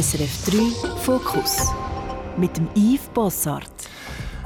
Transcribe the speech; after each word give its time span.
SRF 0.00 0.44
3 0.44 0.90
Fokus 1.00 1.74
mit 2.36 2.56
dem 2.56 2.68
Yves 2.76 3.08
Bossart. 3.12 3.88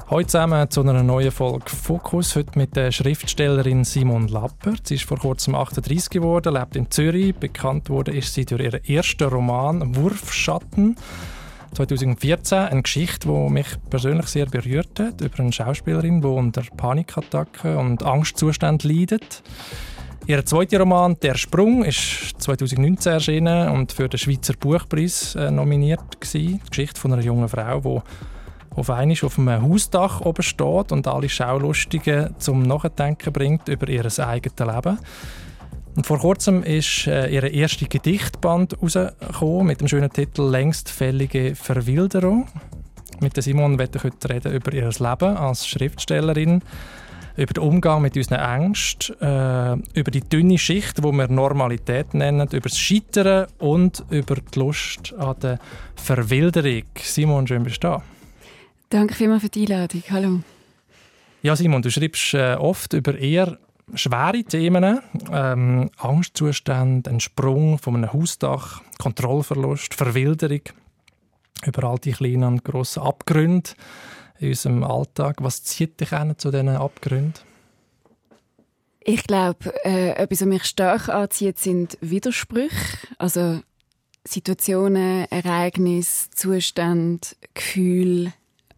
Heute 0.09 0.29
zusammen 0.29 0.71
zu 0.71 0.81
einer 0.81 1.03
neuen 1.03 1.31
Folge 1.31 1.69
Fokus. 1.69 2.37
Heute 2.37 2.59
mit 2.59 2.75
der 2.75 2.91
Schriftstellerin 2.91 3.85
Simon 3.85 4.29
Lappert. 4.29 4.87
Sie 4.87 4.95
ist 4.95 5.05
vor 5.05 5.19
kurzem 5.19 5.55
38 5.55 6.09
geworden, 6.09 6.55
lebt 6.55 6.75
in 6.75 6.91
Zürich. 6.91 7.35
Bekannt 7.35 7.91
wurde 7.91 8.13
ist 8.13 8.33
sie 8.33 8.47
durch 8.47 8.63
ihren 8.63 8.83
ersten 8.83 9.29
Roman 9.29 9.95
Wurfschatten. 9.95 10.97
2014 11.75 12.59
eine 12.59 12.83
Geschichte, 12.83 13.29
die 13.29 13.51
mich 13.51 13.67
persönlich 13.91 14.29
sehr 14.29 14.47
berührt 14.47 14.99
hat, 15.01 15.21
über 15.21 15.39
eine 15.39 15.53
Schauspielerin, 15.53 16.23
die 16.23 16.29
unter 16.29 16.63
Panikattacken 16.79 17.77
und 17.77 18.03
Angstzuständen 18.03 18.91
leidet. 18.91 19.43
Ihr 20.25 20.47
zweiter 20.47 20.79
Roman 20.79 21.17
«Der 21.21 21.35
Sprung» 21.35 21.85
ist 21.85 22.35
2019 22.39 23.13
erschienen 23.13 23.69
und 23.71 23.91
für 23.91 24.09
den 24.09 24.19
Schweizer 24.19 24.55
Buchpreis 24.55 25.35
äh, 25.35 25.51
nominiert 25.51 26.21
gewesen. 26.21 26.61
Die 26.65 26.71
Geschichte 26.71 27.01
von 27.01 27.13
einer 27.13 27.23
jungen 27.23 27.49
Frau, 27.49 27.81
die 27.81 28.79
auf 28.79 28.89
einmal 28.89 29.17
auf 29.21 29.39
einem 29.39 29.63
Hausdach 29.69 30.21
oben 30.21 30.45
steht 30.45 30.93
und 30.93 31.09
alle 31.09 31.29
Schaulustigen 31.29 32.37
zum 32.39 32.63
Nachdenken 32.63 33.33
bringt 33.33 33.67
über 33.69 33.89
ihr 33.89 34.07
eigenes 34.21 34.59
Leben. 34.61 34.99
Und 35.97 36.07
vor 36.07 36.19
kurzem 36.21 36.63
ist 36.63 37.09
äh, 37.09 37.29
ihr 37.29 37.43
erster 37.53 37.87
Gedichtband 37.87 38.81
rausgekommen 38.81 39.67
mit 39.67 39.81
dem 39.81 39.89
schönen 39.89 40.11
Titel 40.11 40.43
«Längstfällige 40.43 41.57
Verwilderung». 41.57 42.47
Mit 43.21 43.37
der 43.37 43.43
Simon 43.43 43.77
werde 43.77 43.99
ich 43.99 44.05
heute 44.05 44.31
reden 44.31 44.53
über 44.53 44.73
ihr 44.73 44.89
Leben 44.89 45.37
als 45.37 45.67
Schriftstellerin, 45.67 46.63
über 47.37 47.55
den 47.55 47.63
Umgang 47.63 48.03
mit 48.03 48.17
unseren 48.17 48.41
Ängsten, 48.41 49.21
äh, 49.21 49.99
über 49.99 50.11
die 50.11 50.21
dünne 50.21 50.59
Schicht, 50.59 50.99
die 50.99 51.03
wir 51.03 51.29
Normalität 51.29 52.15
nennen, 52.15 52.49
über 52.53 52.69
das 52.69 52.79
Scheitern 52.79 53.47
und 53.59 54.05
über 54.11 54.37
die 54.37 54.59
Lust 54.59 55.15
an 55.19 55.37
der 55.41 55.59
Verwilderung. 55.97 56.85
Simon, 56.97 57.47
schön 57.47 57.63
bist 57.63 57.83
du 57.85 57.89
da. 57.89 58.03
Danke 58.91 59.15
vielmals 59.15 59.43
für 59.43 59.49
die 59.49 59.63
Einladung. 59.63 60.03
Hallo. 60.11 60.41
Ja, 61.43 61.57
Simon, 61.57 61.83
du 61.83 61.91
schreibst 61.91 62.35
äh, 62.35 62.55
oft 62.55 62.93
über 62.93 63.19
eher 63.19 63.59
schwere 63.95 64.45
Themen, 64.45 65.01
ähm, 65.33 65.91
Angstzustände, 65.97 67.11
ein 67.11 67.21
Sprung 67.21 67.79
von 67.79 67.97
einem 67.97 68.13
Hausdach, 68.13 68.81
Kontrollverlust, 68.99 69.95
Verwilderung, 69.95 70.61
über 71.67 71.85
all 71.85 71.99
die 71.99 72.13
kleinen 72.13 72.45
und 72.45 72.65
grossen 72.65 73.03
Abgründe 73.03 73.71
in 74.43 74.51
unserem 74.51 74.85
Alltag. 74.85 75.37
Was 75.41 75.63
zieht 75.63 76.01
dich 76.01 76.13
an 76.13 76.37
zu 76.39 76.51
diesen 76.51 76.69
Abgründen? 76.69 77.35
Ich 79.05 79.25
glaube, 79.25 79.75
äh, 79.85 80.11
etwas, 80.11 80.43
was 80.43 80.47
mich 80.47 80.65
stark 80.65 81.09
anzieht, 81.09 81.59
sind 81.59 81.99
Widersprüche. 82.01 82.99
Also 83.19 83.61
Situationen, 84.25 85.27
Ereignisse, 85.31 86.31
Zustände, 86.31 87.27
Gefühle, 87.55 88.33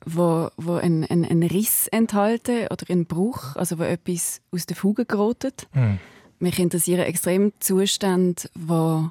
wo, 0.07 0.48
wo 0.57 0.75
einen, 0.75 1.05
einen, 1.05 1.25
einen 1.27 1.42
Riss 1.42 1.89
enthalten 1.89 2.69
oder 2.70 2.89
einen 2.89 3.05
Bruch, 3.05 3.57
also 3.57 3.79
wo 3.79 3.83
etwas 3.83 4.41
aus 4.51 4.65
der 4.67 4.77
Fuge 4.77 5.05
gerotet. 5.05 5.67
Mhm. 5.75 5.98
Mich 6.39 6.59
interessieren 6.59 7.03
extrem 7.03 7.53
Zustände, 7.61 8.42
wo 8.55 9.11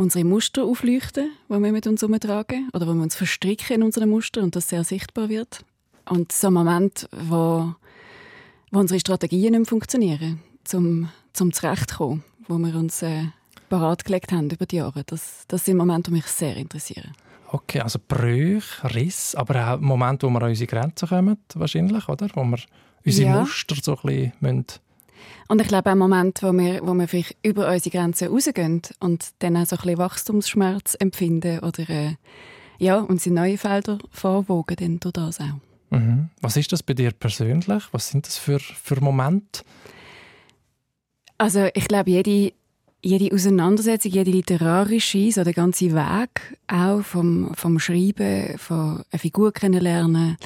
unsere 0.00 0.24
Muster 0.24 0.64
aufleuchten, 0.64 1.32
die 1.48 1.52
wir 1.52 1.72
mit 1.72 1.86
uns 1.86 2.02
umtragen, 2.02 2.70
oder 2.72 2.86
wo 2.86 2.94
wir 2.94 3.02
uns 3.02 3.16
verstricken 3.16 3.76
in 3.76 3.82
unseren 3.82 4.08
Muster 4.08 4.42
und 4.42 4.54
das 4.54 4.68
sehr 4.68 4.84
sichtbar 4.84 5.28
wird. 5.28 5.64
Und 6.08 6.30
so 6.30 6.46
ein 6.46 6.52
Moment, 6.54 7.08
wo, 7.12 7.74
wo 8.70 8.78
unsere 8.78 9.00
Strategien 9.00 9.50
nicht 9.50 9.58
mehr 9.58 9.66
funktionieren, 9.66 10.40
zum, 10.62 11.10
zum 11.32 11.52
Zurechtkommen, 11.52 12.22
wo 12.46 12.58
wir 12.58 12.76
uns 12.76 13.02
äh, 13.02 13.24
parat 13.68 14.04
gelegt 14.04 14.30
haben 14.30 14.48
über 14.48 14.66
die 14.66 14.76
Jahre. 14.76 15.02
Das, 15.04 15.44
das 15.48 15.64
sind 15.64 15.76
Momente, 15.76 16.10
die 16.10 16.16
mich 16.16 16.26
sehr 16.26 16.56
interessieren. 16.56 17.12
Okay, 17.48 17.80
also 17.80 17.98
Brüche, 18.06 18.94
Riss, 18.94 19.34
aber 19.34 19.74
auch 19.74 19.80
Momente, 19.80 20.26
wo 20.26 20.30
wir 20.30 20.42
an 20.42 20.50
unsere 20.50 20.68
Grenzen 20.68 21.08
kommen, 21.08 21.38
wahrscheinlich, 21.54 22.08
oder? 22.08 22.28
Wo 22.34 22.44
wir 22.44 22.58
unsere 23.04 23.30
ja. 23.30 23.40
Muster 23.40 23.74
so 23.82 23.98
ein 24.04 24.32
bisschen 24.40 24.64
und 25.48 25.60
ich 25.60 25.68
glaube 25.68 25.90
auch 25.90 25.96
Moment, 25.96 26.42
wo 26.42 26.52
wir, 26.52 26.86
wo 26.86 26.94
wir 26.94 27.08
vielleicht 27.08 27.36
über 27.42 27.70
unsere 27.70 27.96
Grenzen 27.96 28.28
rausgehen 28.28 28.82
und 29.00 29.30
dann 29.40 29.56
auch 29.56 29.66
so 29.66 29.76
ein 29.76 29.82
bisschen 29.82 29.98
Wachstumsschmerz 29.98 30.96
empfinden 30.98 31.60
oder 31.60 31.88
äh, 31.88 32.14
ja, 32.78 32.98
uns 32.98 33.26
in 33.26 33.34
neue 33.34 33.58
Felder 33.58 33.98
vorwogen, 34.10 34.76
dann 34.76 35.00
durch 35.00 35.12
das 35.12 35.40
auch. 35.40 35.60
Mhm. 35.90 36.28
Was 36.40 36.56
ist 36.56 36.72
das 36.72 36.82
bei 36.82 36.94
dir 36.94 37.12
persönlich? 37.12 37.84
Was 37.92 38.10
sind 38.10 38.26
das 38.26 38.36
für, 38.36 38.60
für 38.60 39.00
Momente? 39.00 39.62
Also 41.38 41.68
ich 41.74 41.88
glaube, 41.88 42.10
jede 42.10 42.52
jede 43.00 43.32
Auseinandersetzung, 43.34 44.12
jede 44.12 44.30
literarische, 44.30 45.30
so 45.30 45.44
der 45.44 45.52
ganze 45.52 45.92
Weg 45.94 46.58
auch 46.66 47.02
vom, 47.02 47.54
vom 47.54 47.78
Schreiben, 47.78 48.58
von 48.58 49.04
einer 49.10 49.20
Figur 49.20 49.52
kennenlernen, 49.52 50.36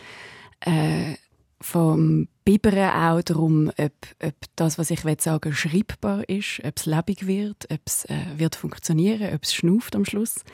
äh, 0.60 1.14
vom 1.60 2.28
Biberen 2.44 2.90
auch 2.90 3.22
darum, 3.22 3.70
ob, 3.78 3.92
ob 4.22 4.34
das, 4.56 4.78
was 4.78 4.90
ich 4.90 5.00
sagen 5.20 5.44
will, 5.44 5.54
schreibbar 5.54 6.28
ist, 6.28 6.60
ob 6.64 6.76
es 6.76 6.86
lebendig 6.86 7.26
wird, 7.26 7.66
ob 7.70 7.80
es 7.86 8.04
äh, 8.06 8.16
wird 8.36 8.56
funktionieren, 8.56 9.34
ob 9.34 9.42
es 9.44 9.54
schnuft 9.54 9.94
am 9.94 10.04
Schluss. 10.04 10.44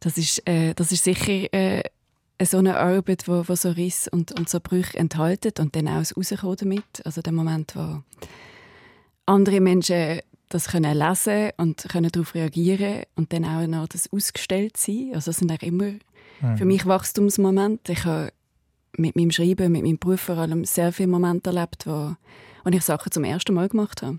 Das 0.00 0.18
ist, 0.18 0.46
äh, 0.48 0.74
das 0.74 0.92
ist 0.92 1.04
sicher 1.04 1.52
äh, 1.52 1.82
so 2.42 2.58
eine 2.58 2.78
Arbeit, 2.78 3.28
wo, 3.28 3.44
wo 3.46 3.54
so 3.54 3.70
Riss 3.70 4.08
und, 4.08 4.38
und 4.38 4.48
so 4.48 4.58
Brüche 4.60 4.98
enthalten 4.98 5.52
und 5.60 5.76
dann 5.76 5.88
auch 5.88 6.04
rauskommen 6.16 6.56
damit. 6.56 7.04
Also 7.04 7.22
der 7.22 7.32
Moment, 7.32 7.76
wo 7.76 8.02
andere 9.26 9.60
Menschen 9.60 10.20
das 10.48 10.68
können 10.68 10.98
lesen 10.98 11.50
und 11.58 11.86
können 11.88 12.10
darauf 12.10 12.34
reagieren 12.34 13.04
und 13.14 13.32
dann 13.32 13.44
auch 13.44 13.66
noch 13.66 13.86
das 13.86 14.12
ausgestellt 14.12 14.76
sein. 14.76 15.12
Also 15.14 15.30
das 15.30 15.38
sind 15.38 15.52
auch 15.52 15.62
immer 15.62 15.92
mhm. 16.40 16.56
für 16.56 16.64
mich 16.64 16.86
Wachstumsmomente. 16.86 17.92
Ich 17.92 18.04
habe 18.04 18.32
mit 18.96 19.16
meinem 19.16 19.30
Schreiben, 19.30 19.72
mit 19.72 19.82
meinem 19.82 19.98
Beruf 19.98 20.20
vor 20.20 20.38
allem 20.38 20.64
sehr 20.64 20.92
viele 20.92 21.08
Momente 21.08 21.50
erlebt, 21.50 21.86
wo, 21.86 22.14
wo 22.64 22.70
ich 22.70 22.82
Sachen 22.82 23.12
zum 23.12 23.24
ersten 23.24 23.54
Mal 23.54 23.68
gemacht 23.68 24.02
habe. 24.02 24.18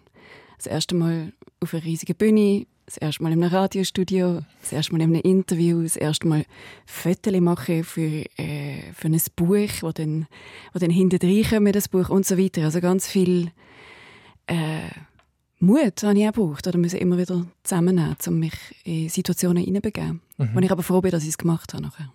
Das 0.57 0.67
erste 0.67 0.95
Mal 0.95 1.33
auf 1.59 1.73
einer 1.73 1.83
riesigen 1.83 2.15
Bühne, 2.15 2.65
das 2.85 2.97
erste 2.97 3.23
Mal 3.23 3.31
in 3.31 3.43
einem 3.43 3.53
Radiostudio, 3.53 4.41
das 4.61 4.73
erste 4.73 4.93
Mal 4.93 5.01
in 5.01 5.13
einem 5.13 5.21
Interview, 5.21 5.81
das 5.81 5.95
erste 5.95 6.27
Mal 6.27 6.45
Fotos 6.85 7.39
machen 7.39 7.83
für, 7.83 8.25
äh, 8.37 8.81
für 8.93 9.07
ein 9.07 9.21
Buch, 9.35 9.69
wo 9.81 9.91
dann, 9.91 10.27
wo 10.73 10.79
dann 10.79 10.89
hinten 10.89 11.43
kommt, 11.43 11.75
das 11.75 11.87
Buch 11.87 12.09
und 12.09 12.25
so 12.25 12.37
weiter. 12.37 12.63
Also 12.63 12.81
ganz 12.81 13.07
viel 13.07 13.51
äh, 14.47 14.89
Mut 15.59 16.03
habe 16.03 16.17
ich 16.17 16.27
auch 16.27 16.33
gebraucht, 16.33 16.67
oder 16.67 16.77
muss 16.79 16.93
immer 16.93 17.17
wieder 17.17 17.45
zusammennehmen, 17.63 18.17
um 18.27 18.39
mich 18.39 18.53
in 18.83 19.09
Situationen 19.09 19.63
hineinzubegeben. 19.63 20.21
Mhm. 20.37 20.55
Und 20.55 20.63
ich 20.63 20.71
aber 20.71 20.83
froh 20.83 21.01
bin, 21.01 21.11
dass 21.11 21.23
ich 21.23 21.29
es 21.29 21.37
gemacht 21.37 21.73
habe 21.73 21.83
nachher. 21.83 22.11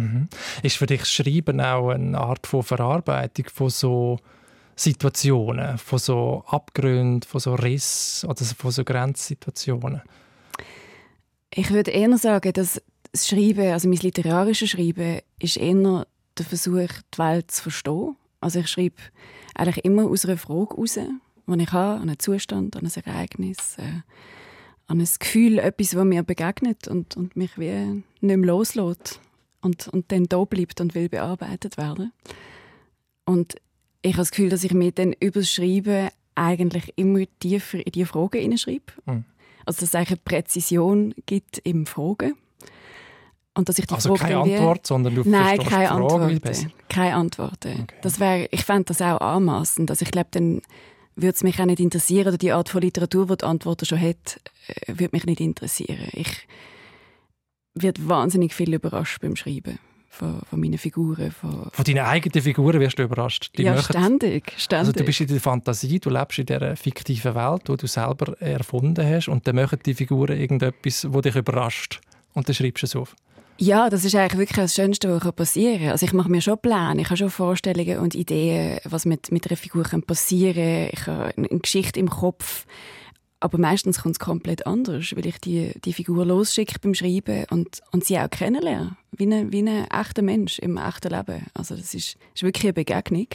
Mhm. 0.00 0.28
Ist 0.62 0.76
für 0.76 0.86
dich 0.86 1.04
Schreiben 1.04 1.60
auch 1.60 1.90
eine 1.90 2.18
Art 2.18 2.46
von 2.46 2.62
Verarbeitung 2.62 3.46
von 3.52 3.70
so 3.70 4.18
Situationen, 4.76 5.78
von 5.78 5.98
so 5.98 6.44
Abgründen, 6.46 7.22
von 7.22 7.40
so 7.40 7.54
Riss 7.54 8.24
oder 8.28 8.44
von 8.44 8.70
so 8.70 8.84
Grenzsituationen? 8.84 10.02
Ich 11.52 11.70
würde 11.70 11.90
eher 11.90 12.16
sagen, 12.16 12.52
dass 12.52 12.80
das 13.12 13.28
Schreiben, 13.28 13.72
also 13.72 13.88
mein 13.88 13.98
literarisches 13.98 14.70
Schreiben, 14.70 15.20
ist 15.38 15.56
eher 15.56 16.06
der 16.38 16.46
Versuch, 16.46 16.88
die 17.14 17.18
Welt 17.18 17.50
zu 17.50 17.62
verstehen. 17.64 18.16
Also 18.40 18.60
ich 18.60 18.68
schreibe 18.68 18.96
eigentlich 19.54 19.84
immer 19.84 20.04
aus 20.04 20.24
einer 20.24 20.38
Frage 20.38 20.76
heraus, 20.76 20.98
die 21.46 21.62
ich 21.62 21.72
habe, 21.72 22.00
an 22.00 22.08
einen 22.08 22.18
Zustand, 22.18 22.76
an 22.76 22.86
ein 22.86 23.04
Ereignis, 23.04 23.76
äh, 23.78 24.00
an 24.86 25.00
ein 25.00 25.08
Gefühl, 25.18 25.58
etwas, 25.58 25.94
was 25.94 26.04
mir 26.04 26.22
begegnet 26.22 26.88
und, 26.88 27.16
und 27.16 27.36
mich 27.36 27.58
wie 27.58 28.02
nicht 28.20 28.36
mehr 28.36 28.36
loslässt 28.38 29.20
und, 29.62 29.88
und 29.88 30.10
dann 30.12 30.24
da 30.24 30.44
bleibt 30.44 30.80
und 30.80 30.94
will 30.94 31.08
bearbeitet 31.08 31.76
werden. 31.76 32.12
Und 33.24 33.56
ich 34.02 34.12
habe 34.12 34.22
das 34.22 34.30
Gefühl, 34.30 34.48
dass 34.48 34.64
ich 34.64 34.72
mir 34.72 34.92
dann 34.92 35.12
über 35.20 35.40
das 35.40 35.50
Schreiben 35.50 36.08
eigentlich 36.34 36.92
immer 36.96 37.20
tiefer 37.38 37.84
in 37.84 37.92
die 37.92 38.04
Fragen 38.04 38.40
hineinschreibe. 38.40 38.92
Mhm. 39.06 39.24
Also 39.66 39.80
dass 39.80 39.90
es 39.90 39.94
eigentlich 39.94 40.10
eine 40.10 40.20
Präzision 40.24 41.14
gibt 41.26 41.58
im 41.58 41.86
Fragen. 41.86 42.34
Und 43.54 43.68
dass 43.68 43.78
ich 43.78 43.86
die 43.86 43.94
also 43.94 44.16
Frage 44.16 44.32
keine 44.32 44.40
Antwort, 44.42 44.86
sondern 44.86 45.14
du 45.14 45.22
Nein, 45.26 45.58
keine 45.58 45.70
Frage 45.70 45.90
Antworten. 45.90 46.72
Keine 46.88 47.14
Antworten. 47.16 47.82
Okay. 47.82 47.96
Das 48.02 48.20
wär, 48.20 48.52
ich 48.52 48.64
fände 48.64 48.84
das 48.84 49.02
auch 49.02 49.20
anmaßend. 49.20 49.90
Also 49.90 50.04
ich 50.04 50.10
glaube, 50.10 50.28
dann 50.30 50.62
würde 51.16 51.34
es 51.34 51.42
mich 51.42 51.60
auch 51.60 51.66
nicht 51.66 51.80
interessieren, 51.80 52.28
oder 52.28 52.38
die 52.38 52.52
Art 52.52 52.68
von 52.68 52.80
Literatur, 52.80 53.26
die 53.26 53.36
die 53.38 53.44
Antworten 53.44 53.84
schon 53.84 54.00
hat, 54.00 54.40
äh, 54.68 54.92
würde 54.98 55.10
mich 55.12 55.26
nicht 55.26 55.40
interessieren. 55.40 56.08
Ich 56.12 56.46
werde 57.82 58.08
wahnsinnig 58.08 58.54
viel 58.54 58.72
überrascht 58.74 59.20
beim 59.20 59.36
Schreiben 59.36 59.78
von, 60.10 60.40
von 60.48 60.60
meinen 60.60 60.78
Figuren. 60.78 61.30
Von, 61.30 61.68
von 61.72 61.84
deinen 61.84 62.04
eigenen 62.04 62.42
Figuren 62.42 62.80
wirst 62.80 62.98
du 62.98 63.04
überrascht? 63.04 63.50
Die 63.56 63.62
ja, 63.62 63.74
möchten, 63.74 63.92
ständig, 63.92 64.52
ständig. 64.56 64.88
Also 64.88 64.92
du 64.92 65.04
bist 65.04 65.20
in 65.20 65.26
der 65.28 65.40
Fantasie, 65.40 65.98
du 65.98 66.10
lebst 66.10 66.38
in 66.38 66.46
dieser 66.46 66.76
fiktiven 66.76 67.34
Welt, 67.34 67.68
die 67.68 67.76
du 67.76 67.86
selber 67.86 68.40
erfunden 68.40 69.06
hast 69.06 69.28
und 69.28 69.46
dann 69.46 69.56
machen 69.56 69.78
die 69.84 69.94
Figuren 69.94 70.38
irgendetwas, 70.38 71.06
das 71.10 71.22
dich 71.22 71.36
überrascht 71.36 72.00
und 72.34 72.48
dann 72.48 72.54
schreibst 72.54 72.82
du 72.82 72.86
es 72.86 72.96
auf. 72.96 73.14
Ja, 73.62 73.90
das 73.90 74.06
ist 74.06 74.14
eigentlich 74.14 74.38
wirklich 74.38 74.56
das 74.56 74.74
Schönste, 74.74 75.20
was 75.22 75.32
passieren 75.32 75.80
kann. 75.80 75.90
Also 75.90 76.06
ich 76.06 76.14
mache 76.14 76.30
mir 76.30 76.40
schon 76.40 76.58
Pläne, 76.58 77.02
ich 77.02 77.08
habe 77.08 77.18
schon 77.18 77.30
Vorstellungen 77.30 77.98
und 77.98 78.14
Ideen, 78.14 78.78
was 78.84 79.04
mit, 79.04 79.30
mit 79.32 79.46
einer 79.48 79.56
Figur 79.56 79.84
passieren 79.84 80.88
kann. 80.88 80.90
Ich 80.92 81.06
habe 81.06 81.34
eine 81.36 81.60
Geschichte 81.60 82.00
im 82.00 82.08
Kopf. 82.08 82.64
Aber 83.40 83.56
meistens 83.56 84.02
kommt 84.02 84.16
es 84.16 84.18
komplett 84.18 84.66
anders, 84.66 85.16
weil 85.16 85.26
ich 85.26 85.38
die, 85.38 85.72
die 85.84 85.94
Figur 85.94 86.26
losschicke 86.26 86.78
beim 86.78 86.94
Schreiben 86.94 87.46
und, 87.50 87.80
und 87.90 88.04
sie 88.04 88.18
auch 88.18 88.28
kennenlerne. 88.28 88.96
Wie 89.12 89.24
ein, 89.24 89.50
wie 89.50 89.62
ein 89.62 89.86
echter 89.90 90.20
Mensch 90.20 90.58
im 90.58 90.76
echten 90.76 91.10
Leben. 91.10 91.46
Also 91.54 91.74
das 91.74 91.94
ist, 91.94 92.16
ist 92.34 92.42
wirklich 92.42 92.64
eine 92.64 92.74
Begegnung. 92.74 93.28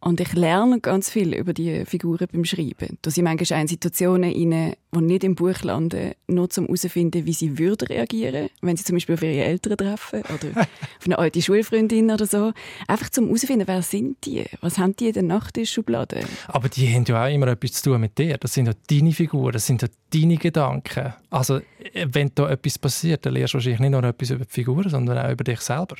Und 0.00 0.20
ich 0.20 0.32
lerne 0.32 0.80
ganz 0.80 1.10
viel 1.10 1.34
über 1.34 1.52
die 1.52 1.84
Figuren 1.84 2.28
beim 2.32 2.44
Schreiben. 2.44 2.98
Da 3.02 3.10
sind 3.10 3.24
manchmal 3.24 3.58
auch 3.58 3.62
in 3.62 3.68
Situationen 3.68 4.32
rein, 4.32 4.74
die 4.94 5.00
nicht 5.00 5.24
im 5.24 5.34
Buch 5.34 5.60
landen, 5.62 6.12
nur 6.28 6.48
zum 6.50 6.66
herauszufinden, 6.66 7.26
wie 7.26 7.32
sie 7.32 7.58
würden 7.58 7.88
reagieren, 7.88 8.48
wenn 8.62 8.76
sie 8.76 8.84
zum 8.84 8.94
Beispiel 8.94 9.16
auf 9.16 9.22
ihre 9.22 9.42
Eltern 9.42 9.76
treffen 9.76 10.20
oder 10.22 10.60
auf 10.60 11.04
eine 11.04 11.18
alte 11.18 11.42
Schulfreundin 11.42 12.12
oder 12.12 12.26
so. 12.26 12.52
Einfach 12.86 13.10
zum 13.10 13.26
herauszufinden, 13.26 13.66
wer 13.66 13.82
sind 13.82 14.24
die? 14.24 14.44
Was 14.60 14.78
haben 14.78 14.94
die 14.94 15.08
in 15.08 15.14
der 15.14 15.22
Nachttischschublade? 15.24 16.20
Aber 16.46 16.68
die 16.68 16.94
haben 16.94 17.04
ja 17.04 17.24
auch 17.24 17.34
immer 17.34 17.48
etwas 17.48 17.72
zu 17.72 17.90
tun 17.90 18.00
mit 18.00 18.16
dir. 18.18 18.38
Das 18.38 18.54
sind 18.54 18.66
ja 18.66 18.74
deine 18.88 19.12
Figuren, 19.12 19.52
das 19.52 19.66
sind 19.66 19.82
ja 19.82 19.88
deine 20.14 20.36
Gedanken. 20.36 21.12
Also, 21.30 21.56
äh, 21.92 22.06
wenn 22.12 22.30
da 22.36 22.48
etwas 22.48 22.78
passiert, 22.78 23.26
dann 23.26 23.34
lernst 23.34 23.54
du 23.54 23.58
wahrscheinlich 23.58 23.80
nicht 23.80 23.90
nur 23.90 24.04
etwas 24.04 24.30
über 24.30 24.44
die 24.44 24.52
Figuren, 24.52 24.88
sondern 24.88 25.18
auch 25.18 25.32
über 25.32 25.42
dich 25.42 25.60
selber. 25.60 25.96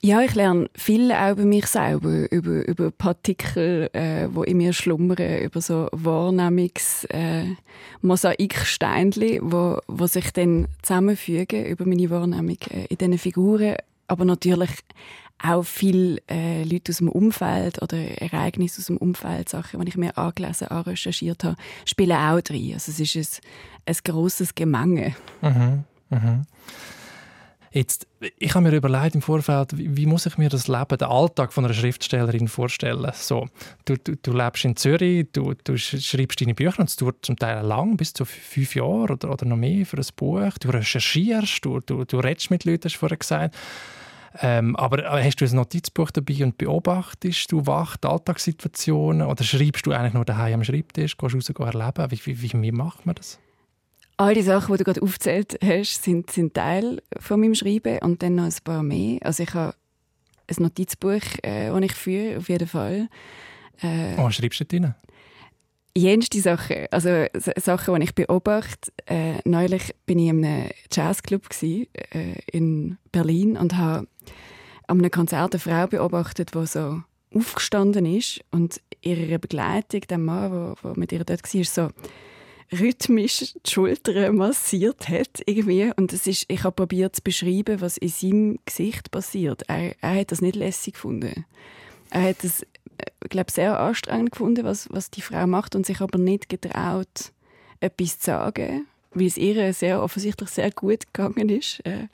Ja, 0.00 0.20
ich 0.20 0.34
lerne 0.34 0.70
viel 0.74 1.10
auch 1.10 1.32
über 1.32 1.44
mich 1.44 1.66
selber, 1.66 2.30
über, 2.30 2.66
über 2.68 2.90
Partikel, 2.90 3.90
äh, 3.92 4.28
die 4.28 4.50
in 4.50 4.56
mir 4.58 4.72
schlummern, 4.72 5.42
über 5.42 5.60
so 5.60 5.88
Wahrnehmungs-, 5.92 7.08
äh, 7.10 7.56
wo, 8.02 9.78
wo 9.88 10.06
sich 10.06 10.32
dann 10.32 10.68
zusammenfügen 10.82 11.66
über 11.66 11.84
meine 11.84 12.10
Wahrnehmung 12.10 12.58
äh, 12.70 12.86
in 12.88 12.98
diesen 12.98 13.18
Figuren. 13.18 13.76
Aber 14.06 14.24
natürlich 14.24 14.70
auch 15.42 15.62
viele 15.64 16.20
äh, 16.28 16.64
Leute 16.64 16.92
aus 16.92 16.98
dem 16.98 17.08
Umfeld 17.08 17.80
oder 17.82 17.96
Ereignisse 17.96 18.80
aus 18.80 18.86
dem 18.86 18.96
Umfeld, 18.96 19.48
Sachen, 19.48 19.80
die 19.80 19.88
ich 19.88 19.96
mir 19.96 20.16
angelesen, 20.16 20.68
recherchiert 20.68 21.44
habe, 21.44 21.56
spielen 21.84 22.16
auch 22.16 22.40
drin. 22.40 22.72
Also 22.74 22.90
es 22.90 23.00
ist 23.00 23.40
ein, 23.86 23.94
ein 23.94 23.96
grosses 24.04 24.54
Gemenge. 24.54 25.14
Mhm, 25.42 25.84
mhm. 26.10 26.46
Jetzt, 27.70 28.06
ich 28.38 28.54
habe 28.54 28.68
mir 28.68 28.76
überlegt 28.76 29.14
im 29.14 29.22
Vorfeld, 29.22 29.76
wie, 29.76 29.96
wie, 29.96 30.06
muss 30.06 30.26
ich 30.26 30.38
mir 30.38 30.48
das 30.48 30.68
Leben, 30.68 30.96
den 30.96 31.08
Alltag 31.08 31.52
von 31.52 31.64
einer 31.64 31.74
Schriftstellerin 31.74 32.48
vorstellen? 32.48 33.10
So, 33.14 33.46
du, 33.84 33.96
du, 33.96 34.16
du 34.16 34.32
lebst 34.32 34.64
in 34.64 34.76
Zürich, 34.76 35.28
du, 35.32 35.54
du 35.64 35.76
schreibst 35.76 36.40
deine 36.40 36.54
Bücher 36.54 36.80
und 36.80 36.88
es 36.88 36.96
dauert 36.96 37.24
zum 37.24 37.36
Teil 37.36 37.64
lang, 37.64 37.96
bis 37.96 38.12
zu 38.14 38.24
fünf 38.24 38.74
Jahre 38.74 39.12
oder, 39.12 39.30
oder 39.30 39.46
noch 39.46 39.56
mehr 39.56 39.84
für 39.84 39.98
ein 39.98 40.06
Buch. 40.16 40.52
Du 40.60 40.70
recherchierst, 40.70 41.64
du, 41.64 41.80
du, 41.80 42.04
du 42.04 42.18
redest 42.18 42.50
mit 42.50 42.64
Leuten, 42.64 42.84
hast 42.84 42.94
du 42.94 42.98
vorher 42.98 43.18
gesagt. 43.18 43.54
Ähm, 44.40 44.76
aber 44.76 45.04
äh, 45.04 45.24
hast 45.24 45.40
du 45.40 45.44
ein 45.44 45.54
Notizbuch 45.54 46.10
dabei 46.10 46.44
und 46.44 46.58
beobachtest 46.58 47.50
du 47.50 47.66
wach 47.66 47.96
die 47.96 48.08
Alltagssituationen 48.08 49.26
oder 49.26 49.42
schreibst 49.42 49.86
du 49.86 49.92
eigentlich 49.92 50.14
nur 50.14 50.24
daheim 50.24 50.54
am 50.54 50.64
Schreibtisch, 50.64 51.16
gehst 51.16 51.34
raus 51.34 51.74
erleben? 51.74 52.10
Wie, 52.10 52.42
wie, 52.42 52.62
wie 52.62 52.72
macht 52.72 53.06
man 53.06 53.14
das? 53.14 53.38
All 54.20 54.34
die 54.34 54.42
Sachen, 54.42 54.72
die 54.74 54.78
du 54.78 54.84
gerade 54.84 55.00
aufgezählt 55.00 55.58
hast, 55.64 56.02
sind, 56.02 56.30
sind 56.30 56.52
Teil 56.52 57.00
von 57.20 57.40
meinem 57.40 57.54
Schreiben 57.54 58.00
und 58.00 58.20
dann 58.20 58.34
noch 58.34 58.46
ein 58.46 58.54
paar 58.64 58.82
mehr. 58.82 59.20
Also 59.22 59.44
ich 59.44 59.54
habe 59.54 59.74
ein 60.48 60.56
Notizbuch, 60.58 61.22
äh, 61.42 61.68
das 61.68 61.82
ich 61.82 61.94
führe, 61.94 62.38
auf 62.38 62.48
jeden 62.48 62.66
Fall. 62.66 63.08
Äh, 63.80 64.14
oh, 64.16 64.24
was 64.24 64.34
schreibst 64.34 64.58
du 64.58 64.64
drin? 64.64 64.94
Jenste 65.96 66.40
Sachen, 66.40 66.86
also 66.90 67.26
Sachen, 67.56 67.94
die 67.94 68.06
ich 68.06 68.14
beobachte. 68.14 68.90
Äh, 69.06 69.38
neulich 69.44 69.94
bin 70.04 70.18
ich 70.18 70.28
in 70.28 70.44
einem 70.44 70.70
Jazzclub 70.92 71.48
gewesen, 71.48 71.86
äh, 72.10 72.40
in 72.50 72.98
Berlin 73.12 73.56
und 73.56 73.76
habe 73.76 74.08
an 74.88 74.98
einem 74.98 75.12
Konzert 75.12 75.54
eine 75.54 75.60
Frau 75.60 75.86
beobachtet, 75.86 76.54
die 76.56 76.66
so 76.66 77.02
aufgestanden 77.32 78.04
ist 78.04 78.40
und 78.50 78.80
ihre 79.00 79.38
Begleitung, 79.38 80.00
der 80.08 80.18
Mann, 80.18 80.74
der 80.82 80.96
mit 80.96 81.12
ihr 81.12 81.24
dort 81.24 81.54
war, 81.54 81.64
so 81.64 81.90
rhythmisch 82.72 83.54
die 83.66 83.70
Schultern 83.70 84.36
massiert 84.36 85.08
hat 85.08 85.42
irgendwie. 85.46 85.90
Und 85.96 86.12
das 86.12 86.26
ist, 86.26 86.44
ich 86.48 86.64
habe 86.64 86.74
probiert 86.74 87.16
zu 87.16 87.22
beschreiben, 87.22 87.80
was 87.80 87.96
in 87.96 88.08
seinem 88.08 88.58
Gesicht 88.64 89.10
passiert. 89.10 89.62
Er, 89.68 89.94
er 90.00 90.20
hat 90.20 90.32
das 90.32 90.40
nicht 90.40 90.56
lässig 90.56 90.94
gefunden. 90.94 91.44
Er 92.10 92.22
hat 92.22 92.44
es, 92.44 92.62
äh, 92.62 92.66
glaube 93.28 93.50
sehr 93.50 93.78
anstrengend 93.78 94.32
gefunden, 94.32 94.64
was, 94.64 94.88
was 94.90 95.10
die 95.10 95.22
Frau 95.22 95.46
macht 95.46 95.74
und 95.74 95.86
sich 95.86 96.00
aber 96.00 96.18
nicht 96.18 96.48
getraut, 96.48 97.32
etwas 97.80 98.18
zu 98.18 98.26
sagen, 98.26 98.86
weil 99.12 99.26
es 99.26 99.36
ihr 99.36 99.72
sehr 99.72 100.02
offensichtlich 100.02 100.50
sehr 100.50 100.70
gut 100.70 101.12
gegangen 101.12 101.48
ist. 101.48 101.80
Äh, 101.84 102.08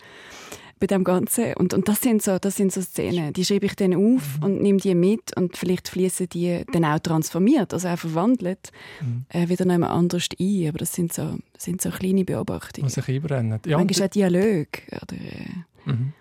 bei 0.79 0.87
dem 0.87 1.05
Ganzen. 1.05 1.55
Und, 1.55 1.75
und 1.75 1.89
das, 1.89 2.01
sind 2.01 2.23
so, 2.23 2.39
das 2.39 2.57
sind 2.57 2.73
so 2.73 2.81
Szenen, 2.83 3.33
die 3.33 3.45
schreibe 3.45 3.67
ich 3.67 3.77
dann 3.77 3.95
auf 3.95 4.39
mhm. 4.39 4.43
und 4.43 4.63
nehme 4.63 4.79
die 4.79 4.95
mit 4.95 5.37
und 5.37 5.57
vielleicht 5.57 5.89
fließen 5.89 6.29
die 6.29 6.65
dann 6.73 6.85
auch 6.85 6.99
transformiert, 6.99 7.73
also 7.73 7.89
auch 7.89 7.99
verwandelt, 7.99 8.71
mhm. 9.01 9.27
äh, 9.29 9.49
wieder 9.49 9.65
noch 9.65 9.89
anders 9.89 10.29
ein. 10.39 10.69
Aber 10.69 10.79
das 10.79 10.93
sind 10.93 11.13
so, 11.13 11.39
sind 11.59 11.81
so 11.81 11.91
kleine 11.91 12.25
Beobachtungen. 12.25 12.87
Was 12.87 12.95
sich 12.95 13.09
einbrennen. 13.09 13.61
Ja, 13.67 13.79
Manchmal 13.79 14.09
auch 14.09 14.13
Dialog 14.13 14.69
oder 14.91 15.17
äh, 15.17 15.91
mhm. 15.91 16.13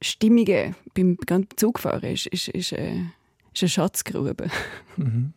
Stimmungen 0.00 0.74
beim 0.94 1.16
Zugfahren 1.56 2.10
ist, 2.10 2.26
ist, 2.26 2.48
ist, 2.48 2.72
äh, 2.72 3.00
ist 3.52 3.62
eine 3.62 3.68
Schatzgrube. 3.68 4.48
Mhm. 4.96 5.32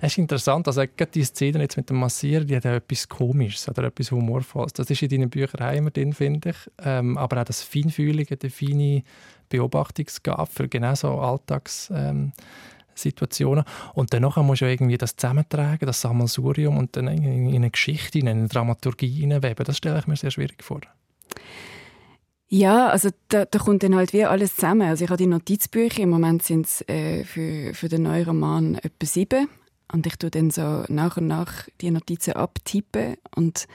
Es 0.00 0.12
ist 0.12 0.18
interessant, 0.18 0.66
also 0.66 0.80
gerade 0.80 1.12
die 1.12 1.24
Szene 1.24 1.60
jetzt 1.60 1.76
mit 1.76 1.90
dem 1.90 1.98
Massieren, 1.98 2.46
die 2.46 2.56
hat 2.56 2.64
auch 2.66 2.70
etwas 2.70 3.08
Komisches 3.08 3.68
oder 3.68 3.84
etwas 3.84 4.10
Humorvolles. 4.10 4.72
Das 4.72 4.90
ist 4.90 5.02
in 5.02 5.08
deinen 5.08 5.30
Büchern 5.30 5.62
auch 5.62 5.72
immer 5.72 5.90
drin, 5.90 6.12
finde 6.12 6.50
ich. 6.50 6.56
Ähm, 6.82 7.16
aber 7.18 7.40
auch 7.40 7.44
das 7.44 7.62
Feinfühlige, 7.62 8.36
die 8.36 8.50
feine 8.50 9.04
Beobachtungsgabe 9.48 10.46
für 10.46 10.68
genau 10.68 10.94
so 10.94 11.20
Alltagssituationen. 11.20 13.64
Ähm, 13.66 13.90
und 13.94 14.14
dann 14.14 14.22
musst 14.22 14.62
du 14.62 14.66
irgendwie 14.66 14.98
das 14.98 15.16
zusammentragen, 15.16 15.86
das 15.86 16.00
Sammelsurium 16.00 16.78
und 16.78 16.96
dann 16.96 17.08
in 17.08 17.54
eine 17.54 17.70
Geschichte, 17.70 18.18
in 18.18 18.28
eine 18.28 18.48
Dramaturgie 18.48 19.20
hineinweben. 19.20 19.64
Das 19.64 19.76
stelle 19.76 19.98
ich 19.98 20.06
mir 20.06 20.16
sehr 20.16 20.30
schwierig 20.30 20.62
vor. 20.62 20.80
Ja, 22.52 22.88
also 22.88 23.10
da, 23.28 23.44
da 23.44 23.60
kommt 23.60 23.84
dann 23.84 23.94
halt 23.94 24.12
wie 24.12 24.24
alles 24.24 24.56
zusammen. 24.56 24.88
Also 24.88 25.04
ich 25.04 25.10
habe 25.10 25.18
die 25.18 25.28
Notizbücher, 25.28 26.02
im 26.02 26.10
Moment 26.10 26.42
sind 26.42 26.66
es 26.66 26.82
äh, 26.88 27.22
für, 27.22 27.72
für 27.74 27.88
den 27.88 28.02
neuen 28.02 28.24
Roman 28.24 28.74
etwa 28.74 29.06
sieben. 29.06 29.48
Und 29.92 30.06
ich 30.06 30.16
tue 30.16 30.30
dann 30.30 30.50
so 30.50 30.84
nach 30.88 31.16
und 31.16 31.26
nach 31.26 31.68
die 31.80 31.90
Notizen 31.90 32.34
abtippen 32.34 33.16
und 33.34 33.66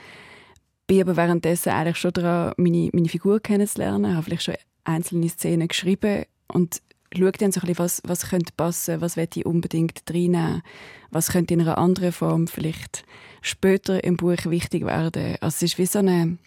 bin 0.86 1.02
aber 1.02 1.16
währenddessen 1.16 1.70
eigentlich 1.70 1.98
schon 1.98 2.12
daran, 2.12 2.54
meine, 2.56 2.90
meine 2.92 3.08
Figur 3.08 3.40
kennenzulernen. 3.40 4.10
Ich 4.10 4.16
habe 4.16 4.22
vielleicht 4.22 4.44
schon 4.44 4.54
einzelne 4.84 5.28
Szenen 5.28 5.68
geschrieben 5.68 6.24
und 6.48 6.80
schaue 7.14 7.32
dann 7.32 7.52
so 7.52 7.60
ein 7.60 7.66
bisschen, 7.66 7.78
was, 7.78 8.02
was 8.04 8.30
könnte 8.30 8.52
passen, 8.56 9.00
was 9.00 9.16
will 9.16 9.28
ich 9.34 9.46
unbedingt 9.46 10.02
reinnehmen, 10.08 10.62
was 11.10 11.30
könnte 11.30 11.54
in 11.54 11.60
einer 11.60 11.78
anderen 11.78 12.12
Form 12.12 12.46
vielleicht 12.46 13.04
später 13.42 14.02
im 14.04 14.16
Buch 14.16 14.44
wichtig 14.46 14.84
werden. 14.84 15.36
Also 15.40 15.56
es 15.56 15.62
ist 15.62 15.78
wie 15.78 15.86
so 15.86 15.98
eine 15.98 16.38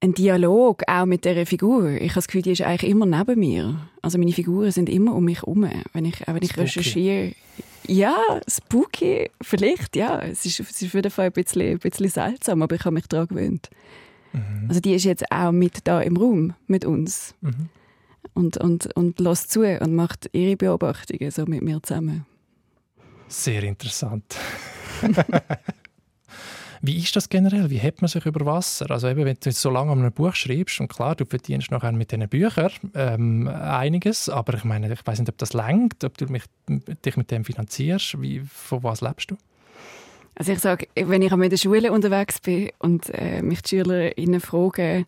ein 0.00 0.12
Dialog 0.12 0.82
auch 0.86 1.06
mit 1.06 1.24
dieser 1.24 1.46
Figur. 1.46 1.88
Ich 1.90 2.10
habe 2.10 2.14
das 2.16 2.26
Gefühl, 2.26 2.42
die 2.42 2.52
ist 2.52 2.62
eigentlich 2.62 2.90
immer 2.90 3.06
neben 3.06 3.40
mir. 3.40 3.88
Also 4.02 4.18
meine 4.18 4.32
Figuren 4.32 4.70
sind 4.70 4.88
immer 4.90 5.14
um 5.14 5.24
mich 5.24 5.38
herum. 5.38 5.68
Wenn 5.92 6.04
ich, 6.04 6.22
wenn 6.26 6.42
ich 6.42 6.56
recherchiere, 6.56 7.32
ja, 7.88 8.16
spooky, 8.48 9.30
vielleicht, 9.42 9.96
ja. 9.96 10.20
Es 10.20 10.44
ist, 10.46 10.60
es 10.60 10.82
ist 10.82 10.88
auf 10.88 10.94
jeden 10.94 11.10
Fall 11.10 11.26
ein 11.26 11.32
bisschen, 11.32 11.72
ein 11.72 11.78
bisschen 11.78 12.08
seltsam, 12.08 12.62
aber 12.62 12.76
ich 12.76 12.84
habe 12.84 12.94
mich 12.94 13.06
daran 13.06 13.28
gewöhnt. 13.28 13.70
Mhm. 14.32 14.66
Also 14.68 14.80
die 14.80 14.94
ist 14.94 15.04
jetzt 15.04 15.30
auch 15.30 15.52
mit 15.52 15.80
da 15.84 16.00
im 16.00 16.16
Raum 16.16 16.54
mit 16.66 16.84
uns. 16.84 17.34
Mhm. 17.40 17.68
Und, 18.34 18.56
und, 18.58 18.94
und 18.96 19.20
lässt 19.20 19.50
zu 19.50 19.62
und 19.62 19.94
macht 19.94 20.28
ihre 20.32 20.56
Beobachtungen 20.56 21.30
so 21.30 21.46
mit 21.46 21.62
mir 21.62 21.82
zusammen. 21.82 22.26
Sehr 23.28 23.62
interessant. 23.62 24.36
Wie 26.82 26.98
ist 26.98 27.14
das 27.16 27.28
generell? 27.28 27.70
Wie 27.70 27.78
hält 27.78 28.02
man 28.02 28.08
sich 28.08 28.26
über 28.26 28.44
Wasser? 28.46 28.90
Also 28.90 29.08
eben, 29.08 29.24
wenn 29.24 29.36
du 29.40 29.52
so 29.52 29.70
lange 29.70 29.92
an 29.92 30.00
einem 30.00 30.12
Buch 30.12 30.34
schreibst 30.34 30.80
und 30.80 30.88
klar, 30.88 31.14
du 31.14 31.24
verdienst 31.24 31.70
nachher 31.70 31.92
mit 31.92 32.12
diesen 32.12 32.28
Büchern 32.28 32.70
ähm, 32.94 33.48
einiges, 33.48 34.28
aber 34.28 34.54
ich 34.54 34.64
meine, 34.64 34.92
ich 34.92 35.06
weiß 35.06 35.18
nicht, 35.18 35.28
ob 35.28 35.38
das 35.38 35.52
längt, 35.52 36.04
ob 36.04 36.16
du 36.18 36.26
mich, 36.26 36.44
dich 36.68 37.16
mit 37.16 37.30
dem 37.30 37.44
finanzierst. 37.44 38.20
Wie, 38.20 38.40
von 38.40 38.82
was 38.82 39.00
lebst 39.00 39.30
du? 39.30 39.36
Also 40.38 40.52
ich 40.52 40.58
sage, 40.58 40.86
wenn 40.94 41.22
ich 41.22 41.32
in 41.32 41.50
der 41.50 41.56
Schule 41.56 41.92
unterwegs 41.92 42.40
bin 42.40 42.70
und 42.78 43.08
äh, 43.14 43.40
mich 43.40 43.62
die 43.62 43.78
SchülerInnen 43.78 44.40
fragen, 44.40 45.06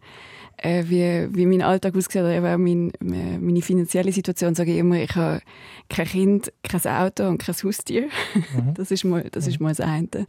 äh, 0.57 0.85
wie, 0.87 1.29
wie 1.35 1.47
mein 1.47 1.63
Alltag 1.63 1.95
aussieht 1.95 2.17
oder 2.17 2.33
eben 2.33 2.63
mein, 2.63 3.13
äh, 3.13 3.39
meine 3.39 3.63
finanzielle 3.63 4.11
Situation, 4.11 4.55
sage 4.55 4.73
ich 4.73 4.79
immer, 4.79 4.97
ich 4.97 5.15
habe 5.15 5.41
kein 5.89 6.07
Kind, 6.07 6.53
kein 6.63 6.81
Auto 6.91 7.29
und 7.29 7.39
kein 7.39 7.55
Haustier. 7.55 8.09
Mhm. 8.35 8.73
Das 8.75 8.91
ist 8.91 9.05
mal 9.05 9.25
das, 9.31 9.47
ist 9.47 9.61
mal 9.61 9.69
das 9.69 9.81
eine. 9.81 10.27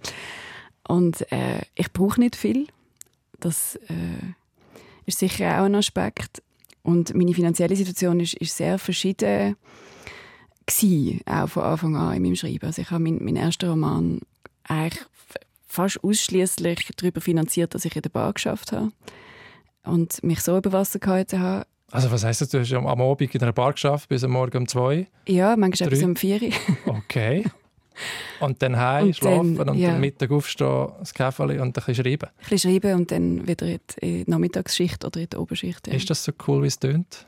Und 0.90 1.32
äh, 1.32 1.62
ich 1.76 1.94
brauche 1.94 2.20
nicht 2.20 2.36
viel. 2.36 2.66
Das 3.40 3.76
äh, 3.90 4.34
ist 5.06 5.20
sicher 5.20 5.60
auch 5.60 5.66
ein 5.66 5.76
Aspekt. 5.76 6.42
Und 6.82 7.14
meine 7.14 7.36
finanzielle 7.36 7.76
Situation 7.76 8.20
ist, 8.20 8.34
ist 8.34 8.58
sehr 8.58 8.80
verschieden 8.80 9.56
gewesen, 10.66 11.22
auch 11.28 11.48
von 11.48 11.64
Anfang 11.64 11.96
an 11.96 12.16
in 12.16 12.24
meinem 12.24 12.36
Schreiben. 12.36 12.66
Also 12.66 12.82
ich 12.82 12.90
habe 12.90 13.04
meinen 13.04 13.24
mein 13.24 13.36
ersten 13.36 13.70
Roman 13.70 14.22
eigentlich 14.64 15.06
fast 15.68 16.04
ausschließlich 16.04 16.90
darüber 16.98 17.22
finanziert, 17.22 17.76
dass 17.76 17.86
ich 17.86 17.96
in 17.96 18.02
der 18.02 18.10
Bar 18.10 18.34
geschafft 18.34 18.72
habe 18.72 18.92
und 19.84 20.24
mich 20.24 20.42
so 20.42 20.58
über 20.58 20.72
Wasser 20.72 20.98
gehalten 20.98 21.40
habe. 21.40 21.68
Also 21.92 22.10
was 22.10 22.24
heisst 22.24 22.42
das? 22.42 22.50
Du 22.50 22.60
hast 22.60 22.74
am 22.74 22.88
Abend 22.88 23.36
in 23.36 23.42
einer 23.44 23.54
Bar 23.54 23.74
geschafft 23.74 24.10
bis 24.10 24.24
am 24.24 24.32
Morgen 24.32 24.58
um 24.58 24.68
zwei? 24.68 25.08
Ja, 25.28 25.56
manchmal 25.56 25.90
bis 25.92 26.02
um 26.02 26.16
vier. 26.16 26.52
okay. 26.88 27.46
und 28.40 28.62
dann 28.62 28.78
heim, 28.78 29.08
Und 29.08 29.16
schlafen 29.16 29.56
dann, 29.56 29.70
und 29.70 29.78
ja. 29.78 29.96
am 29.96 30.02
Mittag 30.02 30.32
aufstehen, 30.32 30.90
das 31.00 31.14
Käferli 31.14 31.60
und 31.60 31.68
ein 31.68 31.72
bisschen 31.74 31.96
schreiben. 31.96 32.28
Ein 32.28 32.50
bisschen 32.50 32.72
schreiben 32.72 32.96
und 32.96 33.12
dann 33.12 33.48
wieder 33.48 33.68
in 33.68 33.80
die 34.02 34.24
Nachmittagsschicht 34.28 35.06
oder 35.06 35.20
in 35.20 35.30
die 35.30 35.38
Oberschicht. 35.38 35.88
Ja. 35.88 35.94
Ist 35.94 36.10
das 36.10 36.24
so 36.24 36.32
cool, 36.48 36.64
wie 36.64 36.68
es 36.68 36.80
tönt? 36.80 37.26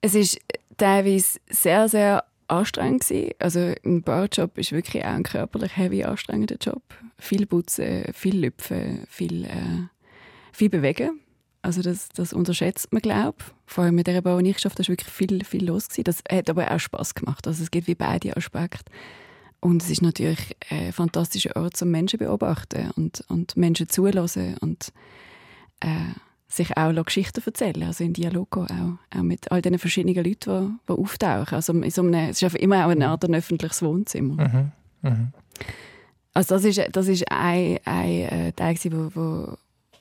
Es 0.00 0.14
ist 0.14 0.38
teilweise 0.76 1.38
sehr, 1.48 1.88
sehr 1.88 2.24
anstrengend 2.48 3.06
gewesen. 3.06 3.30
Also 3.38 3.74
ein 3.84 4.02
Barjob 4.02 4.58
ist 4.58 4.72
wirklich 4.72 5.04
auch 5.04 5.08
ein 5.08 5.22
körperlich 5.22 5.76
heavy 5.76 6.04
anstrengender 6.04 6.56
Job. 6.60 6.82
Viel 7.18 7.46
putzen, 7.46 8.04
viel 8.12 8.38
lüpfen, 8.38 9.04
viel, 9.08 9.44
äh, 9.44 9.88
viel 10.52 10.68
bewegen. 10.68 11.20
Also 11.62 11.80
das, 11.80 12.10
das 12.10 12.34
unterschätzt 12.34 12.92
man, 12.92 13.00
glaube 13.00 13.38
ich. 13.38 13.44
Vor 13.66 13.84
allem 13.84 13.94
mit 13.94 14.06
dieser 14.06 14.20
Bau, 14.20 14.38
die 14.38 14.50
ich 14.50 14.56
geschafft 14.56 14.78
habe, 14.78 14.86
war 14.86 14.92
wirklich 14.92 15.10
viel, 15.10 15.44
viel 15.44 15.64
los. 15.64 15.88
Gewesen. 15.88 16.04
Das 16.04 16.22
hat 16.30 16.50
aber 16.50 16.70
auch 16.70 16.78
Spass 16.78 17.14
gemacht. 17.14 17.46
Also 17.46 17.62
es 17.62 17.70
gibt 17.70 17.86
wie 17.86 17.94
beide 17.94 18.36
Aspekte. 18.36 18.92
Und 19.64 19.82
es 19.82 19.88
ist 19.88 20.02
natürlich 20.02 20.54
ein 20.68 20.92
fantastischer 20.92 21.56
Ort, 21.56 21.80
um 21.80 21.90
Menschen 21.90 22.18
zu 22.18 22.26
beobachten 22.26 22.90
und, 22.96 23.24
und 23.28 23.56
Menschen 23.56 23.88
zulassen 23.88 24.58
und 24.60 24.92
äh, 25.80 25.88
sich 26.48 26.76
auch 26.76 26.92
Geschichten 27.02 27.42
erzählen, 27.42 27.84
also 27.84 28.04
in 28.04 28.12
Dialog 28.12 28.50
gehen, 28.50 28.98
auch, 29.10 29.18
auch 29.18 29.22
mit 29.22 29.50
all 29.50 29.62
diesen 29.62 29.78
verschiedenen 29.78 30.22
Leuten, 30.22 30.80
die, 30.86 30.92
die 30.92 30.98
auftauchen. 30.98 31.54
Also 31.54 31.72
in 31.72 31.90
so 31.90 32.02
einem, 32.02 32.28
es 32.28 32.42
ist 32.42 32.56
immer 32.56 32.84
auch 32.84 32.90
eine 32.90 33.08
Art 33.08 33.24
ein 33.24 33.34
öffentliches 33.34 33.80
Wohnzimmer. 33.80 34.46
Mhm. 34.46 34.72
Mhm. 35.00 35.28
Also 36.34 36.56
das 36.56 36.64
ist, 36.66 36.82
das 36.92 37.08
ist 37.08 37.24
ein, 37.32 37.78
ein 37.86 38.10
äh, 38.10 38.52
Teil, 38.52 38.76
wo, 38.90 39.10
wo, 39.14 39.56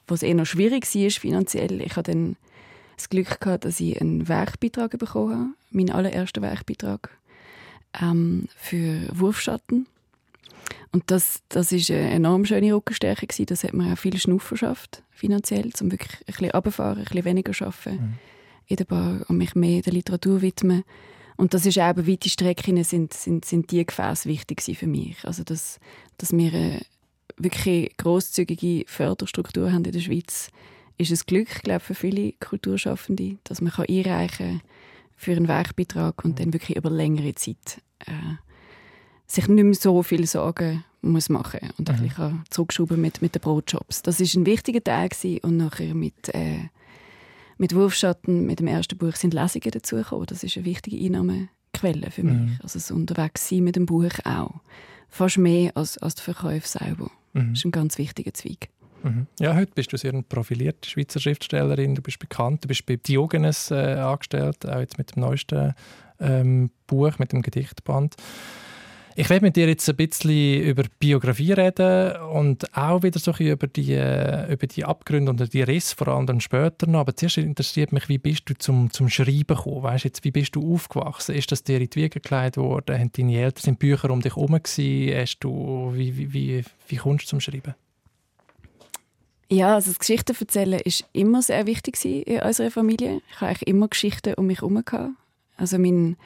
wo 0.09 0.13
es 0.13 0.23
eher 0.23 0.35
noch 0.35 0.45
schwierig 0.45 0.93
war 0.93 1.09
finanziell. 1.09 1.79
Ich 1.79 1.95
hatte 1.95 2.11
dann 2.11 2.35
das 2.97 3.07
Glück 3.07 3.39
gehabt, 3.39 3.63
dass 3.63 3.79
ich 3.79 4.01
einen 4.01 4.27
Werkbeitrag 4.27 4.99
bekommen 4.99 5.33
habe, 5.33 5.49
meinen 5.71 5.91
allerersten 5.91 6.41
Werkbeitrag 6.41 7.11
ähm, 8.01 8.47
für 8.55 9.07
Wurfschatten. 9.13 9.87
Und 10.91 11.03
das, 11.07 11.41
das 11.49 11.71
ist 11.71 11.89
eine 11.89 12.11
enorm 12.11 12.45
schöne 12.45 12.73
Rückenstärke 12.73 13.25
gewesen. 13.25 13.47
Das 13.47 13.63
hat 13.63 13.73
mir 13.73 13.91
auch 13.93 13.97
viel 13.97 14.17
Schnuff 14.17 14.43
verschafft, 14.43 15.01
finanziell, 15.11 15.71
um 15.81 15.91
wirklich 15.91 16.13
ein 16.19 16.25
bisschen 16.27 16.51
runterfahren, 16.51 16.99
ein 16.99 17.05
bisschen 17.05 17.25
weniger 17.25 17.65
arbeiten 17.65 17.95
Mhm. 17.95 18.13
in 18.67 18.75
der 18.75 18.85
Bar 18.85 19.25
und 19.27 19.37
mich 19.37 19.55
mehr 19.55 19.81
der 19.81 19.93
Literatur 19.93 20.41
widmen. 20.41 20.83
Und 21.35 21.53
das 21.53 21.65
ist 21.65 21.79
auch 21.79 21.97
weite 21.97 22.29
Strecken 22.29 22.83
sind, 22.83 23.13
sind, 23.13 23.43
sind 23.43 23.71
die 23.71 23.85
Gefäße 23.85 24.29
wichtig 24.29 24.61
für 24.77 24.87
mich. 24.87 25.17
Also, 25.25 25.43
dass, 25.43 25.79
dass 26.17 26.31
wir 26.31 26.53
eine 26.53 26.81
wirklich 27.37 27.97
grosszügige 27.97 28.85
Förderstruktur 28.87 29.71
haben 29.71 29.85
in 29.85 29.91
der 29.91 29.99
Schweiz, 29.99 30.49
ist 30.97 31.11
ein 31.11 31.25
Glück, 31.25 31.63
glaube 31.63 31.79
ich, 31.79 31.83
für 31.83 31.95
viele 31.95 32.33
Kulturschaffende, 32.33 33.37
dass 33.45 33.61
man 33.61 33.71
kann 33.71 33.87
einreichen 33.89 34.61
kann 34.61 34.61
für 35.23 35.31
einen 35.31 35.47
Werkbeitrag 35.47 36.23
und 36.25 36.39
dann 36.39 36.53
wirklich 36.53 36.77
über 36.77 36.89
längere 36.89 37.33
Zeit 37.35 37.81
äh, 38.05 38.11
sich 39.27 39.47
nicht 39.47 39.63
mehr 39.63 39.73
so 39.73 40.03
viel 40.03 40.25
Sorgen 40.27 40.83
muss 41.01 41.29
machen 41.29 41.59
und 41.77 41.89
ein 41.89 41.95
Mhm. 41.97 42.01
bisschen 42.01 42.15
kann 42.15 42.43
zurückschrauben 42.49 42.99
mit, 43.01 43.21
mit 43.21 43.35
den 43.35 43.41
Brotjobs. 43.41 44.01
Das 44.03 44.19
ist 44.19 44.35
ein 44.35 44.45
wichtiger 44.45 44.83
Teil 44.83 45.09
gewesen. 45.09 45.39
und 45.43 45.57
nachher 45.57 45.93
mit, 45.95 46.29
äh, 46.33 46.69
mit 47.57 47.75
Wurfschatten, 47.75 48.45
mit 48.45 48.59
dem 48.59 48.67
ersten 48.67 48.97
Buch 48.97 49.15
sind 49.15 49.33
Lesungen 49.33 49.71
dazugekommen. 49.71 50.25
Das 50.27 50.43
ist 50.43 50.55
eine 50.57 50.65
wichtige 50.65 50.97
Einnahmequelle 51.03 52.09
für 52.11 52.23
mich. 52.23 52.33
Mhm. 52.35 52.57
Also 52.63 52.79
das 52.79 52.91
Unterwegssein 52.91 53.63
mit 53.63 53.75
dem 53.75 53.85
Buch 53.85 54.11
auch. 54.23 54.55
Fast 55.09 55.37
mehr 55.37 55.75
als, 55.75 55.97
als 55.99 56.15
der 56.15 56.23
Verkauf 56.33 56.65
selber. 56.67 57.11
Mhm. 57.33 57.49
Das 57.49 57.59
ist 57.59 57.65
ein 57.65 57.71
ganz 57.71 57.97
wichtiger 57.97 58.33
Zweig. 58.33 58.69
Mhm. 59.03 59.27
Ja, 59.39 59.55
heute 59.55 59.71
bist 59.75 59.91
du 59.93 59.97
sehr 59.97 60.13
eine 60.13 60.23
profilierte 60.23 60.89
Schweizer 60.89 61.19
Schriftstellerin. 61.19 61.95
Du 61.95 62.01
bist 62.01 62.19
bekannt, 62.19 62.63
du 62.63 62.67
bist 62.67 62.85
bei 62.85 62.95
Diogenes 62.95 63.69
äh, 63.71 63.95
angestellt, 63.95 64.67
auch 64.67 64.79
jetzt 64.79 64.97
mit 64.97 65.15
dem 65.15 65.21
neuesten 65.21 65.73
ähm, 66.19 66.71
Buch, 66.87 67.19
mit 67.19 67.33
dem 67.33 67.41
Gedichtband. 67.41 68.15
Ich 69.15 69.29
werde 69.29 69.45
mit 69.45 69.55
dir 69.55 69.67
jetzt 69.67 69.87
ein 69.87 69.95
bisschen 69.95 70.63
über 70.63 70.83
Biografie 70.97 71.51
reden 71.51 72.15
und 72.31 72.75
auch 72.75 73.03
wieder 73.03 73.19
so 73.19 73.29
ein 73.31 73.37
bisschen 73.37 73.53
über 73.53 73.67
die, 73.67 73.93
äh, 73.93 74.51
über 74.51 74.65
die 74.65 74.85
Abgründe 74.85 75.29
und 75.29 75.53
die 75.53 75.61
Risse, 75.61 75.95
vor 75.95 76.07
allem 76.07 76.25
dann 76.25 76.41
später 76.41 76.87
noch. 76.87 77.01
Aber 77.01 77.15
zuerst 77.15 77.37
interessiert 77.37 77.91
mich, 77.91 78.09
wie 78.09 78.17
bist 78.17 78.49
du 78.49 78.55
zum, 78.55 78.91
zum 78.91 79.09
Schreiben 79.09 79.45
gekommen? 79.45 79.83
Weißt, 79.83 80.05
jetzt, 80.05 80.23
wie 80.23 80.31
bist 80.31 80.55
du 80.55 80.73
aufgewachsen? 80.73 81.35
Ist 81.35 81.51
das 81.51 81.63
dir 81.63 81.79
in 81.79 81.89
die 81.91 82.01
Wiege 82.01 82.19
gelegt 82.19 82.57
worden? 82.57 82.97
Haben 82.97 83.11
deine 83.11 83.37
Eltern 83.37 83.61
sind 83.61 83.79
Bücher 83.79 84.09
um 84.09 84.21
dich 84.21 84.35
herum? 84.35 84.55
Hast 84.55 85.37
du, 85.41 85.91
wie, 85.93 86.17
wie, 86.17 86.33
wie, 86.33 86.63
wie 86.87 86.95
kommst 86.95 87.25
du 87.25 87.29
zum 87.29 87.39
Schreiben? 87.39 87.75
Ja, 89.53 89.75
also 89.75 89.91
das 89.91 89.99
Geschichten 89.99 90.35
erzählen 90.39 90.79
ist 90.79 91.05
immer 91.13 91.43
sehr 91.43 91.67
wichtig 91.67 92.03
in 92.03 92.41
unserer 92.41 92.71
Familie. 92.71 93.21
Ich 93.29 93.35
habe 93.35 93.49
eigentlich 93.49 93.67
immer 93.67 93.87
Geschichten 93.87 94.33
um 94.33 94.47
mich 94.47 94.61
herum. 94.61 94.83
Also 95.57 95.77
mein 95.77 96.17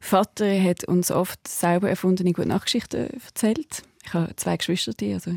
Vater 0.00 0.62
hat 0.62 0.84
uns 0.84 1.10
oft 1.10 1.46
selber 1.48 1.90
erfundene 1.90 2.32
Gute-Nacht-Geschichten 2.32 3.10
erzählt. 3.26 3.82
Ich 4.04 4.14
habe 4.14 4.34
zwei 4.36 4.56
Geschwister, 4.56 4.94
also 5.12 5.32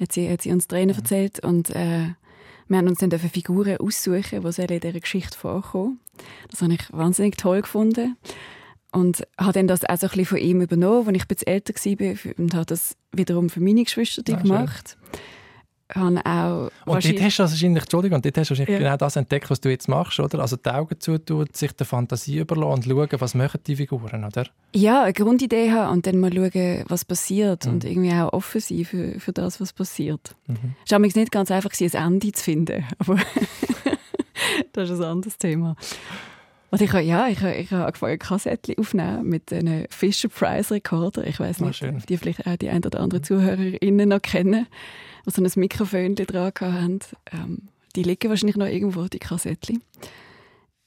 hat 0.00 0.12
sie, 0.12 0.28
hat 0.28 0.42
sie 0.42 0.50
uns 0.50 0.66
Tränen 0.66 0.96
erzählt 0.96 1.38
und 1.44 1.70
äh, 1.70 2.08
wir 2.66 2.76
haben 2.76 2.88
uns 2.88 2.98
dann 2.98 3.10
Figuren 3.10 3.78
aussuchen, 3.78 4.42
die 4.42 4.60
in 4.62 4.80
dieser 4.80 5.00
Geschichte 5.00 5.38
vorkommen. 5.38 6.00
Das 6.50 6.60
habe 6.60 6.74
ich 6.74 6.92
wahnsinnig 6.92 7.36
toll 7.36 7.62
gefunden 7.62 8.16
und 8.90 9.22
habe 9.38 9.52
dann 9.52 9.68
das 9.68 9.84
auch 9.84 9.96
so 9.96 10.06
ein 10.06 10.10
bisschen 10.10 10.26
von 10.26 10.38
ihm 10.38 10.60
übernommen, 10.60 11.06
als 11.06 11.16
ich 11.16 11.28
bisschen 11.28 11.46
älter 11.46 11.74
war 11.74 12.38
und 12.38 12.54
habe 12.54 12.66
das 12.66 12.96
wiederum 13.12 13.48
für 13.48 13.60
meine 13.60 13.84
Geschwister 13.84 14.22
Ah, 15.12 15.12
schön. 15.12 15.18
Habe 15.94 16.20
auch 16.26 16.70
Und 16.84 17.02
dort 17.04 17.20
hast 17.22 17.38
du 17.38 17.42
wahrscheinlich, 17.44 17.82
Entschuldigung, 17.84 18.16
und 18.16 18.24
dort 18.24 18.36
hast 18.36 18.48
du 18.48 18.52
wahrscheinlich 18.52 18.74
Ja. 18.74 18.78
genau 18.78 18.96
das 18.98 19.16
entdeckt, 19.16 19.48
was 19.50 19.60
du 19.60 19.70
jetzt 19.70 19.88
machst, 19.88 20.20
oder? 20.20 20.40
Also 20.40 20.56
die 20.56 20.68
Augen 20.68 21.00
zutun, 21.00 21.46
sich 21.52 21.72
der 21.72 21.86
Fantasie 21.86 22.38
überlassen 22.40 22.72
und 22.72 22.84
schauen, 22.84 23.20
was 23.20 23.34
machen 23.34 23.60
die 23.66 23.76
Figuren, 23.76 24.22
oder? 24.24 24.44
Ja, 24.74 25.04
eine 25.04 25.12
Grundidee 25.14 25.70
haben 25.72 25.92
und 25.94 26.06
dann 26.06 26.18
mal 26.20 26.30
schauen, 26.32 26.84
was 26.88 27.04
passiert 27.06 27.64
Mhm. 27.64 27.72
und 27.72 27.84
irgendwie 27.84 28.12
auch 28.12 28.32
offen 28.34 28.60
sein 28.60 28.84
für, 28.84 29.18
für 29.18 29.32
das, 29.32 29.60
was 29.62 29.72
passiert. 29.72 30.34
Mhm. 30.46 30.74
Es 30.84 30.92
war 30.92 30.98
nicht 30.98 31.32
ganz 31.32 31.50
einfach, 31.50 31.70
ein 31.80 31.90
Ende 31.94 32.32
zu 32.32 32.44
finden, 32.44 32.84
aber 32.98 33.16
das 34.72 34.90
ist 34.90 34.98
ein 35.00 35.04
anderes 35.04 35.38
Thema. 35.38 35.74
Und 36.70 36.82
ich 36.82 36.92
habe, 36.92 37.02
ja, 37.02 37.28
ich 37.28 37.40
habe, 37.40 37.54
ich 37.54 37.70
habe 37.72 37.86
angefangen, 37.86 38.18
Kassettchen 38.18 38.76
aufnehmen 38.78 39.26
mit 39.26 39.50
einem 39.54 39.86
Fisher-Price-Rekorder. 39.88 41.26
Ich 41.26 41.40
weiß 41.40 41.62
Ah, 41.62 41.66
nicht, 41.68 41.82
ob 41.82 42.06
die 42.06 42.18
vielleicht 42.18 42.46
auch 42.46 42.56
die 42.56 42.68
ein 42.68 42.84
oder 42.84 43.00
anderen 43.00 43.24
ZuhörerInnen 43.24 44.10
noch 44.10 44.20
kennen, 44.20 44.66
die 45.28 45.34
so 45.34 45.42
ein 45.42 45.60
Mikrofon 45.60 46.14
dran 46.14 46.52
haben. 46.60 46.98
Ähm, 47.32 47.58
die 47.96 48.02
liegen 48.02 48.28
wahrscheinlich 48.28 48.56
noch 48.56 48.66
irgendwo, 48.66 49.04
die 49.06 49.18
Kassettchen. 49.18 49.82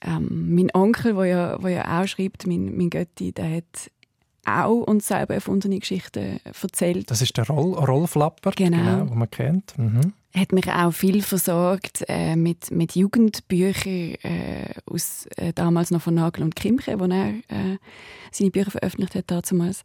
Ähm, 0.01 0.55
mein 0.55 0.69
Onkel, 0.73 1.13
der 1.13 1.25
ja, 1.25 1.57
der 1.57 1.69
ja 1.69 2.01
auch 2.01 2.07
schreibt, 2.07 2.47
mein, 2.47 2.75
mein 2.75 2.89
Götti, 2.89 3.31
der 3.31 3.57
hat 3.57 3.91
auch 4.45 4.81
uns 4.87 5.07
selber 5.07 5.35
erfundene 5.35 5.77
Geschichten 5.79 6.39
erzählt. 6.43 7.11
Das 7.11 7.21
ist 7.21 7.37
der 7.37 7.45
Roll 7.47 7.75
Rollflapper, 7.75 8.51
Genau. 8.55 9.05
den 9.05 9.17
man 9.17 9.29
kennt. 9.29 9.77
Mhm. 9.77 10.13
hat 10.35 10.51
mich 10.53 10.67
auch 10.71 10.91
viel 10.91 11.21
versorgt 11.21 12.03
äh, 12.07 12.35
mit, 12.35 12.71
mit 12.71 12.95
Jugendbüchern 12.95 14.15
äh, 14.23 14.73
aus 14.85 15.27
äh, 15.35 15.53
damals 15.53 15.91
noch 15.91 16.01
von 16.01 16.15
Nagel 16.15 16.43
und 16.43 16.55
Kimche, 16.55 16.99
wo 16.99 17.05
er 17.05 17.29
äh, 17.49 17.77
seine 18.31 18.49
Bücher 18.49 18.71
veröffentlicht 18.71 19.13
hat 19.13 19.29
damals. 19.29 19.83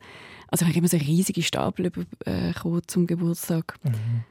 Also 0.48 0.64
ich 0.64 0.68
habe 0.70 0.78
immer 0.78 0.88
so 0.88 0.96
riesige 0.96 1.42
Stapel 1.42 1.90
bekommen 1.90 2.82
zum 2.86 3.06
Geburtstag. 3.06 3.74
Mhm. 3.82 4.24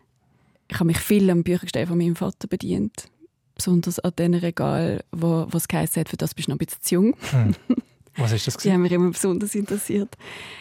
Ich 0.70 0.76
habe 0.76 0.86
mich 0.86 0.98
viel 0.98 1.30
am 1.30 1.44
Büchergestell 1.44 1.88
von 1.88 1.98
meinem 1.98 2.16
Vater 2.16 2.48
bedient. 2.48 3.10
Besonders 3.56 4.00
an 4.00 4.12
den 4.18 4.34
Regal, 4.34 5.04
wo 5.12 5.46
was 5.50 5.68
geheißen 5.68 6.02
hat, 6.02 6.10
für 6.10 6.18
das 6.18 6.34
bist 6.34 6.48
du 6.48 6.52
noch 6.52 6.56
ein 6.56 6.66
bisschen 6.66 6.82
zu 6.82 6.96
jung. 6.96 7.16
Mhm. 7.32 7.56
Was 8.18 8.32
ist 8.32 8.48
das? 8.48 8.54
Die 8.56 8.60
gewesen? 8.60 8.74
haben 8.76 8.82
mich 8.84 8.92
immer 8.94 9.12
besonders 9.12 9.54
interessiert. 9.56 10.16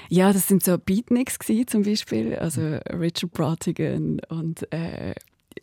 Ja, 0.08 0.32
das 0.32 0.48
sind 0.48 0.64
so 0.64 0.76
Beatniks 0.76 1.38
gewesen, 1.38 1.68
zum 1.68 1.82
Beispiel, 1.84 2.34
also 2.34 2.60
Richard 2.90 3.30
Bratigan 3.32 4.18
und 4.28 4.72
äh, 4.72 5.14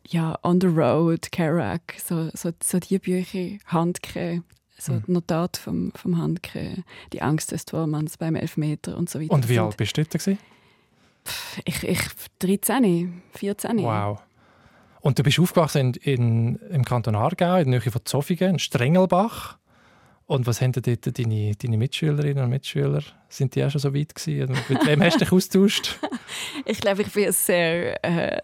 ja, 0.08 0.40
On 0.42 0.62
the 0.62 0.68
Road, 0.68 1.34
Kerouac, 1.34 1.82
so, 2.02 2.30
so, 2.34 2.52
so 2.64 2.80
die 2.80 2.98
Bücher, 2.98 3.58
Handke, 3.66 4.42
so 4.78 4.94
Mhm. 4.94 5.04
die 5.06 5.12
Notat 5.12 5.58
vom, 5.58 5.92
vom 5.94 6.18
Handke, 6.18 6.86
Die 7.12 7.22
Angst 7.22 7.52
des 7.52 7.66
Tormanns 7.66 8.16
beim 8.18 8.36
Elfmeter 8.36 8.96
und 8.96 9.10
so 9.10 9.20
weiter. 9.20 9.34
Und 9.34 9.50
wie 9.50 9.60
alt 9.60 9.76
bist 9.76 9.98
du? 9.98 10.06
Gewesen? 10.06 10.24
sind- 10.24 10.40
Ich, 11.66 11.84
ich 11.84 12.00
13, 12.40 13.22
14. 13.34 13.80
Wow. 13.80 14.20
Und 15.02 15.18
du 15.20 15.24
bist 15.24 15.40
aufgewachsen 15.40 15.94
in, 16.04 16.14
in, 16.16 16.56
im 16.70 16.86
Kanton 16.86 17.16
Aargau, 17.16 17.58
in 17.58 17.72
der 17.72 17.80
Nähe 17.82 17.92
von 17.92 18.02
Zofingen, 18.06 18.52
in 18.52 18.60
Strengelbach. 18.60 19.58
Und 20.28 20.48
was 20.48 20.62
haben 20.62 20.72
denn 20.72 20.84
dort 20.84 21.18
deine, 21.20 21.56
deine 21.56 21.78
Mitschülerinnen 21.78 22.44
und 22.44 22.50
Mitschüler? 22.52 23.04
Sind 23.28 23.56
die 23.56 23.66
auch 23.66 23.72
schon 23.72 23.82
so 23.82 23.94
weit 23.94 24.16
gewesen? 24.16 24.50
Und 24.56 24.70
Mit 24.70 24.86
wem 24.86 25.04
hast 25.04 25.16
du 25.16 25.26
dich 25.26 25.32
austauscht? 25.32 26.00
Ich 26.66 26.80
glaube, 26.80 27.02
ich 27.02 27.12
bin 27.12 27.26
ein 27.26 27.34
sehr, 27.34 28.02
äh, 28.06 28.40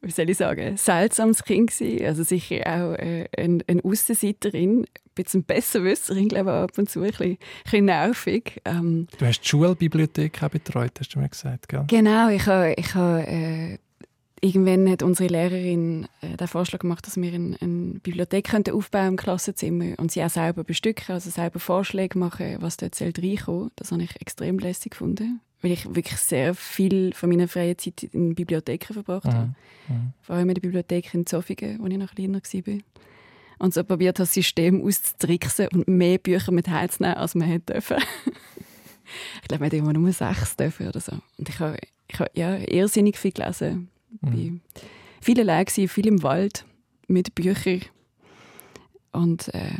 wie 0.00 0.10
soll 0.10 0.30
ich 0.30 0.38
sagen, 0.38 0.78
seltsames 0.78 1.44
Kind 1.44 1.70
gewesen. 1.70 2.06
Also 2.06 2.22
sicher 2.22 2.60
auch 2.66 2.94
äh, 2.94 3.28
ein, 3.36 3.62
eine 3.66 3.84
Aussenseiterin, 3.84 4.80
ein 4.84 4.86
bisschen 5.14 5.44
Besserwisserin, 5.44 6.28
glaube 6.28 6.48
ich, 6.50 6.56
ab 6.56 6.78
und 6.78 6.88
zu, 6.88 7.00
ein 7.00 7.08
bisschen, 7.10 7.32
ein 7.32 7.38
bisschen 7.64 7.84
nervig. 7.84 8.62
Ähm, 8.64 9.08
Du 9.18 9.26
hast 9.26 9.40
die 9.40 9.48
Schulbibliothek 9.48 10.42
auch 10.42 10.48
betreut, 10.48 10.92
hast 10.98 11.14
du 11.14 11.18
mir 11.18 11.28
gesagt, 11.28 11.68
gell? 11.68 11.84
genau, 11.86 12.30
ich 12.30 12.46
habe, 12.46 12.72
ich 12.78 12.94
habe 12.94 13.26
äh, 13.26 13.78
irgendwann 14.40 14.88
hat 14.90 15.02
unsere 15.02 15.28
Lehrerin 15.28 16.06
äh, 16.20 16.36
den 16.36 16.48
Vorschlag 16.48 16.80
gemacht, 16.80 17.06
dass 17.06 17.16
wir 17.16 17.32
eine, 17.32 17.56
eine 17.60 17.98
Bibliothek 18.00 18.48
könnten 18.48 18.74
aufbauen 18.74 19.08
im 19.08 19.16
Klassenzimmer 19.16 19.94
und 19.98 20.12
sie 20.12 20.22
auch 20.22 20.30
selber 20.30 20.64
bestücken, 20.64 21.14
also 21.14 21.30
selber 21.30 21.60
Vorschläge 21.60 22.18
machen, 22.18 22.56
was 22.60 22.76
dort 22.76 22.94
soll 22.94 23.12
reinkommen. 23.16 23.70
Das 23.76 23.92
habe 23.92 24.02
ich 24.02 24.20
extrem 24.20 24.58
lässig 24.58 24.92
gefunden, 24.92 25.40
weil 25.62 25.72
ich 25.72 25.86
wirklich 25.86 26.18
sehr 26.18 26.54
viel 26.54 27.12
von 27.14 27.28
meiner 27.28 27.48
freien 27.48 27.78
Zeit 27.78 28.02
in 28.04 28.34
Bibliotheken 28.34 28.94
verbracht 28.94 29.26
mhm. 29.26 29.32
habe. 29.32 29.54
Mhm. 29.88 30.12
Vor 30.22 30.36
allem 30.36 30.48
in 30.48 30.54
der 30.54 30.62
Bibliothek 30.62 31.14
in 31.14 31.26
Zofingen, 31.26 31.78
wo 31.80 31.86
ich 31.86 31.98
noch 31.98 32.14
kleiner 32.14 32.40
war. 32.40 32.78
Und 33.60 33.74
so 33.74 33.82
probiert 33.82 34.18
das 34.20 34.34
System 34.34 34.84
auszutricksen 34.84 35.68
und 35.68 35.88
mehr 35.88 36.18
Bücher 36.18 36.52
mit 36.52 36.68
heimzunehmen, 36.68 37.16
als 37.16 37.34
man 37.34 37.48
hätte 37.48 37.72
dürfen. 37.72 37.96
ich 39.42 39.48
glaube, 39.48 39.64
man 39.64 39.66
hat 39.66 39.72
immer 39.72 39.92
nur 39.92 40.12
sechs 40.12 40.54
dürfen 40.54 40.88
oder 40.88 41.00
so. 41.00 41.12
Und 41.38 41.48
ich 41.48 41.58
habe, 41.58 41.76
ich 42.06 42.20
habe 42.20 42.30
ja, 42.34 42.56
irrsinnig 42.56 43.18
viel 43.18 43.32
gelesen. 43.32 43.90
Mhm. 44.20 44.60
Viel 45.20 45.40
allein 45.40 45.66
viel 45.66 46.06
im 46.06 46.22
Wald 46.22 46.64
mit 47.06 47.34
Büchern. 47.34 47.82
Und 49.12 49.52
äh, 49.54 49.70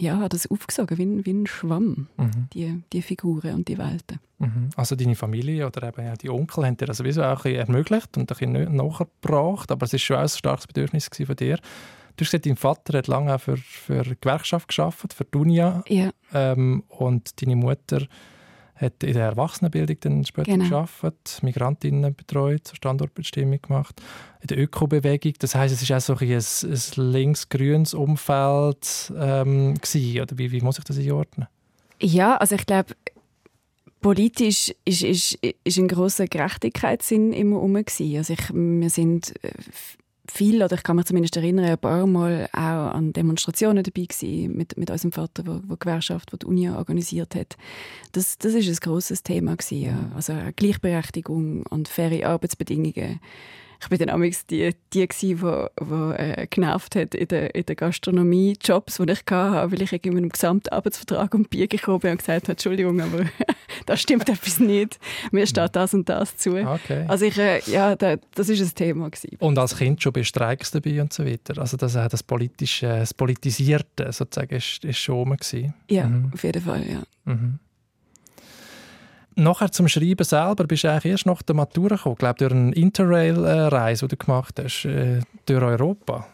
ja, 0.00 0.16
habe 0.16 0.28
das 0.28 0.50
aufgesogen 0.50 0.98
wie 0.98 1.06
ein, 1.06 1.26
wie 1.26 1.32
ein 1.32 1.46
Schwamm, 1.46 2.08
mhm. 2.16 2.48
die, 2.52 2.82
die 2.92 3.02
Figuren 3.02 3.54
und 3.54 3.68
die 3.68 3.78
Welten. 3.78 4.18
Mhm. 4.38 4.70
Also 4.76 4.96
deine 4.96 5.14
Familie 5.14 5.66
oder 5.66 5.86
eben 5.88 6.04
ja, 6.04 6.14
die 6.14 6.28
Onkel 6.28 6.66
haben 6.66 6.76
dir 6.76 6.86
das 6.86 6.98
sowieso 6.98 7.22
auch 7.22 7.44
ein 7.44 7.54
ermöglicht 7.54 8.16
und 8.16 8.22
ein 8.22 8.26
bisschen 8.26 8.76
nachgebracht, 8.76 9.70
aber 9.70 9.86
es 9.86 9.92
war 9.92 9.98
schon 9.98 10.16
auch 10.16 10.22
ein 10.22 10.28
starkes 10.28 10.66
Bedürfnis 10.66 11.08
von 11.08 11.36
dir. 11.36 11.56
Du 12.16 12.24
hast 12.24 12.30
gesagt, 12.30 12.46
dein 12.46 12.56
Vater 12.56 12.98
hat 12.98 13.06
lange 13.06 13.34
auch 13.34 13.40
für, 13.40 13.56
für 13.56 14.02
die 14.02 14.16
Gewerkschaft 14.20 14.74
gearbeitet, 14.74 15.14
für 15.14 15.24
die 15.24 15.38
Unia. 15.38 15.82
Ja. 15.88 16.10
Ähm, 16.34 16.82
und 16.88 17.40
deine 17.40 17.56
Mutter 17.56 18.06
hat 18.82 19.02
in 19.02 19.14
der 19.14 19.24
Erwachsenenbildung 19.26 19.96
dann 20.00 20.24
später 20.24 20.52
genau. 20.52 20.68
gearbeitet, 20.68 21.38
Migrantinnen 21.42 22.14
betreut, 22.14 22.66
zur 22.66 22.76
Standortbestimmung 22.76 23.62
gemacht, 23.62 24.02
in 24.40 24.48
der 24.48 24.58
Ökobewegung. 24.58 25.34
Das 25.38 25.54
heißt, 25.54 25.72
es 25.72 25.82
ist 25.82 25.92
auch 25.92 26.00
so 26.00 26.16
ein, 26.16 26.30
ein, 26.30 27.12
links-grünes 27.12 27.94
Umfeld 27.94 29.12
ähm, 29.16 29.74
gewesen, 29.74 30.20
oder 30.20 30.38
wie, 30.38 30.52
wie 30.52 30.60
muss 30.60 30.78
ich 30.78 30.84
das 30.84 30.98
einordnen? 30.98 31.46
Ja, 32.00 32.36
also 32.36 32.56
ich 32.56 32.66
glaube, 32.66 32.94
politisch 34.00 34.74
ist, 34.84 35.02
ist, 35.02 35.38
ist 35.64 35.78
ein 35.78 35.88
großer 35.88 36.26
Gerechtigkeitssinn 36.26 37.32
immer 37.32 37.56
herum. 37.56 37.76
Also 37.76 38.32
ich, 38.32 38.50
wir 38.52 38.90
sind 38.90 39.32
äh, 39.44 39.52
viel, 40.32 40.62
oder 40.62 40.76
ich 40.76 40.82
kann 40.82 40.96
mich 40.96 41.06
zumindest 41.06 41.36
erinnern, 41.36 41.66
ein 41.66 41.78
paar 41.78 42.06
Mal 42.06 42.48
auch 42.52 42.94
an 42.94 43.12
Demonstrationen 43.12 43.82
dabei 43.82 44.06
gewesen, 44.06 44.56
mit, 44.56 44.76
mit 44.76 44.90
unserem 44.90 45.12
Vater, 45.12 45.46
wo, 45.46 45.60
wo 45.66 45.74
die 45.74 45.80
Gewerkschaft, 45.80 46.32
wo 46.32 46.36
die 46.36 46.46
Uni 46.46 46.70
organisiert 46.70 47.34
hat. 47.34 47.56
Das, 48.12 48.38
das 48.38 48.54
ist 48.54 48.68
ein 48.68 48.76
grosses 48.76 49.22
Thema 49.22 49.56
gewesen, 49.56 49.82
ja. 49.82 50.10
Also 50.14 50.34
Gleichberechtigung 50.56 51.64
und 51.66 51.88
faire 51.88 52.28
Arbeitsbedingungen 52.28 53.20
ich 53.82 53.88
bin 53.88 53.98
dann 53.98 54.10
amigs 54.10 54.46
die, 54.46 54.74
die 54.92 55.08
die, 55.08 55.42
wo, 55.42 55.66
wo 55.80 56.12
äh, 56.12 56.46
genervt 56.48 56.94
hat 56.94 57.14
in 57.14 57.28
der, 57.28 57.54
in 57.54 57.66
der 57.66 57.74
Gastronomie 57.74 58.56
Jobs, 58.62 58.98
die 58.98 59.12
ich 59.12 59.20
hatte, 59.30 59.72
weil 59.72 59.82
ich 59.82 59.92
irgendwie 59.92 60.10
mit 60.10 60.18
einem 60.18 60.28
Gesamtarbeitsvertrag 60.30 61.34
um 61.34 61.44
Bier 61.44 61.66
gekommen 61.66 62.00
bin 62.00 62.12
und 62.12 62.18
gesagt 62.18 62.44
habe, 62.44 62.52
Entschuldigung, 62.52 63.00
aber 63.00 63.24
da 63.86 63.96
stimmt 63.96 64.28
etwas 64.28 64.60
nicht. 64.60 64.98
Mir 65.32 65.46
steht 65.46 65.74
das 65.74 65.94
und 65.94 66.08
das 66.08 66.36
zu. 66.36 66.56
Okay. 66.56 67.04
Also 67.08 67.24
ich, 67.24 67.38
äh, 67.38 67.60
ja, 67.66 67.96
da, 67.96 68.16
das 68.34 68.48
ist 68.48 68.60
ein 68.60 68.74
Thema 68.74 69.10
gewesen. 69.10 69.36
Und 69.40 69.58
als 69.58 69.76
Kind 69.76 70.02
schon 70.02 70.12
bei 70.12 70.22
Streiks 70.22 70.70
dabei 70.70 71.00
und 71.00 71.12
so 71.12 71.26
weiter. 71.26 71.58
Also 71.58 71.76
das, 71.76 71.94
äh, 71.96 72.08
das 72.08 72.22
politische, 72.22 72.86
das 72.86 73.12
politisierte 73.14 74.12
sozusagen 74.12 74.54
ist, 74.54 74.84
ist 74.84 74.98
schon 74.98 75.16
rum 75.16 75.36
gewesen. 75.36 75.74
Ja, 75.90 76.06
mhm. 76.06 76.30
auf 76.32 76.42
jeden 76.44 76.62
Fall, 76.62 76.84
ja. 76.88 77.02
Mhm 77.24 77.58
nachher 79.36 79.70
zum 79.72 79.88
Schreiben 79.88 80.24
selber 80.24 80.64
bist 80.64 80.84
du 80.84 80.90
eigentlich 80.90 81.12
erst 81.12 81.26
nach 81.26 81.42
der 81.42 81.54
Matura 81.54 81.96
gekommen, 81.96 82.16
glaube 82.16 82.38
durch 82.38 82.52
eine 82.52 82.74
Interrail-Reise, 82.74 84.06
die 84.06 84.16
du 84.16 84.24
gemacht 84.24 84.60
hast, 84.62 84.84
äh, 84.84 85.20
durch 85.46 85.62
Europa. 85.62 86.26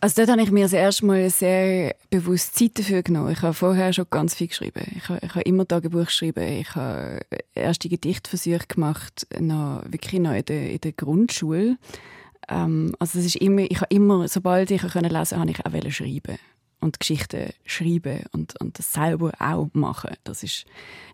Also 0.00 0.16
dort 0.16 0.32
habe 0.32 0.42
ich 0.42 0.50
mir 0.50 0.64
das 0.64 0.74
erste 0.74 1.06
Mal 1.06 1.30
sehr 1.30 1.94
bewusst 2.10 2.58
Zeit 2.58 2.78
dafür 2.78 3.02
genommen. 3.02 3.32
Ich 3.32 3.40
habe 3.40 3.54
vorher 3.54 3.90
schon 3.94 4.04
ganz 4.10 4.34
viel 4.34 4.48
geschrieben. 4.48 4.82
Ich 4.94 5.08
habe, 5.08 5.20
ich 5.22 5.30
habe 5.30 5.42
immer 5.44 5.66
Tagebuch 5.66 6.04
geschrieben. 6.04 6.46
Ich 6.46 6.74
habe 6.74 7.20
erste 7.54 7.88
Gedichtversuche 7.88 8.66
gemacht, 8.68 9.26
noch, 9.40 9.82
wirklich 9.86 10.20
noch 10.20 10.34
in 10.34 10.44
der, 10.44 10.72
in 10.72 10.80
der 10.82 10.92
Grundschule. 10.92 11.78
Ähm, 12.50 12.94
also 12.98 13.18
es 13.18 13.24
ist 13.24 13.36
immer, 13.36 13.62
ich 13.62 13.80
habe 13.80 13.94
immer, 13.94 14.28
sobald 14.28 14.70
ich 14.70 14.82
lesen 14.82 14.90
konnte, 14.90 15.38
habe 15.38 15.50
ich 15.50 15.64
auch 15.64 15.90
schreiben 15.90 16.38
und 16.84 17.00
Geschichten 17.00 17.50
schreiben 17.64 18.24
und, 18.32 18.60
und 18.60 18.78
das 18.78 18.92
selber 18.92 19.32
auch 19.38 19.70
machen. 19.72 20.14
Das 20.22 20.42
ist, 20.42 20.66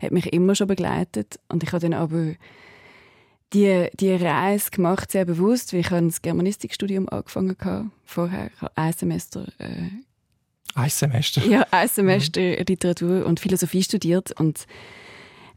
hat 0.03 0.11
mich 0.11 0.33
immer 0.33 0.55
schon 0.55 0.67
begleitet. 0.67 1.39
Und 1.49 1.63
ich 1.63 1.73
habe 1.73 1.81
dann 1.81 1.95
aber 1.95 2.35
die, 3.53 3.89
die 3.95 4.13
Reise 4.13 4.71
gemacht, 4.71 5.13
sehr 5.13 5.25
bewusst, 5.25 5.73
weil 5.73 5.81
ich 5.81 5.93
ein 5.93 6.13
Germanistikstudium 6.23 7.09
angefangen 7.09 7.57
habe 7.61 7.91
vorher. 8.05 8.51
Ich 8.55 8.61
habe 8.61 8.73
ein 8.77 8.93
Semester... 8.93 9.47
Äh, 9.59 9.91
ein 10.75 10.91
Semester? 10.91 11.45
Ja, 11.47 11.67
ein 11.71 11.89
Semester 11.89 12.41
mhm. 12.41 12.65
Literatur 12.67 13.27
und 13.27 13.41
Philosophie 13.41 13.83
studiert 13.83 14.39
und 14.41 14.67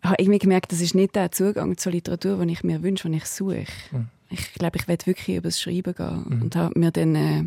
habe 0.02 0.16
irgendwie 0.20 0.40
gemerkt, 0.40 0.72
das 0.72 0.82
ist 0.82 0.96
nicht 0.96 1.16
der 1.16 1.32
Zugang 1.32 1.78
zur 1.78 1.92
Literatur, 1.92 2.38
den 2.38 2.50
ich 2.50 2.64
mir 2.64 2.84
wünsche, 2.84 3.04
den 3.04 3.14
ich 3.14 3.26
suche. 3.26 3.66
Mhm. 3.92 4.08
Ich 4.30 4.54
glaube, 4.54 4.78
ich 4.78 4.88
werde 4.88 5.06
wirklich 5.06 5.38
über 5.38 5.50
das 5.50 5.62
Schreiben 5.62 5.94
gehen 5.94 6.26
mhm. 6.28 6.42
und 6.44 6.56
habe 6.56 6.80
mir 6.80 6.92
dann... 6.92 7.16
Äh, 7.16 7.44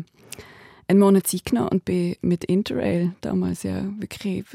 einen 0.87 0.99
Monat 0.99 1.27
Zeit 1.27 1.45
genommen 1.45 1.69
und 1.69 1.85
bin 1.85 2.15
mit 2.21 2.43
Interrail 2.45 3.13
damals 3.21 3.63
ja 3.63 3.83
wirklich 3.99 4.45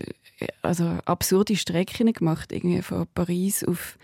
also 0.62 0.84
absurde 1.04 1.56
Strecken 1.56 2.12
gemacht, 2.12 2.52
irgendwie 2.52 2.82
von 2.82 3.06
Paris 3.14 3.64
auf, 3.64 3.98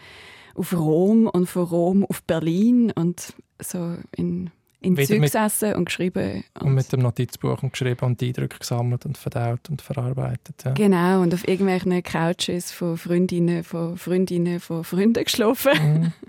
auf 0.54 0.72
Rom 0.72 1.26
und 1.26 1.46
von 1.46 1.64
Rom 1.64 2.04
auf 2.04 2.22
Berlin 2.22 2.92
und 2.92 3.34
so 3.60 3.96
in 4.16 4.50
in 4.80 4.96
Zug 4.96 5.20
gesessen 5.20 5.74
und 5.74 5.86
geschrieben. 5.86 6.44
Und, 6.54 6.68
und, 6.68 6.74
mit 6.74 6.92
dem 6.92 7.00
Notizbuch 7.00 7.62
und 7.62 7.72
geschrieben 7.72 8.06
und 8.06 8.22
Eindrücke 8.22 8.58
gesammelt 8.58 9.06
und 9.06 9.18
verdaut 9.18 9.68
und 9.70 9.82
verarbeitet. 9.82 10.62
Ja. 10.64 10.72
Genau, 10.72 11.22
und 11.22 11.34
auf 11.34 11.46
irgendwelchen 11.48 12.00
Couches 12.02 12.70
von 12.70 12.96
Freundinnen, 12.96 13.64
von 13.64 13.96
Freundinnen, 13.96 14.60
von 14.60 14.84
Freunden 14.84 15.24
geschlafen. 15.24 15.72
Mhm. 15.72 16.12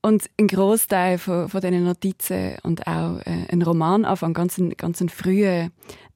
Und 0.00 0.30
ein 0.38 0.46
Großteil 0.46 1.18
von, 1.18 1.48
von 1.48 1.60
diesen 1.60 1.84
Notizen 1.84 2.56
und 2.62 2.86
auch 2.86 3.18
äh, 3.20 3.46
ein 3.50 3.62
Romananfang, 3.62 4.32
ganz 4.32 4.58
ein, 4.58 4.70
ganz 4.70 5.00
ein 5.00 5.08
früher 5.08 5.70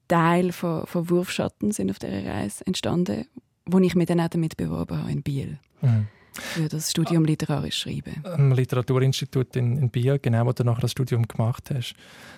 Teil 0.07 0.51
von, 0.51 0.85
von 0.85 1.09
Wurfschatten 1.09 1.71
sind 1.71 1.89
auf 1.89 1.99
dieser 1.99 2.25
Reise 2.25 2.65
entstanden, 2.65 3.25
wo 3.65 3.79
ich 3.79 3.95
mich 3.95 4.07
dann 4.07 4.21
auch 4.21 4.29
damit 4.29 4.57
beworben 4.57 4.97
habe 4.97 5.11
in 5.11 5.23
Biel. 5.23 5.59
Mhm. 5.81 6.07
Für 6.33 6.67
das 6.67 6.89
Studium 6.89 7.25
Literarisch 7.25 7.77
Schreiben. 7.77 8.23
Am 8.25 8.51
Literaturinstitut 8.53 9.55
in, 9.55 9.77
in 9.77 9.89
Biel, 9.89 10.17
genau, 10.19 10.45
wo 10.45 10.51
du 10.51 10.63
nachher 10.63 10.81
das 10.81 10.91
Studium 10.91 11.27
gemacht 11.27 11.69
hast. 11.71 11.93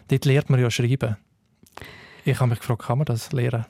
Dort 0.10 0.26
lernt 0.26 0.50
man 0.50 0.60
ja 0.60 0.70
Schreiben. 0.70 1.16
Ich 2.26 2.40
habe 2.40 2.50
mich 2.50 2.60
gefragt, 2.60 2.84
kann 2.84 2.98
man 2.98 3.06
das 3.06 3.32
lernen? 3.32 3.66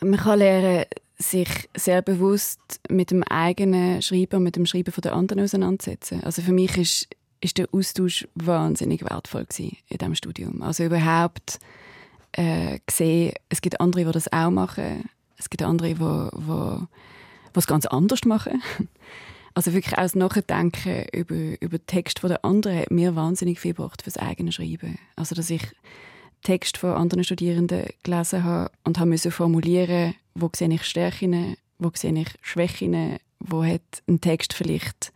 Man 0.00 0.18
kann 0.18 0.40
lernen, 0.40 0.84
sich 1.18 1.48
sehr 1.76 2.00
bewusst 2.02 2.60
mit 2.88 3.10
dem 3.10 3.24
eigenen 3.24 4.00
Schreiben 4.02 4.36
und 4.36 4.44
mit 4.44 4.56
dem 4.56 4.66
Schreiben 4.66 4.92
von 4.92 5.02
der 5.02 5.14
anderen 5.14 5.42
auseinandersetzen. 5.42 6.22
Also 6.22 6.42
für 6.42 6.52
mich 6.52 6.76
ist, 6.76 7.08
ist 7.40 7.58
der 7.58 7.68
Austausch 7.72 8.28
wahnsinnig 8.34 9.02
wertvoll 9.02 9.46
in 9.58 9.98
diesem 9.98 10.14
Studium. 10.14 10.62
Also 10.62 10.84
überhaupt 10.84 11.58
äh, 12.32 12.78
gesehen, 12.86 13.34
es 13.48 13.60
gibt 13.60 13.80
andere, 13.80 14.04
die 14.04 14.12
das 14.12 14.32
auch 14.32 14.50
machen. 14.50 15.08
Es 15.36 15.50
gibt 15.50 15.62
andere, 15.62 15.94
die, 15.94 16.86
es 17.54 17.66
ganz 17.66 17.86
anders 17.86 18.24
machen. 18.24 18.62
Also 19.54 19.72
wirklich 19.72 19.98
auch 19.98 20.02
das 20.02 20.14
Nachdenken 20.14 21.06
über, 21.12 21.60
über 21.60 21.84
Text 21.84 22.22
der 22.22 22.44
anderen 22.44 22.78
hat 22.78 22.92
mir 22.92 23.16
wahnsinnig 23.16 23.58
viel 23.58 23.74
gebracht 23.74 24.02
fürs 24.02 24.16
eigene 24.16 24.52
Schreiben. 24.52 25.00
Also 25.16 25.34
dass 25.34 25.50
ich 25.50 25.62
Text 26.42 26.76
von 26.76 26.90
anderen 26.90 27.24
Studierenden 27.24 27.86
gelesen 28.04 28.44
habe 28.44 28.70
und 28.84 28.98
habe 29.00 29.08
müssen 29.08 29.32
formulieren, 29.32 30.14
wo 30.40 30.50
sehe 30.54 30.72
ich 30.72 30.84
Stärken, 30.84 31.56
wo 31.78 31.90
sehe 31.94 32.18
ich 32.18 32.28
Schwächen, 32.42 33.18
wo 33.40 33.64
hat 33.64 34.02
ein 34.08 34.20
Text 34.20 34.52
vielleicht 34.52 35.12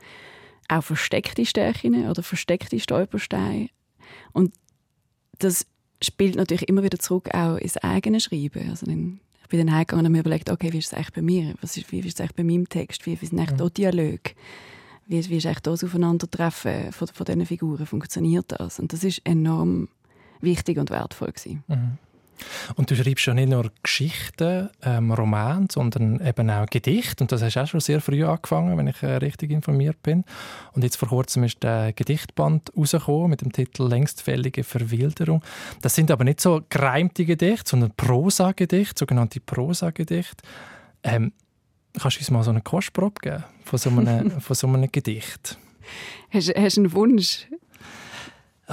auch 0.68 0.82
versteckte 0.82 1.44
Stärken 1.44 2.08
oder 2.08 2.22
versteckte 2.22 2.78
Stolpersteine. 2.80 3.68
Und 4.32 4.54
das 5.38 5.66
spielt 6.02 6.36
natürlich 6.36 6.68
immer 6.68 6.82
wieder 6.82 6.98
zurück 6.98 7.34
auch 7.34 7.56
ins 7.56 7.76
eigene 7.78 8.20
Schreiben. 8.20 8.70
Also 8.70 8.86
dann, 8.86 9.20
ich 9.42 9.48
bin 9.48 9.64
dann 9.64 9.74
heimgegangen 9.74 10.06
und 10.06 10.12
mir 10.12 10.20
überlegt, 10.20 10.50
okay, 10.50 10.72
wie 10.72 10.78
ist 10.78 10.86
es 10.86 10.94
eigentlich 10.94 11.12
bei 11.12 11.22
mir? 11.22 11.54
Was 11.60 11.76
ist, 11.76 11.90
wie 11.92 12.00
ist 12.00 12.14
es 12.14 12.20
eigentlich 12.20 12.36
bei 12.36 12.44
meinem 12.44 12.68
Text? 12.68 13.06
Wie, 13.06 13.20
wie 13.20 13.26
sind 13.26 13.38
eigentlich 13.38 13.60
mhm. 13.60 13.74
Dialog? 13.74 14.20
Wie, 15.06 15.28
wie 15.28 15.36
ist 15.36 15.46
eigentlich 15.46 15.60
das 15.60 15.84
Aufeinandertreffen 15.84 16.92
von, 16.92 17.08
von 17.08 17.26
diesen 17.26 17.46
Figuren? 17.46 17.86
Funktioniert 17.86 18.46
das? 18.48 18.78
Und 18.78 18.92
das 18.92 19.04
ist 19.04 19.20
enorm 19.24 19.88
wichtig 20.40 20.78
und 20.78 20.90
wertvoll 20.90 21.32
gewesen. 21.32 21.64
Mhm. 21.68 21.98
Und 22.76 22.90
du 22.90 22.96
schreibst 22.96 23.26
ja 23.26 23.34
nicht 23.34 23.48
nur 23.48 23.70
Geschichten, 23.82 24.70
ähm, 24.82 25.12
Romane, 25.12 25.66
sondern 25.70 26.20
eben 26.24 26.50
auch 26.50 26.66
Gedichte. 26.66 27.24
Und 27.24 27.32
das 27.32 27.42
hast 27.42 27.56
du 27.56 27.60
auch 27.60 27.66
schon 27.66 27.80
sehr 27.80 28.00
früh 28.00 28.24
angefangen, 28.24 28.76
wenn 28.78 28.86
ich 28.86 29.02
äh, 29.02 29.16
richtig 29.16 29.50
informiert 29.50 30.02
bin. 30.02 30.24
Und 30.72 30.84
jetzt 30.84 30.96
vor 30.96 31.08
kurzem 31.08 31.44
ist 31.44 31.62
der 31.62 31.92
Gedichtband 31.92 32.72
rausgekommen 32.76 33.30
mit 33.30 33.42
dem 33.42 33.52
Titel 33.52 33.88
«Längstfällige 33.88 34.64
Verwilderung». 34.64 35.42
Das 35.80 35.94
sind 35.94 36.10
aber 36.10 36.24
nicht 36.24 36.40
so 36.40 36.62
gereimte 36.68 37.24
Gedichte, 37.24 37.70
sondern 37.70 37.92
Prosa-Gedichte, 37.96 38.98
sogenannte 38.98 39.40
Prosa-Gedichte. 39.40 40.42
Ähm, 41.02 41.32
kannst 42.00 42.16
du 42.16 42.20
uns 42.20 42.30
mal 42.30 42.42
so 42.42 42.50
eine 42.50 42.60
Kostprobe 42.60 43.20
geben 43.20 43.44
von 43.64 43.78
so 43.78 43.90
einem, 43.90 44.30
von 44.40 44.56
so 44.56 44.66
einem 44.66 44.90
Gedicht? 44.90 45.58
Hast, 46.30 46.54
hast 46.56 46.76
du 46.76 46.82
einen 46.82 46.92
Wunsch? 46.92 47.46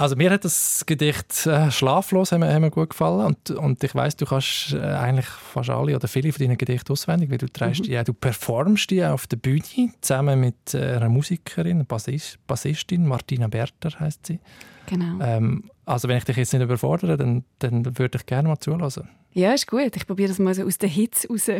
Also 0.00 0.16
mir 0.16 0.30
hat 0.30 0.46
das 0.46 0.84
Gedicht 0.86 1.46
äh, 1.46 1.70
«Schlaflos» 1.70 2.32
haben, 2.32 2.42
haben 2.42 2.62
mir 2.62 2.70
gut 2.70 2.88
gefallen 2.88 3.26
und, 3.26 3.50
und 3.50 3.84
ich 3.84 3.94
weiß, 3.94 4.16
du 4.16 4.24
kannst 4.24 4.72
äh, 4.72 4.78
eigentlich 4.78 5.26
fast 5.26 5.68
alle 5.68 5.94
oder 5.94 6.08
viele 6.08 6.32
von 6.32 6.42
deinen 6.42 6.56
Gedichten 6.56 6.90
auswendig, 6.90 7.30
weil 7.30 7.36
du 7.36 7.48
trägst 7.48 7.82
mhm. 7.82 7.84
die, 7.84 8.04
du 8.04 8.14
performst 8.14 8.88
die 8.88 9.04
auf 9.04 9.26
der 9.26 9.36
Bühne 9.36 9.92
zusammen 10.00 10.40
mit 10.40 10.72
äh, 10.72 10.94
einer 10.94 11.10
Musikerin, 11.10 11.72
einer 11.76 11.84
Bassist, 11.84 12.38
Bassistin, 12.46 13.06
Martina 13.06 13.48
Berter 13.48 13.90
heißt 14.00 14.24
sie. 14.24 14.40
Genau. 14.86 15.22
Ähm, 15.22 15.70
also 15.84 16.08
wenn 16.08 16.16
ich 16.16 16.24
dich 16.24 16.38
jetzt 16.38 16.54
nicht 16.54 16.62
überfordere, 16.62 17.18
dann, 17.18 17.44
dann 17.58 17.98
würde 17.98 18.16
ich 18.16 18.24
gerne 18.24 18.48
mal 18.48 18.58
zulassen. 18.58 19.06
Ja, 19.34 19.52
ist 19.52 19.66
gut. 19.66 19.94
Ich 19.96 20.06
probiere 20.06 20.30
das 20.30 20.38
mal 20.38 20.54
so 20.54 20.64
aus 20.64 20.78
der 20.78 20.88
Hitze 20.88 21.28
raus, 21.28 21.50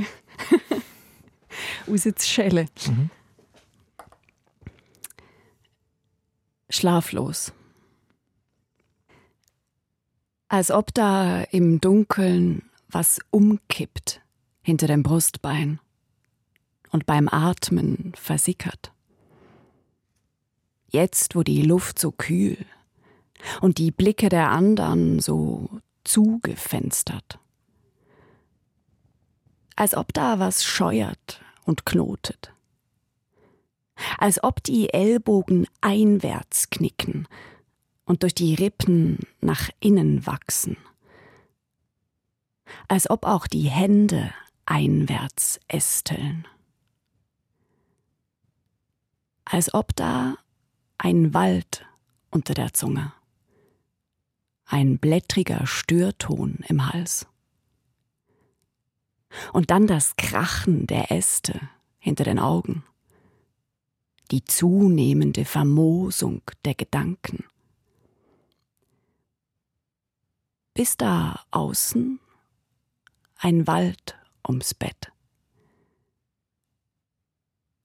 rauszuschellen. 1.87 2.71
Mhm. 2.87 3.11
Schlaflos. 6.71 7.53
Als 10.53 10.73
ob 10.73 10.93
da 10.93 11.43
im 11.53 11.81
Dunkeln 11.81 12.69
was 12.89 13.21
umkippt 13.31 14.21
hinter 14.63 14.89
dem 14.89 15.05
Brustbein 15.05 15.79
und 16.91 17.07
beim 17.07 17.29
Atmen 17.29 18.13
versickert. 18.17 18.93
Jetzt, 20.89 21.37
wo 21.37 21.45
die 21.45 21.63
Luft 21.63 22.01
so 22.01 22.11
kühl 22.11 22.57
und 23.61 23.79
die 23.79 23.93
Blicke 23.93 24.29
der 24.29 24.51
anderen 24.51 25.21
so 25.21 25.71
zugefenstert. 26.03 27.39
Als 29.77 29.95
ob 29.95 30.13
da 30.13 30.41
was 30.41 30.65
scheuert 30.65 31.41
und 31.65 31.87
knotet. 31.87 32.53
Als 34.19 34.43
ob 34.43 34.65
die 34.65 34.93
Ellbogen 34.93 35.69
einwärts 35.81 36.71
knicken 36.71 37.29
und 38.05 38.23
durch 38.23 38.35
die 38.35 38.55
Rippen 38.55 39.19
nach 39.41 39.71
innen 39.81 40.27
wachsen. 40.27 40.77
Als 42.89 43.11
ob 43.11 43.25
auch 43.25 43.47
die 43.47 43.69
Hände 43.69 44.33
einwärts 44.67 45.59
ästeln. 45.69 46.47
Als 49.45 49.75
ob 49.75 49.95
da 49.97 50.37
ein 50.99 51.35
Wald 51.35 51.85
unter 52.31 52.55
der 52.55 52.73
Zunge, 52.73 53.13
ein 54.65 54.99
blättriger 54.99 55.67
Störton 55.67 56.61
im 56.69 56.93
Hals. 56.93 57.27
Und 59.53 59.71
dann 59.71 59.87
das 59.87 60.15
Krachen 60.17 60.87
der 60.87 61.11
Äste 61.11 61.61
hinter 61.99 62.25
den 62.25 62.39
Augen, 62.39 62.85
die 64.31 64.45
zunehmende 64.45 65.45
Vermoosung 65.45 66.43
der 66.65 66.75
Gedanken. 66.75 67.45
Bis 70.81 70.97
da 70.97 71.45
außen 71.51 72.19
ein 73.37 73.67
Wald 73.67 74.19
ums 74.49 74.73
Bett 74.73 75.13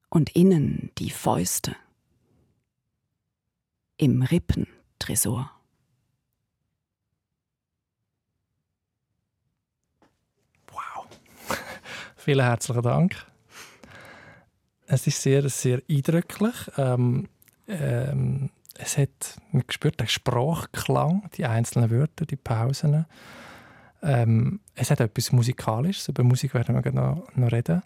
und 0.08 0.34
innen 0.34 0.92
die 0.98 1.10
Fäuste 1.10 1.76
im 3.98 4.22
Rippentresor. 4.22 5.52
Wow. 10.72 11.08
Vielen 12.16 12.46
herzlichen 12.46 12.82
Dank. 12.82 13.26
Es 14.88 15.06
ist 15.06 15.22
sehr, 15.22 15.50
sehr 15.50 15.82
eindrücklich. 15.90 16.56
Ähm, 16.78 17.28
ähm, 17.68 18.52
es 18.78 18.98
hat, 18.98 19.38
man 19.52 19.64
spürt 19.70 20.00
den 20.00 20.08
Sprachklang, 20.08 21.30
die 21.38 21.46
einzelnen 21.46 21.90
Wörter, 21.92 22.26
die 22.26 22.36
Pausen. 22.36 23.06
Ähm, 24.02 24.60
es 24.76 24.92
hat 24.92 25.00
etwas 25.00 25.32
Musikalisches, 25.32 26.10
über 26.10 26.24
Musik 26.24 26.54
werden 26.54 26.84
wir 26.84 26.92
noch, 26.92 27.28
noch 27.36 27.52
reden. 27.52 27.82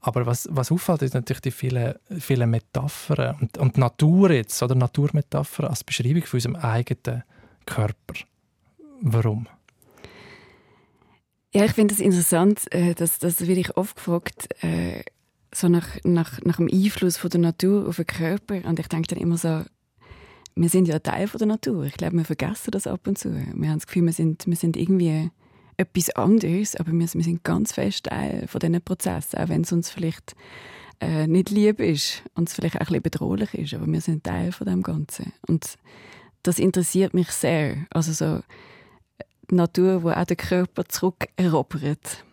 Aber 0.00 0.26
was, 0.26 0.48
was 0.50 0.70
auffällt, 0.70 1.02
ist 1.02 1.14
natürlich 1.14 1.40
die 1.40 1.50
vielen, 1.50 1.94
vielen 2.18 2.50
Metaphern 2.50 3.36
und, 3.40 3.58
und 3.58 3.78
Natur 3.78 4.30
jetzt, 4.30 4.62
oder 4.62 4.74
Naturmetaphern 4.74 5.66
als 5.66 5.82
Beschreibung 5.82 6.22
von 6.22 6.36
unserem 6.38 6.56
eigenen 6.56 7.24
Körper. 7.66 8.14
Warum? 9.00 9.46
Ja, 11.52 11.64
ich 11.64 11.72
finde 11.72 11.92
es 11.92 11.98
das 11.98 12.04
interessant, 12.04 12.72
äh, 12.72 12.94
dass 12.94 13.18
das 13.18 13.40
werde 13.40 13.60
ich 13.60 13.76
oft 13.76 13.96
gefragt, 13.96 14.48
äh, 14.62 15.02
so 15.52 15.68
nach, 15.68 15.96
nach, 16.04 16.40
nach 16.42 16.56
dem 16.56 16.68
Einfluss 16.72 17.16
von 17.16 17.30
der 17.30 17.40
Natur 17.40 17.88
auf 17.88 17.96
den 17.96 18.06
Körper. 18.06 18.64
Und 18.66 18.78
ich 18.78 18.88
denke 18.88 19.14
dann 19.14 19.18
immer 19.18 19.38
so, 19.38 19.64
wir 20.60 20.68
sind 20.68 20.88
ja 20.88 20.98
Teil 20.98 21.28
von 21.28 21.38
der 21.38 21.46
Natur. 21.46 21.84
Ich 21.84 21.94
glaube, 21.94 22.16
wir 22.16 22.24
vergessen 22.24 22.72
das 22.72 22.86
ab 22.86 23.06
und 23.06 23.16
zu. 23.16 23.32
Wir 23.32 23.68
haben 23.70 23.78
das 23.78 23.86
Gefühl, 23.86 24.06
wir 24.06 24.12
sind, 24.12 24.46
wir 24.46 24.56
sind 24.56 24.76
irgendwie 24.76 25.30
etwas 25.76 26.10
anderes, 26.10 26.74
aber 26.74 26.90
wir, 26.92 26.98
wir 27.14 27.24
sind 27.24 27.44
ganz 27.44 27.72
fest 27.72 28.06
Teil 28.06 28.46
von 28.48 28.58
diesen 28.58 28.82
Prozessen, 28.82 29.38
auch 29.38 29.48
wenn 29.48 29.62
es 29.62 29.72
uns 29.72 29.88
vielleicht 29.88 30.34
äh, 31.00 31.28
nicht 31.28 31.50
lieb 31.50 31.78
ist 31.78 32.24
und 32.34 32.48
es 32.48 32.54
vielleicht 32.54 32.76
auch 32.76 32.80
ein 32.80 32.86
bisschen 32.86 33.02
bedrohlich 33.02 33.54
ist, 33.54 33.74
aber 33.74 33.86
wir 33.86 34.00
sind 34.00 34.24
Teil 34.24 34.50
von 34.50 34.66
dem 34.66 34.82
Ganzen. 34.82 35.32
Und 35.46 35.76
das 36.42 36.58
interessiert 36.58 37.14
mich 37.14 37.30
sehr. 37.30 37.86
Also 37.90 38.12
so 38.12 38.40
die 39.50 39.54
Natur, 39.54 40.02
wo 40.02 40.10
auch 40.10 40.24
der 40.24 40.36
Körper 40.36 40.86
zurückerobert 40.86 42.24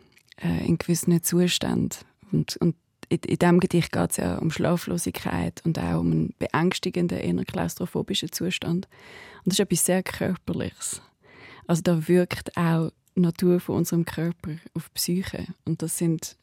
äh, 0.42 0.66
in 0.66 0.80
gewissen 0.80 1.22
Zuständen. 1.22 2.00
Und, 2.32 2.58
und 2.58 2.76
in, 3.10 3.20
in 3.20 3.38
diesem 3.38 3.60
Gedicht 3.60 3.92
geht 3.92 4.12
es 4.12 4.18
ja 4.18 4.38
um 4.38 4.52
Schlaflosigkeit 4.52 5.62
und 5.66 5.80
auch 5.80 6.00
um 6.00 6.12
einen 6.12 6.36
beängstigenden, 6.40 7.18
eher 7.18 7.46
klaustrophobischen 7.46 8.32
Zustand. 8.32 8.88
Und 9.44 9.46
das 9.46 9.54
ist 9.54 9.60
etwas 9.60 9.86
sehr 9.86 10.04
Körperliches. 10.04 11.02
Also 11.68 11.82
da 11.82 12.08
wirkt 12.08 12.56
auch 12.58 12.92
die 13.16 13.22
Natur 13.22 13.60
von 13.60 13.78
unserem 13.78 14.06
Körper 14.06 14.52
auf 14.74 14.90
die 14.90 14.94
Psyche. 14.94 15.48
Und 15.66 15.82
das 15.82 15.98
sind 15.98 16.38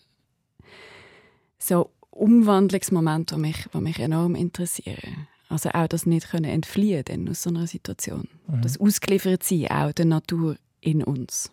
so 1.59 1.91
Umwandlungsmomente, 2.11 3.37
die 3.37 3.41
mich, 3.41 3.67
die 3.73 3.81
mich 3.81 3.99
enorm 3.99 4.35
interessieren. 4.35 5.29
Also 5.49 5.71
auch 5.71 5.87
das 5.87 6.07
nicht 6.07 6.31
können 6.31 6.51
entfliehen 6.51 7.05
denn 7.05 7.29
aus 7.29 7.43
so 7.43 7.51
einer 7.51 7.67
Situation. 7.67 8.29
Mhm. 8.49 8.63
Das 8.63 8.81
ausgeliefert 8.81 9.43
sein, 9.43 9.71
auch 9.71 9.93
der 9.93 10.07
Natur 10.07 10.57
in 10.81 11.05
uns. 11.05 11.53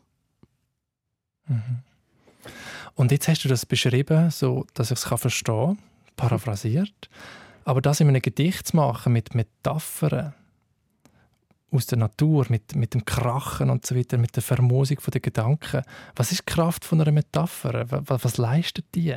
Mhm. 1.48 1.84
Und 2.96 3.12
jetzt 3.12 3.28
hast 3.28 3.44
du 3.44 3.50
das 3.50 3.66
beschrieben, 3.66 4.30
so 4.32 4.66
dass 4.74 4.92
ich 4.92 5.00
es 5.00 5.04
verstehen 5.04 5.78
kann, 5.78 5.80
paraphrasiert. 6.16 7.10
Aber 7.66 7.82
das 7.82 8.00
in 8.00 8.08
einem 8.08 8.22
Gedicht 8.22 8.68
zu 8.68 8.76
machen 8.76 9.14
mit 9.14 9.36
Metaphern 9.36 10.34
aus 11.72 11.86
der 11.86 12.00
Natur, 12.00 12.46
mit, 12.50 12.76
mit 12.76 12.94
dem 12.94 13.06
Krachen 13.06 13.70
und 13.70 13.86
so 13.86 13.96
weiter, 13.96 14.18
mit 14.18 14.36
der 14.36 14.44
Vermosung 14.44 14.98
der 15.14 15.22
Gedanken. 15.22 15.84
Was 16.16 16.32
ist 16.32 16.42
die 16.42 16.52
Kraft 16.52 16.84
von 16.84 17.00
einer 17.00 17.12
Metapher? 17.12 17.86
Was, 17.90 18.24
was 18.24 18.38
leistet 18.38 18.86
die? 18.96 19.16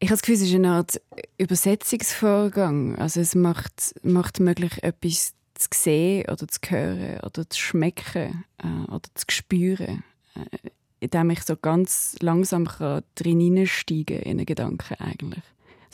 Ich 0.00 0.08
habe 0.08 0.14
das 0.14 0.22
Gefühl, 0.22 0.34
es 0.36 0.42
ist 0.42 0.54
eine 0.54 0.70
Art 0.72 1.00
Übersetzungsvorgang. 1.38 2.98
Also 2.98 3.20
es 3.20 3.34
macht, 3.34 3.94
macht 4.02 4.40
möglich, 4.40 4.82
etwas 4.82 5.34
zu 5.54 5.68
sehen 5.74 6.28
oder 6.30 6.46
zu 6.46 6.60
hören 6.68 7.20
oder 7.20 7.50
zu 7.50 7.60
schmecken 7.60 8.44
äh, 8.58 8.90
oder 8.90 9.08
zu 9.14 9.26
spüren. 9.28 10.04
Äh, 10.34 10.70
indem 11.00 11.30
ich 11.30 11.42
so 11.42 11.56
ganz 11.56 12.16
langsam 12.20 12.68
drin 13.14 13.40
hineinsteigen 13.40 14.20
in 14.20 14.38
einen 14.38 14.46
Gedanken 14.46 14.94
eigentlich. 14.98 15.44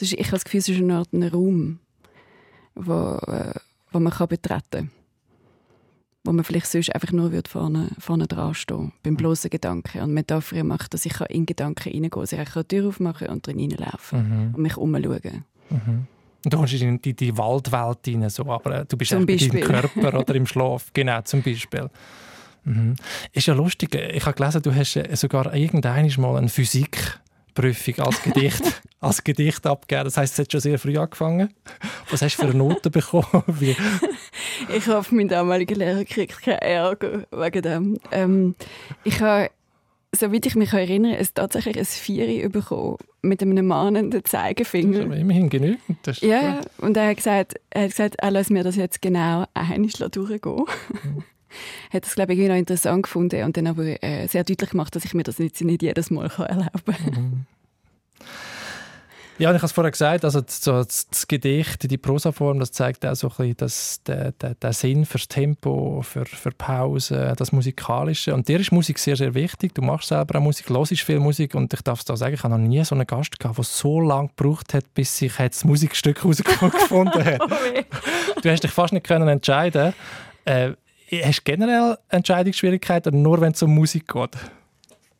Ist, 0.01 0.13
ich 0.13 0.27
habe 0.27 0.33
das 0.33 0.45
Gefühl, 0.45 0.61
es 0.61 0.69
ist 0.69 0.81
eine 0.81 0.97
Art 0.97 1.13
ein 1.13 1.23
Raum, 1.23 1.79
wo, 2.75 3.17
äh, 3.27 3.55
wo 3.93 4.01
man 4.01 4.13
kann 4.13 4.29
betreten 4.29 4.63
kann. 4.71 4.91
Wo 6.25 6.33
man 6.33 6.45
vielleicht 6.45 6.67
sonst 6.67 6.95
einfach 6.95 7.13
nur 7.13 7.31
vorne, 7.47 7.91
vorne 7.99 8.27
dran 8.27 8.55
stehen 8.55 8.93
beim 9.03 9.17
bloßen 9.17 9.51
Gedanken. 9.51 10.01
Und 10.01 10.15
Metapher 10.15 10.65
macht, 10.65 10.95
dass 10.95 11.05
ich 11.05 11.21
in 11.29 11.47
Gedanken 11.47 11.91
reingehen 11.91 12.11
kann. 12.11 12.21
Also 12.21 12.37
ich 12.37 12.51
kann 12.51 12.65
die 12.69 12.77
Tür 12.77 12.89
aufmachen 12.89 13.29
und 13.29 13.47
drin 13.47 13.61
reinlaufen 13.61 14.49
mhm. 14.49 14.55
und 14.55 14.63
mich 14.63 14.77
umschauen. 14.77 15.45
Mhm. 15.71 16.07
Und 16.45 16.53
du 16.53 16.57
kommst 16.59 16.75
in 16.75 17.01
die, 17.01 17.15
die 17.15 17.37
Waldwelt 17.39 17.99
rein, 18.07 18.29
so, 18.29 18.45
aber 18.47 18.81
äh, 18.81 18.85
du 18.87 18.97
bist 18.97 19.11
zum 19.11 19.25
Beispiel. 19.25 19.61
im 19.61 19.67
Körper 19.67 20.19
oder 20.19 20.35
im 20.35 20.47
Schlaf. 20.47 20.91
Genau, 20.93 21.21
zum 21.23 21.43
Beispiel. 21.43 21.89
Mhm. 22.65 22.97
Ist 23.33 23.47
ja 23.47 23.55
lustig, 23.55 23.95
ich 23.95 24.25
habe 24.25 24.37
gelesen, 24.37 24.63
du 24.63 24.75
hast 24.75 24.99
sogar 25.15 25.55
irgendwann 25.55 26.11
mal 26.19 26.37
eine 26.37 26.49
Physikprüfung 26.49 27.99
als 27.99 28.23
Gedicht, 28.23 28.83
als 29.01 29.23
Gedicht 29.23 29.67
abgegeben. 29.67 30.05
Das 30.05 30.17
heisst, 30.17 30.35
es 30.35 30.39
hat 30.41 30.53
schon 30.53 30.61
sehr 30.61 30.79
früh 30.79 30.97
angefangen. 30.97 31.53
Was 32.11 32.23
hast 32.23 32.37
du 32.37 32.43
für 32.43 32.49
eine 32.49 32.59
Note 32.59 32.91
bekommen? 32.91 33.43
Wie? 33.47 33.77
Ich 34.69 34.87
habe 34.87 35.03
von 35.03 35.17
meinem 35.17 35.29
damaligen 35.29 35.75
Lehrer 35.77 36.05
gekriegt, 36.05 36.41
keinen 36.43 36.59
Ärger 36.59 37.27
wegen 37.33 37.63
dem. 37.63 37.99
Ähm, 38.13 38.55
ich 39.03 39.21
habe, 39.21 39.51
soweit 40.15 40.47
ich 40.47 40.55
mich 40.55 40.73
erinnere, 40.73 41.17
es 41.17 41.35
tatsächlich 41.35 41.77
ein 41.79 41.85
Vieri 41.85 42.49
bekommen 42.49 42.99
mit 43.23 43.43
einem 43.43 43.67
mahnenden 43.67 44.25
Zeigefinger. 44.25 44.93
Das 44.93 45.01
ist 45.01 45.07
aber 45.07 45.17
immerhin 45.17 45.49
genügend. 45.49 46.21
ja, 46.21 46.59
gut. 46.59 46.71
und 46.79 46.97
er 46.97 47.09
hat 47.09 47.17
gesagt, 47.17 47.55
er 47.71 47.83
hat 47.83 47.91
gesagt, 47.91 48.17
er 48.19 48.31
lässt 48.31 48.51
mir 48.51 48.65
das 48.65 48.77
jetzt 48.77 49.03
genau 49.03 49.47
einmal 49.55 50.09
durchgehen. 50.11 50.65
Mhm 51.03 51.25
hat 51.93 52.05
das 52.05 52.15
glaube 52.15 52.35
ich 52.35 52.49
noch 52.49 52.57
interessant 52.57 53.05
gefunden 53.05 53.45
und 53.45 53.57
dann 53.57 53.67
aber 53.67 54.03
äh, 54.03 54.27
sehr 54.27 54.45
deutlich 54.45 54.71
gemacht, 54.71 54.95
dass 54.95 55.05
ich 55.05 55.15
mir 55.15 55.23
das 55.23 55.39
nicht, 55.39 55.61
nicht 55.61 55.83
jedes 55.83 56.11
Mal 56.11 56.29
kann 56.29 56.47
erlauben 56.47 56.83
kann. 56.85 57.15
Mhm. 57.15 57.47
Ja, 59.37 59.51
ich 59.51 59.57
habe 59.57 59.67
es 59.67 59.73
vorher 59.73 59.91
gesagt, 59.91 60.25
also 60.25 60.43
so 60.47 60.85
das 60.85 61.27
Gedicht, 61.27 61.91
die 61.91 61.99
Prosaform, 61.99 62.61
das 62.61 62.71
zeigt 62.71 63.05
auch 63.05 63.17
so 63.17 63.27
ein 63.29 63.35
bisschen 63.37 63.57
das, 63.57 64.03
den, 64.05 64.33
den, 64.41 64.55
den 64.61 64.73
Sinn 64.73 65.05
fürs 65.05 65.27
Tempo, 65.27 66.03
für, 66.03 66.25
für 66.25 66.53
Pause, 66.53 67.35
das 67.37 67.51
Musikalische. 67.51 68.33
Und 68.33 68.47
dir 68.47 68.61
ist 68.61 68.71
Musik 68.71 68.97
sehr, 68.97 69.17
sehr 69.17 69.35
wichtig. 69.35 69.75
Du 69.75 69.83
machst 69.83 70.09
selber 70.09 70.39
auch 70.39 70.43
Musik, 70.43 70.71
hörst 70.71 70.93
viel 71.01 71.19
Musik 71.19 71.57
und 71.57 71.73
ich 71.75 71.81
darf 71.81 71.99
es 71.99 72.05
da 72.05 72.17
sagen, 72.17 72.35
ich 72.35 72.45
habe 72.45 72.57
noch 72.57 72.65
nie 72.65 72.85
so 72.85 72.95
einen 72.95 73.09
Gast 73.09 73.41
gehabt, 73.41 73.59
der 73.59 73.65
so 73.65 73.99
lange 73.99 74.29
gebraucht 74.37 74.73
hat, 74.73 74.95
bis 74.95 75.17
sich 75.17 75.33
das 75.35 75.65
Musikstück 75.65 76.19
herausgefunden 76.23 77.25
hat. 77.25 77.41
Oh 78.37 78.41
du 78.41 78.51
hast 78.51 78.63
dich 78.63 78.71
fast 78.71 78.93
nicht 78.93 79.07
können 79.07 79.29
entscheiden. 79.29 79.95
Äh, 80.45 80.73
hast 81.23 81.41
du 81.41 81.43
generell 81.45 81.99
Entscheidungsschwierigkeiten, 82.09 83.23
nur 83.23 83.41
wenn 83.41 83.53
es 83.53 83.63
um 83.63 83.75
Musik 83.75 84.09
geht? 84.09 84.31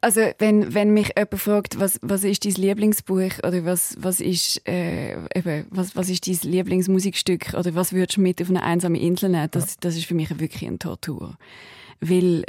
Also 0.01 0.21
wenn, 0.39 0.75
wenn 0.75 0.93
mich 0.93 1.13
jemand 1.17 1.41
fragt, 1.41 1.81
was, 1.81 1.99
was 2.03 2.25
ist 2.25 2.45
dein 2.45 2.53
Lieblingsbuch 2.53 3.39
oder 3.43 3.65
was, 3.65 3.97
was, 3.99 4.21
ist, 4.21 4.61
äh, 4.69 5.15
eben, 5.35 5.67
was, 5.71 5.97
was 5.97 6.11
ist 6.11 6.27
dein 6.27 6.51
Lieblingsmusikstück 6.51 7.55
oder 7.55 7.75
was 7.75 7.95
würdest 7.95 8.19
du 8.19 8.21
mit 8.21 8.43
auf 8.43 8.51
eine 8.51 8.63
einsame 8.63 9.01
Insel 9.01 9.31
nehmen, 9.31 9.49
das, 9.51 9.79
das 9.79 9.97
ist 9.97 10.05
für 10.05 10.15
mich 10.15 10.39
wirklich 10.39 10.67
eine 10.67 10.79
Tortur. 10.79 11.39
Weil 12.01 12.45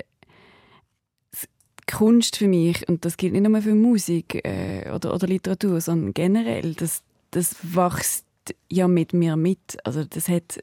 Kunst 1.87 2.35
für 2.35 2.49
mich, 2.49 2.87
und 2.89 3.05
das 3.05 3.15
gilt 3.15 3.31
nicht 3.31 3.47
nur 3.47 3.61
für 3.61 3.75
Musik 3.75 4.45
äh, 4.45 4.91
oder, 4.93 5.13
oder 5.13 5.27
Literatur, 5.27 5.79
sondern 5.79 6.13
generell, 6.13 6.73
das, 6.73 7.03
das 7.31 7.55
wächst 7.61 8.25
ja 8.69 8.89
mit 8.89 9.13
mir 9.13 9.35
mit. 9.35 9.77
Also 9.83 10.03
das 10.03 10.27
hat 10.27 10.61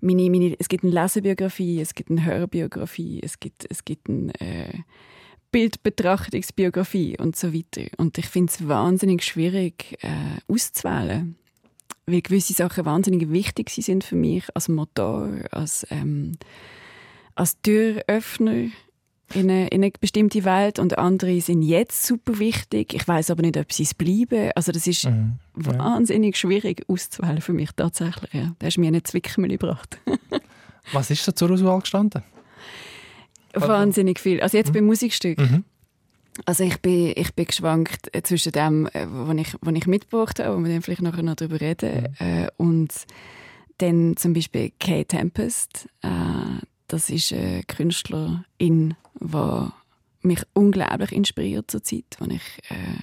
meine, 0.00 0.30
meine, 0.30 0.56
es 0.58 0.68
gibt 0.68 0.84
eine 0.84 0.92
Lesebiografie, 0.92 1.80
es 1.80 1.94
gibt 1.94 2.10
eine 2.10 2.24
Hörbiografie, 2.24 3.20
es 3.22 3.40
gibt, 3.40 3.66
es 3.70 3.84
gibt 3.84 4.08
eine 4.08 4.32
äh, 4.40 4.78
Bildbetrachtungsbiografie 5.52 7.16
und 7.18 7.36
so 7.36 7.54
weiter. 7.54 7.88
Und 7.96 8.18
ich 8.18 8.26
finde 8.26 8.52
es 8.52 8.68
wahnsinnig 8.68 9.24
schwierig 9.24 9.98
äh, 10.02 10.52
auszuwählen, 10.52 11.36
weil 12.06 12.20
gewisse 12.20 12.52
Sachen 12.52 12.84
wahnsinnig 12.84 13.30
wichtig 13.30 13.70
sind 13.70 14.04
für 14.04 14.16
mich 14.16 14.44
als 14.54 14.68
Motor, 14.68 15.30
als, 15.50 15.86
ähm, 15.90 16.32
als 17.34 17.60
Türöffner 17.62 18.68
in 19.34 19.50
eine, 19.50 19.68
in 19.68 19.82
eine, 19.82 19.92
bestimmte 20.00 20.44
Welt 20.44 20.78
und 20.78 20.98
andere 20.98 21.40
sind 21.40 21.62
jetzt 21.62 22.06
super 22.06 22.38
wichtig. 22.38 22.94
Ich 22.94 23.06
weiß 23.06 23.30
aber 23.30 23.42
nicht, 23.42 23.56
ob 23.56 23.72
sie 23.72 23.82
es 23.82 23.94
bleiben. 23.94 24.50
Also 24.54 24.72
das 24.72 24.86
ist 24.86 25.04
mhm. 25.04 25.38
wahnsinnig 25.54 26.36
schwierig 26.36 26.84
auszuwählen 26.88 27.40
für 27.40 27.52
mich 27.52 27.70
tatsächlich. 27.74 28.32
Ja. 28.32 28.54
Da 28.58 28.66
hast 28.66 28.76
du 28.76 28.80
mir 28.80 28.88
eine 28.88 29.02
Zwickmühle 29.02 29.58
gebracht. 29.58 29.98
Was 30.92 31.10
ist 31.10 31.24
so 31.24 31.32
zur 31.32 31.50
Auswahl 31.50 31.80
gestanden? 31.80 32.22
Wahnsinnig 33.52 34.20
viel. 34.20 34.40
Also 34.40 34.56
jetzt 34.56 34.68
mhm. 34.68 34.74
beim 34.74 34.84
Musikstück. 34.84 35.38
Mhm. 35.38 35.64
Also 36.44 36.64
ich 36.64 36.80
bin, 36.80 37.12
ich 37.16 37.34
bin 37.34 37.46
geschwankt 37.46 38.10
zwischen 38.24 38.52
dem, 38.52 38.86
äh, 38.92 39.06
was 39.08 39.36
ich, 39.36 39.54
was 39.60 39.74
ich 39.74 39.86
mitgebracht 39.86 40.38
habe, 40.38 40.56
wo 40.56 40.62
wir 40.62 40.70
dann 40.70 40.82
vielleicht 40.82 41.02
nachher 41.02 41.22
noch 41.22 41.34
darüber 41.34 41.60
reden, 41.60 42.14
mhm. 42.20 42.26
äh, 42.26 42.48
und 42.58 42.92
dann 43.78 44.16
zum 44.16 44.34
Beispiel 44.34 44.72
Kay 44.78 45.04
Tempest. 45.04 45.88
Äh, 46.02 46.60
das 46.88 47.10
ist 47.10 47.32
eine 47.32 47.62
Künstlerin, 47.64 48.94
die 49.20 49.68
mich 50.22 50.42
unglaublich 50.54 51.12
inspiriert 51.12 51.70
zur 51.70 51.82
Zeit, 51.82 52.16
wo 52.18 52.26
ich 52.26 52.42
äh, 52.70 53.00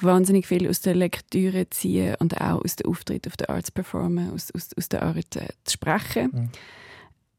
wahnsinnig 0.00 0.46
viel 0.46 0.68
aus 0.68 0.80
der 0.80 0.94
Lektüre 0.94 1.68
ziehe 1.70 2.16
und 2.18 2.40
auch 2.40 2.62
aus 2.64 2.76
dem 2.76 2.90
Auftritt 2.90 3.26
auf 3.26 3.36
der 3.36 3.50
Arts 3.50 3.70
performen, 3.70 4.32
aus, 4.32 4.50
aus, 4.54 4.70
aus 4.76 4.88
der 4.88 5.02
Art 5.02 5.36
äh, 5.36 5.48
zu 5.64 5.74
sprechen. 5.74 6.30
Mhm. 6.32 6.48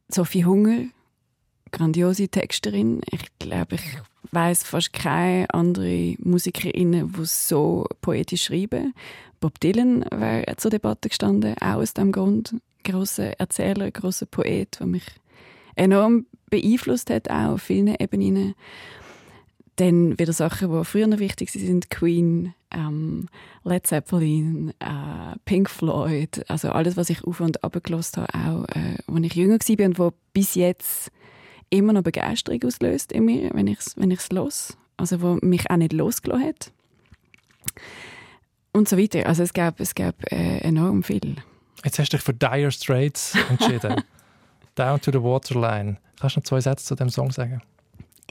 Sophie 0.09 0.45
Hunger 0.45 0.85
grandiose 1.71 2.27
Texterin. 2.27 3.01
Ich 3.09 3.25
glaube, 3.39 3.75
ich 3.75 3.97
weiß 4.31 4.63
fast 4.63 4.93
keine 4.93 5.51
andere 5.53 6.15
Musikerin, 6.19 7.11
die 7.13 7.25
so 7.25 7.87
poetisch 8.01 8.45
schreiben. 8.45 8.93
Bob 9.39 9.59
Dylan 9.59 10.05
wäre 10.11 10.55
zur 10.57 10.71
Debatte 10.71 11.09
gestanden, 11.09 11.55
auch 11.59 11.77
aus 11.77 11.93
dem 11.93 12.11
Grund. 12.11 12.55
Großer 12.83 13.39
Erzähler, 13.39 13.91
großer 13.91 14.25
Poet, 14.25 14.79
der 14.79 14.87
mich 14.87 15.05
enorm 15.75 16.25
beeinflusst 16.49 17.09
hat, 17.09 17.29
auch 17.29 17.53
auf 17.53 17.63
vielen 17.63 17.95
Ebenen. 17.95 18.55
Dann 19.77 20.19
wieder 20.19 20.33
Sachen, 20.33 20.71
die 20.71 20.85
früher 20.85 21.07
noch 21.07 21.19
wichtig 21.19 21.51
sind, 21.51 21.89
Queen, 21.89 22.53
ähm, 22.71 23.27
Led 23.63 23.87
Zeppelin, 23.87 24.73
äh, 24.79 25.37
Pink 25.45 25.69
Floyd, 25.69 26.43
also 26.49 26.69
alles, 26.69 26.97
was 26.97 27.09
ich 27.09 27.23
auf 27.23 27.39
und 27.39 27.63
ab 27.63 27.77
gelost 27.83 28.17
habe, 28.17 28.33
auch 28.33 28.65
äh, 28.75 28.97
als 29.07 29.25
ich 29.25 29.35
jünger 29.35 29.57
war 29.59 29.85
und 29.85 29.99
wo 29.99 30.13
bis 30.33 30.55
jetzt 30.55 31.11
immer 31.69 31.93
noch 31.93 32.03
Begeisterung 32.03 32.61
auslöst 32.63 33.11
in 33.11 33.25
mir, 33.25 33.49
wenn 33.53 33.67
ich 33.67 33.79
es 33.79 33.97
wenn 33.97 34.11
ich's 34.11 34.31
los, 34.31 34.77
also 34.97 35.21
wo 35.21 35.39
mich 35.41 35.71
auch 35.71 35.77
nicht 35.77 35.93
losgelassen 35.93 36.47
hat. 36.47 36.71
Und 38.73 38.87
so 38.87 38.97
weiter. 38.97 39.25
Also 39.25 39.43
es 39.43 39.53
gab, 39.53 39.79
es 39.79 39.95
gab 39.95 40.15
äh, 40.31 40.59
enorm 40.59 41.03
viel. 41.03 41.35
Jetzt 41.83 41.99
hast 41.99 42.13
du 42.13 42.17
dich 42.17 42.23
für 42.23 42.33
Dire 42.33 42.71
Straits 42.71 43.35
entschieden. 43.49 44.03
Down 44.75 45.01
to 45.01 45.11
the 45.11 45.21
Waterline. 45.21 45.97
Kannst 46.19 46.35
du 46.35 46.39
noch 46.39 46.45
zwei 46.45 46.61
Sätze 46.61 46.85
zu 46.85 46.95
dem 46.95 47.09
Song 47.09 47.31
sagen? 47.31 47.61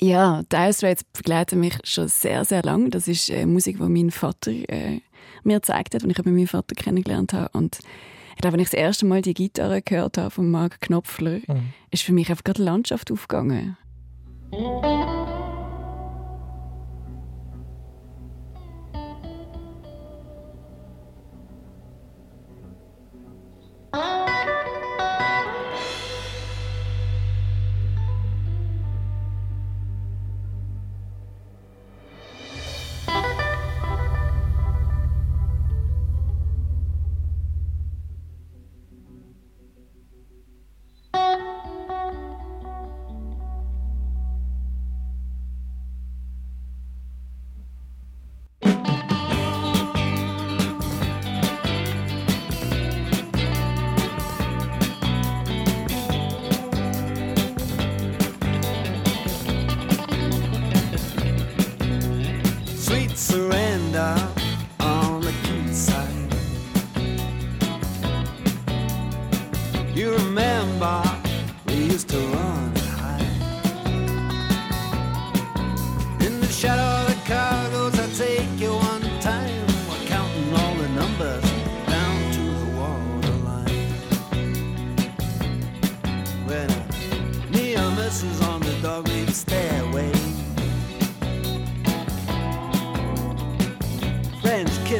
Ja, 0.00 0.42
Dire 0.50 0.72
Straits 0.72 1.04
begleiten 1.04 1.60
mich 1.60 1.76
schon 1.84 2.08
sehr, 2.08 2.44
sehr 2.44 2.62
lange. 2.62 2.90
Das 2.90 3.06
ist 3.06 3.28
äh, 3.28 3.44
Musik, 3.44 3.78
die 3.78 3.88
mein 3.88 4.10
Vater 4.10 4.50
äh, 4.50 5.00
mir 5.44 5.56
gezeigt 5.56 5.94
hat, 5.94 6.04
als 6.04 6.18
ich 6.18 6.24
meinen 6.24 6.46
Vater 6.46 6.74
kennengelernt 6.74 7.32
habe. 7.32 7.50
Und 7.52 7.80
ich 8.30 8.36
glaube, 8.40 8.54
wenn 8.54 8.60
ich 8.60 8.70
das 8.70 8.78
erste 8.78 9.04
Mal 9.04 9.20
die 9.20 9.34
Gitarre 9.34 9.82
gehört 9.82 10.16
habe 10.16 10.30
von 10.30 10.50
Mark 10.50 10.80
Knopfler, 10.80 11.40
mhm. 11.46 11.74
ist 11.90 12.02
für 12.02 12.12
mich 12.12 12.30
einfach 12.30 12.44
gerade 12.44 12.58
die 12.58 12.64
Landschaft 12.64 13.12
aufgegangen. 13.12 13.76
No 14.52 15.19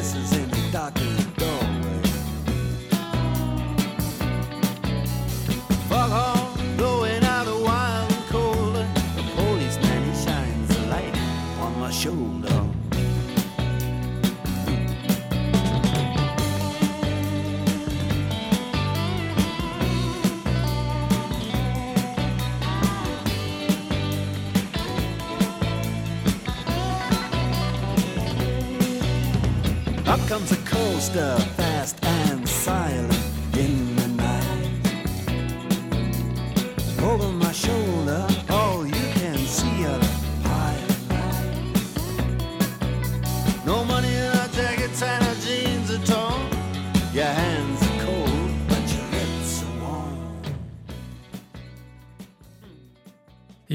kisses 0.00 0.39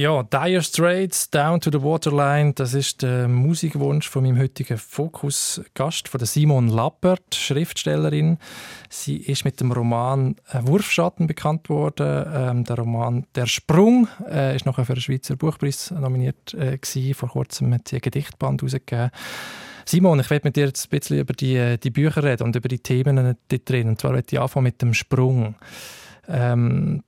Ja, 0.06 0.22
Dire 0.22 0.62
Straits, 0.62 1.32
Down 1.32 1.60
to 1.60 1.72
the 1.72 1.82
Waterline, 1.82 2.54
das 2.54 2.76
ist 2.76 3.02
der 3.02 3.28
Musikwunsch 3.28 4.08
von 4.08 4.22
meinem 4.22 4.38
heutigen 4.38 4.78
Fokus-Gast, 4.78 6.10
von 6.10 6.20
der 6.20 6.28
Simon 6.28 6.68
Lappert, 6.68 7.34
Schriftstellerin. 7.34 8.38
Sie 8.88 9.18
ist 9.18 9.46
mit 9.46 9.60
dem 9.60 9.72
Roman 9.72 10.36
Wurfschatten 10.54 11.26
bekannt 11.26 11.70
worden. 11.70 12.24
Ähm, 12.32 12.63
der 12.65 12.76
Roman 12.76 13.26
Der 13.34 13.48
Sprung 13.48 14.08
äh, 14.30 14.56
ist 14.56 14.68
nachher 14.68 14.86
für 14.86 14.94
den 14.94 15.02
Schweizer 15.02 15.38
Buchpreis 15.38 15.89
nominiert 15.89 16.54
äh, 16.54 16.78
gewesen. 16.78 17.15
Vor 17.15 17.30
kurzem 17.30 17.74
hat 17.74 17.88
sie 17.88 17.96
ein 17.96 18.02
Gedichtband 18.02 18.62
herausgegeben. 18.62 19.10
Simon, 19.86 20.20
ich 20.20 20.30
werde 20.30 20.48
mit 20.48 20.56
dir 20.56 20.68
jetzt 20.68 20.86
ein 20.86 21.00
bisschen 21.00 21.18
über 21.18 21.34
die, 21.34 21.80
die 21.80 21.89
Bücher 21.89 22.24
reden 22.24 22.44
und 22.44 22.56
über 22.56 22.68
die 22.68 22.78
Themen 22.78 23.36
dort 23.48 23.68
drin. 23.70 23.88
Und 23.88 24.00
zwar 24.00 24.13
werde 24.13 24.28
ich 24.30 24.39
anfangen 24.39 24.65
mit 24.65 24.84
dem 24.84 24.94
Sprung. 24.94 25.56
Ähm, 26.28 27.02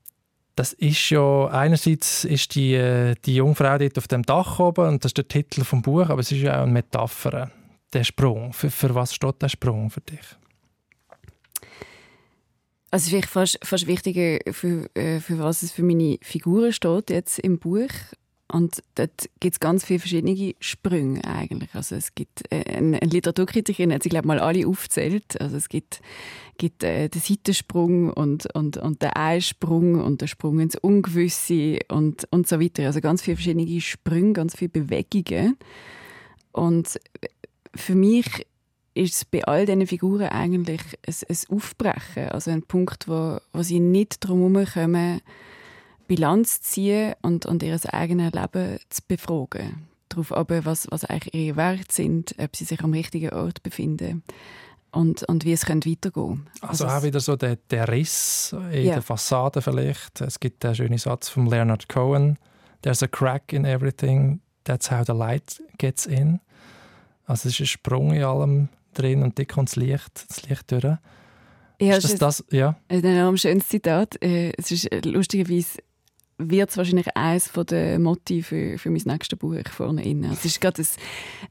das 0.57 0.73
ist 0.73 1.11
ja, 1.11 1.47
einerseits 1.49 2.25
ist 2.25 2.55
die, 2.55 2.73
äh, 2.73 3.15
die 3.25 3.35
Jungfrau 3.35 3.77
dort 3.77 3.97
auf 3.97 4.07
dem 4.07 4.23
Dach 4.23 4.59
oben 4.59 4.87
und 4.87 5.05
das 5.05 5.09
ist 5.09 5.17
der 5.17 5.27
Titel 5.27 5.63
vom 5.63 5.83
Buch, 5.83 6.09
aber 6.09 6.19
es 6.19 6.31
ist 6.31 6.41
ja 6.41 6.57
auch 6.57 6.63
eine 6.63 6.71
Metapher, 6.71 7.51
der 7.93 8.03
Sprung. 8.03 8.53
Für, 8.53 8.71
für 8.71 8.95
was 8.95 9.13
steht 9.13 9.39
der 9.41 9.49
Sprung 9.49 9.91
für 9.91 10.01
dich? 10.01 10.19
Also 12.89 13.09
vielleicht 13.11 13.29
fast, 13.29 13.59
fast 13.63 13.85
wichtiger, 13.85 14.39
für, 14.51 14.89
äh, 14.95 15.19
für 15.19 15.37
was 15.37 15.61
es 15.61 15.71
für 15.71 15.83
meine 15.83 16.17
Figuren 16.23 16.73
steht 16.73 17.11
jetzt 17.11 17.37
im 17.37 17.59
Buch. 17.59 17.89
Und 18.49 18.81
dort 18.95 19.29
gibt 19.41 19.55
es 19.55 19.59
ganz 19.59 19.83
viele 19.83 19.99
verschiedene 19.99 20.55
Sprünge 20.61 21.23
eigentlich. 21.25 21.73
Also 21.73 21.95
es 21.95 22.15
gibt 22.15 22.43
äh, 22.49 22.63
eine 22.77 22.99
Literaturkritikerin, 22.99 23.93
hat 23.93 24.03
sie 24.03 24.09
glaube 24.09 24.27
mal 24.27 24.39
alle 24.39 24.65
aufgezählt. 24.65 25.39
Also 25.41 25.57
es 25.57 25.67
gibt, 25.67 26.01
gibt 26.57 26.83
äh, 26.83 27.09
den 27.09 27.21
Seitensprung 27.21 28.09
und, 28.09 28.53
und, 28.55 28.77
und 28.77 29.01
den 29.01 29.09
Einsprung 29.09 30.01
und 30.01 30.21
den 30.21 30.29
Sprung 30.29 30.61
ins 30.61 30.77
Ungewisse 30.77 31.79
und, 31.89 32.25
und 32.31 32.47
so 32.47 32.61
weiter. 32.61 32.85
Also 32.85 33.01
ganz 33.01 33.21
viele 33.21 33.35
verschiedene 33.35 33.81
Sprünge, 33.81 34.33
ganz 34.33 34.55
viele 34.55 34.69
Bewegungen. 34.69 35.57
Und 36.53 36.99
für 37.75 37.95
mich 37.95 38.47
ist 38.93 39.13
es 39.13 39.25
bei 39.25 39.43
all 39.43 39.65
diesen 39.65 39.87
Figuren 39.87 40.29
eigentlich 40.29 40.81
ein, 41.05 41.15
ein 41.29 41.55
Aufbrechen. 41.55 42.29
Also 42.29 42.51
ein 42.51 42.63
Punkt, 42.63 43.09
wo, 43.09 43.39
wo 43.51 43.61
sie 43.61 43.81
nicht 43.81 44.25
drum 44.25 44.55
herum 44.55 44.65
kommen, 44.73 45.21
Bilanz 46.07 46.61
ziehen 46.61 47.13
und, 47.21 47.45
und 47.45 47.63
ihr 47.63 47.79
eigenes 47.93 48.33
Leben 48.33 48.79
zu 48.89 49.01
befragen. 49.07 49.87
Darauf 50.09 50.31
aber, 50.31 50.65
was, 50.65 50.87
was 50.89 51.05
eigentlich 51.05 51.33
ihre 51.33 51.57
Werte 51.57 51.93
sind, 51.93 52.35
ob 52.37 52.55
sie 52.55 52.63
sich 52.63 52.81
am 52.81 52.93
richtigen 52.93 53.33
Ort 53.33 53.61
befinden 53.61 54.23
und, 54.91 55.23
und 55.23 55.45
wie 55.45 55.53
es 55.53 55.67
weitergehen 55.67 56.01
könnte. 56.01 56.41
Also, 56.61 56.85
also 56.85 56.87
auch 56.87 57.03
wieder 57.03 57.19
so 57.19 57.35
der, 57.35 57.57
der 57.69 57.87
Riss 57.87 58.55
in 58.71 58.85
yeah. 58.85 58.93
der 58.95 59.01
Fassade 59.01 59.61
vielleicht. 59.61 60.21
Es 60.21 60.39
gibt 60.39 60.63
den 60.63 60.75
schönen 60.75 60.97
Satz 60.97 61.29
von 61.29 61.47
Leonard 61.47 61.89
Cohen, 61.89 62.37
«There's 62.81 63.03
a 63.03 63.07
crack 63.07 63.53
in 63.53 63.65
everything, 63.65 64.39
that's 64.63 64.89
how 64.89 65.05
the 65.05 65.13
light 65.13 65.61
gets 65.77 66.05
in». 66.05 66.39
Also 67.25 67.49
es 67.49 67.55
ist 67.55 67.59
ein 67.61 67.67
Sprung 67.67 68.13
in 68.13 68.23
allem 68.23 68.69
drin 68.93 69.21
und 69.21 69.37
da 69.37 69.43
kommt 69.43 69.69
das 69.69 69.75
Licht, 69.75 70.25
das 70.29 70.43
Licht 70.43 70.71
durch. 70.71 70.97
Ja, 71.79 71.95
ist 71.95 72.05
das, 72.05 72.15
das, 72.15 72.45
ja? 72.49 72.75
ein 72.87 73.03
enorm 73.03 73.37
schönes 73.37 73.67
Zitat. 73.67 74.19
Äh, 74.23 74.53
es 74.57 74.71
ist 74.71 74.89
lustigerweise 75.05 75.79
wird 76.37 76.69
es 76.69 76.77
wahrscheinlich 76.77 77.15
eines 77.15 77.51
der 77.51 77.99
Motive 77.99 78.43
für, 78.43 78.77
für 78.77 78.89
mein 78.89 79.01
nächstes 79.05 79.39
Buch 79.39 79.55
vorne 79.71 80.03
inne. 80.05 80.31
Es 80.31 80.45
ist 80.45 80.61
gerade 80.61 80.81
ein, 80.81 80.87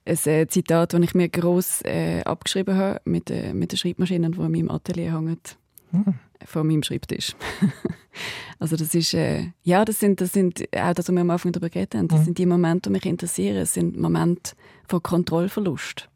ein, 0.04 0.32
äh, 0.32 0.46
Zitat, 0.46 0.92
das 0.92 1.00
ich 1.00 1.14
mir 1.14 1.28
gross 1.28 1.82
äh, 1.82 2.22
abgeschrieben 2.24 2.76
habe 2.76 3.00
mit, 3.04 3.30
äh, 3.30 3.52
mit 3.52 3.72
der 3.72 3.76
Schreibmaschine, 3.76 4.30
die 4.30 4.38
in 4.38 4.52
meinem 4.52 4.70
Atelier 4.70 5.12
hängt. 5.12 5.56
Hm. 5.90 6.14
Vor 6.44 6.64
meinem 6.64 6.82
Schreibtisch. 6.82 7.34
also 8.58 8.76
das 8.76 8.94
ist, 8.94 9.14
äh, 9.14 9.48
ja, 9.62 9.84
das 9.84 9.98
sind, 10.00 10.20
das 10.20 10.32
sind 10.32 10.60
auch 10.76 10.92
das, 10.92 11.08
was 11.08 11.14
wir 11.14 11.20
am 11.20 11.30
Anfang 11.30 11.52
darüber 11.52 11.70
geredet 11.70 11.94
haben, 11.94 12.08
das 12.08 12.18
hm. 12.18 12.24
sind 12.26 12.38
die 12.38 12.46
Momente, 12.46 12.88
die 12.88 12.92
mich 12.92 13.06
interessieren. 13.06 13.56
Es 13.56 13.74
sind 13.74 13.98
Momente 13.98 14.52
von 14.86 15.02
Kontrollverlust. 15.02 16.08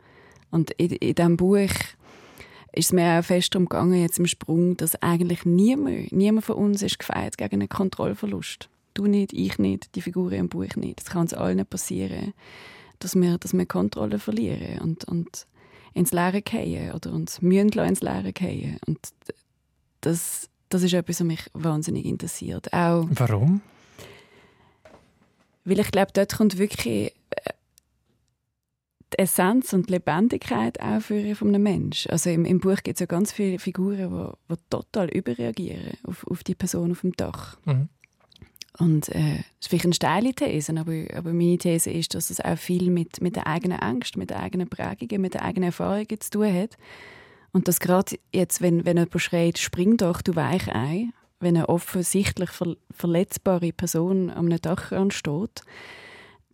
Und 0.50 0.70
in, 0.72 0.90
in 0.90 1.14
diesem 1.14 1.36
Buch 1.36 1.68
ist 2.72 2.86
es 2.86 2.92
mir 2.92 3.18
auch 3.18 3.24
fest 3.24 3.54
darum 3.54 3.68
gegangen, 3.68 4.00
jetzt 4.00 4.18
im 4.18 4.26
Sprung, 4.26 4.76
dass 4.76 5.00
eigentlich 5.02 5.44
niemand, 5.44 6.12
niemand 6.12 6.44
von 6.44 6.56
uns 6.56 6.82
ist 6.82 6.98
gefeit 6.98 7.38
gegen 7.38 7.60
einen 7.60 7.68
Kontrollverlust. 7.68 8.68
Du 8.94 9.06
nicht, 9.06 9.32
ich 9.32 9.58
nicht, 9.58 9.94
die 9.94 10.02
Figuren 10.02 10.34
im 10.34 10.48
Buch 10.48 10.76
nicht. 10.76 11.00
Es 11.00 11.10
kann 11.10 11.22
uns 11.22 11.34
allen 11.34 11.64
passieren, 11.66 12.34
dass 12.98 13.14
wir, 13.14 13.38
dass 13.38 13.52
wir 13.52 13.66
Kontrolle 13.66 14.18
verlieren 14.18 14.80
und, 14.80 15.04
und 15.04 15.46
ins 15.94 16.12
Leere 16.12 16.42
gehen 16.42 16.92
oder 16.92 17.12
uns 17.12 17.42
mühen 17.42 17.70
ins 17.70 18.02
Leere 18.02 18.32
gehen. 18.32 18.78
Und 18.86 18.98
das, 20.00 20.48
das 20.68 20.82
ist 20.82 20.94
etwas, 20.94 21.20
was 21.20 21.26
mich 21.26 21.50
wahnsinnig 21.52 22.04
interessiert. 22.04 22.72
Auch, 22.72 23.06
Warum? 23.10 23.60
Weil 25.64 25.80
ich 25.80 25.90
glaube, 25.90 26.10
dort 26.12 26.36
kommt 26.36 26.58
wirklich 26.58 27.12
äh, 27.30 27.50
die 29.12 29.18
Essenz 29.18 29.72
und 29.72 29.88
die 29.88 29.94
Lebendigkeit 29.94 30.80
auch 30.80 31.00
für 31.00 31.34
von 31.34 31.48
einem 31.48 31.62
Menschen. 31.62 32.10
Also 32.10 32.30
im, 32.30 32.44
im 32.44 32.60
Buch 32.60 32.82
gibt 32.82 32.96
es 32.96 33.00
ja 33.00 33.06
ganz 33.06 33.32
viele 33.32 33.58
Figuren, 33.58 34.34
die, 34.48 34.54
die 34.54 34.60
total 34.70 35.08
überreagieren 35.08 35.94
auf, 36.04 36.26
auf 36.26 36.44
die 36.44 36.54
Person 36.54 36.92
auf 36.92 37.00
dem 37.00 37.12
Dach. 37.12 37.56
Mhm. 37.64 37.88
Und 38.78 39.08
äh, 39.10 39.36
das 39.36 39.44
ist 39.60 39.68
vielleicht 39.68 39.84
eine 39.84 39.94
steile 39.94 40.32
These, 40.32 40.72
aber, 40.78 41.04
aber 41.14 41.32
meine 41.32 41.58
These 41.58 41.90
ist, 41.90 42.14
dass 42.14 42.30
es 42.30 42.40
auch 42.40 42.56
viel 42.56 42.90
mit, 42.90 43.20
mit 43.20 43.36
der 43.36 43.46
eigenen 43.46 43.78
Angst, 43.78 44.16
mit 44.16 44.30
der 44.30 44.40
eigenen 44.40 44.68
Prägung, 44.68 45.20
mit 45.20 45.34
der 45.34 45.44
eigenen 45.44 45.68
Erfahrungen 45.68 46.20
zu 46.20 46.30
tun 46.30 46.54
hat. 46.54 46.78
Und 47.52 47.68
dass 47.68 47.80
gerade 47.80 48.16
jetzt, 48.32 48.62
wenn, 48.62 48.84
wenn 48.84 48.96
jemand 48.96 49.20
schreit, 49.20 49.58
spring 49.58 49.96
doch, 49.96 50.22
du 50.22 50.36
Weichei, 50.36 51.08
wenn 51.40 51.56
eine 51.56 51.68
offensichtlich 51.68 52.50
ver 52.50 52.76
verletzbare 52.90 53.72
Person 53.72 54.30
am 54.30 54.48
Dach 54.48 54.92
steht, 55.10 55.62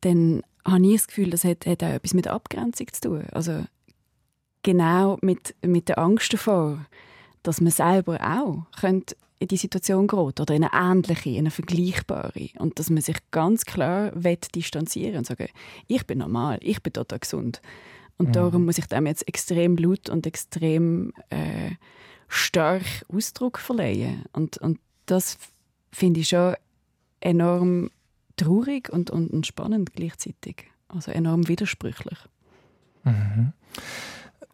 dann 0.01 0.43
habe 0.67 0.87
ich 0.87 0.97
das 0.97 1.09
Gefühl, 1.09 1.31
das 1.31 1.45
hat, 1.45 1.67
hat 1.67 1.83
auch 1.83 1.89
etwas 1.89 2.15
mit 2.15 2.27
Abgrenzung 2.27 2.89
zu 2.93 3.01
tun. 3.01 3.25
Also 3.33 3.65
genau 4.63 5.19
mit, 5.23 5.55
mit 5.63 5.89
der 5.89 5.99
Angst 5.99 6.33
davor, 6.33 6.87
dass 7.43 7.61
man 7.61 7.71
selber 7.71 8.19
auch 8.21 8.67
könnte 8.81 9.17
in 9.39 9.49
die 9.49 9.57
Situation 9.57 10.07
gerät 10.07 10.41
oder 10.41 10.55
in 10.55 10.65
eine 10.65 10.93
ähnliche, 10.93 11.31
in 11.31 11.41
eine 11.41 11.51
vergleichbare 11.51 12.49
und 12.59 12.79
dass 12.79 12.91
man 12.91 13.03
sich 13.03 13.17
ganz 13.31 13.65
klar 13.65 14.11
distanzieren 14.55 15.19
und 15.19 15.27
sagen, 15.27 15.49
ich 15.87 16.07
bin 16.07 16.19
normal, 16.19 16.59
ich 16.63 16.83
bin 16.83 16.93
total 16.93 17.19
gesund 17.19 17.61
und 18.17 18.29
mhm. 18.29 18.33
darum 18.33 18.65
muss 18.65 18.79
ich 18.79 18.87
dem 18.87 19.07
jetzt 19.07 19.29
extrem 19.29 19.77
laut 19.77 20.09
und 20.09 20.27
extrem 20.27 21.13
äh, 21.29 21.73
stark 22.29 22.83
Ausdruck 23.09 23.59
verleihen 23.59 24.25
und, 24.33 24.57
und 24.59 24.81
das 25.05 25.39
finde 25.93 26.21
ich 26.21 26.29
schon 26.29 26.57
enorm 27.21 27.91
traurig 28.37 28.91
und, 28.91 29.11
und 29.11 29.47
spannend 29.47 29.93
gleichzeitig. 29.95 30.67
Also 30.89 31.11
enorm 31.11 31.49
widersprüchlich. 31.49 32.19
Mhm. 33.05 33.53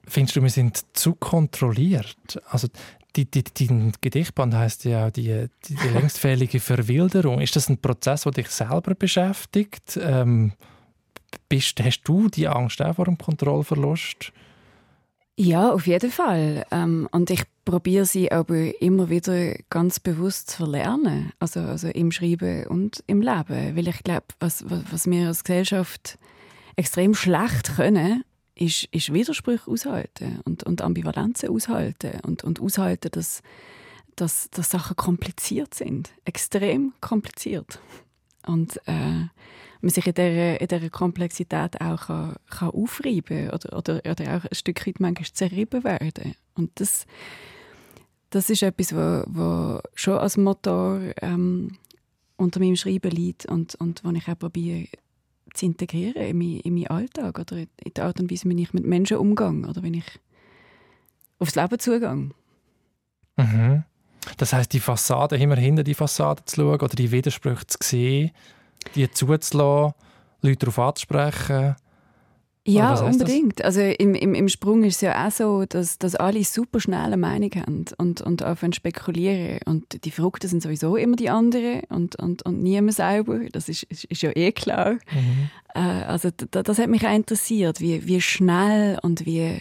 Findest 0.07 0.37
du, 0.37 0.43
wir 0.43 0.51
sind 0.51 0.85
zu 0.97 1.15
kontrolliert? 1.15 2.41
Also 2.49 2.69
die, 3.17 3.31
die, 3.31 3.45
die 3.45 3.93
Gedichtband 4.01 4.55
heißt 4.55 4.85
ja 4.85 5.11
die, 5.11 5.49
die, 5.65 5.75
die 5.75 5.89
längstfällige 5.89 6.61
Verwilderung. 6.61 7.41
Ist 7.41 7.57
das 7.57 7.69
ein 7.69 7.79
Prozess, 7.79 8.23
der 8.23 8.33
dich 8.33 8.49
selber 8.49 8.95
beschäftigt? 8.95 9.99
Ähm, 10.03 10.53
bist, 11.49 11.83
hast 11.83 12.03
du 12.05 12.29
die 12.29 12.49
Angst 12.49 12.81
auch 12.83 12.97
vor 12.97 13.05
dem 13.05 13.19
Kontrollverlust? 13.19 14.33
Ja, 15.37 15.73
auf 15.73 15.87
jeden 15.87 16.11
Fall. 16.11 16.67
Ähm, 16.71 17.09
und 17.11 17.31
ich 17.31 17.45
probiere 17.65 18.05
sie 18.05 18.31
aber 18.31 18.81
immer 18.83 19.09
wieder 19.09 19.55
ganz 19.71 19.99
bewusst 19.99 20.51
zu 20.51 20.59
verlernen. 20.59 21.33
Also, 21.39 21.61
also 21.61 21.89
im 21.89 22.13
Schreiben 22.13 22.67
und 22.67 23.03
im 23.07 23.23
Leben. 23.23 23.77
Weil 23.77 23.89
ich 23.89 24.03
glaube, 24.03 24.27
was, 24.41 24.69
was, 24.69 24.83
was 24.91 25.07
wir 25.07 25.29
als 25.29 25.45
Gesellschaft 25.45 26.19
extrem 26.77 27.15
schlecht 27.15 27.77
können, 27.77 28.25
ist, 28.55 28.85
ist 28.93 29.13
Widersprüche 29.13 29.71
aushalten 29.71 30.41
und, 30.45 30.65
und 30.65 30.83
Ambivalenzen 30.83 31.49
aushalten 31.49 32.21
und, 32.23 32.45
und 32.45 32.61
aushalten, 32.61 33.11
dass, 33.13 33.43
dass, 34.17 34.51
dass 34.51 34.71
Sachen 34.71 34.97
kompliziert 34.97 35.73
sind. 35.73 36.11
Extrem 36.27 36.93
kompliziert. 37.01 37.81
Und 38.47 38.77
äh, 38.87 39.27
man 39.83 39.91
sich 39.91 40.07
in 40.07 40.15
dieser, 40.15 40.61
in 40.61 40.69
dieser 40.69 40.91
Komplexität 40.91 41.81
auch 41.81 42.07
kann, 42.07 42.37
kann 42.49 42.71
aufreiben 42.71 43.51
oder, 43.51 43.77
oder, 43.77 43.97
oder 44.05 44.37
auch 44.37 44.45
ein 44.45 44.55
Stück 44.55 44.87
weit 44.87 45.01
manchmal 45.01 45.33
zerrieben 45.33 45.85
werden. 45.85 46.35
Und 46.55 46.71
das, 46.77 47.07
das 48.31 48.49
ist 48.49 48.63
etwas, 48.63 48.95
was 48.95 49.27
wo, 49.27 49.75
wo 49.75 49.81
schon 49.95 50.19
als 50.19 50.37
Motor 50.37 51.01
ähm, 51.21 51.77
unter 52.37 52.61
meinem 52.61 52.77
Schreiben 52.77 53.11
liegt 53.11 53.47
und, 53.47 53.75
und 53.77 54.05
was 54.05 54.15
ich 54.15 54.29
auch 54.29 54.39
probiere 54.39 54.89
zu 55.55 55.67
integrieren 55.67 56.23
in, 56.23 56.39
mein, 56.39 56.61
in 56.61 56.75
meinen 56.75 56.87
Alltag 56.87 57.39
oder 57.39 57.59
in 57.59 57.69
die 57.97 58.01
Art 58.01 58.21
und 58.21 58.31
Weise, 58.31 58.49
wie 58.49 58.63
ich 58.63 58.73
mit 58.73 58.87
Menschen 58.87 59.19
umgehe 59.19 59.69
oder 59.69 59.83
wenn 59.83 59.95
ich 59.95 60.21
aufs 61.39 61.55
Leben 61.55 61.79
zugehe. 61.79 62.31
Mhm. 63.37 63.85
Das 64.37 64.53
heißt, 64.53 64.73
die 64.73 64.81
Fassade 64.81 65.37
immer 65.37 65.57
hinter 65.57 65.83
die 65.83 65.95
Fassade 65.95 66.45
zu 66.45 66.57
schauen 66.57 66.81
oder 66.81 66.95
die 66.95 67.11
Widersprüche 67.11 67.67
zu 67.67 67.79
sehen, 67.83 68.31
die 68.95 69.11
zuzulassen, 69.11 69.95
Leute 70.43 70.67
darauf 70.67 70.79
anzusprechen, 70.79 71.77
Ja, 72.65 72.95
unbedingt. 73.01 73.59
Das? 73.59 73.67
Also 73.67 73.81
im, 73.81 74.15
im, 74.15 74.35
im 74.35 74.49
Sprung 74.49 74.85
ist 74.85 74.97
es 74.97 75.01
ja 75.01 75.27
auch 75.27 75.33
so, 75.33 75.65
dass, 75.65 75.99
dass 75.99 76.15
alle 76.15 76.45
super 76.45 76.79
schnell 76.79 77.07
eine 77.07 77.17
Meinung 77.17 77.51
haben 77.57 77.85
und, 77.99 78.21
und 78.21 78.43
anfangen 78.43 78.73
spekulieren. 78.73 79.59
Und 79.65 80.05
die 80.05 80.13
Verrückten 80.13 80.47
sind 80.47 80.63
sowieso 80.63 80.95
immer 80.95 81.17
die 81.17 81.29
anderen 81.29 81.81
und, 81.89 82.15
und, 82.17 82.45
und 82.45 82.63
niemand 82.63 82.95
selber. 82.95 83.41
Das 83.51 83.69
ist, 83.69 83.83
ist, 83.85 84.05
ist 84.05 84.23
ja 84.23 84.31
eh 84.37 84.53
klar. 84.53 84.93
Mhm. 84.93 85.51
Äh, 85.75 85.81
also 85.81 86.31
das 86.31 86.79
hat 86.79 86.89
mich 86.89 87.05
auch 87.05 87.15
interessiert, 87.15 87.81
wie, 87.81 88.07
wie 88.07 88.21
schnell 88.21 88.97
und 89.03 89.27
wie, 89.27 89.61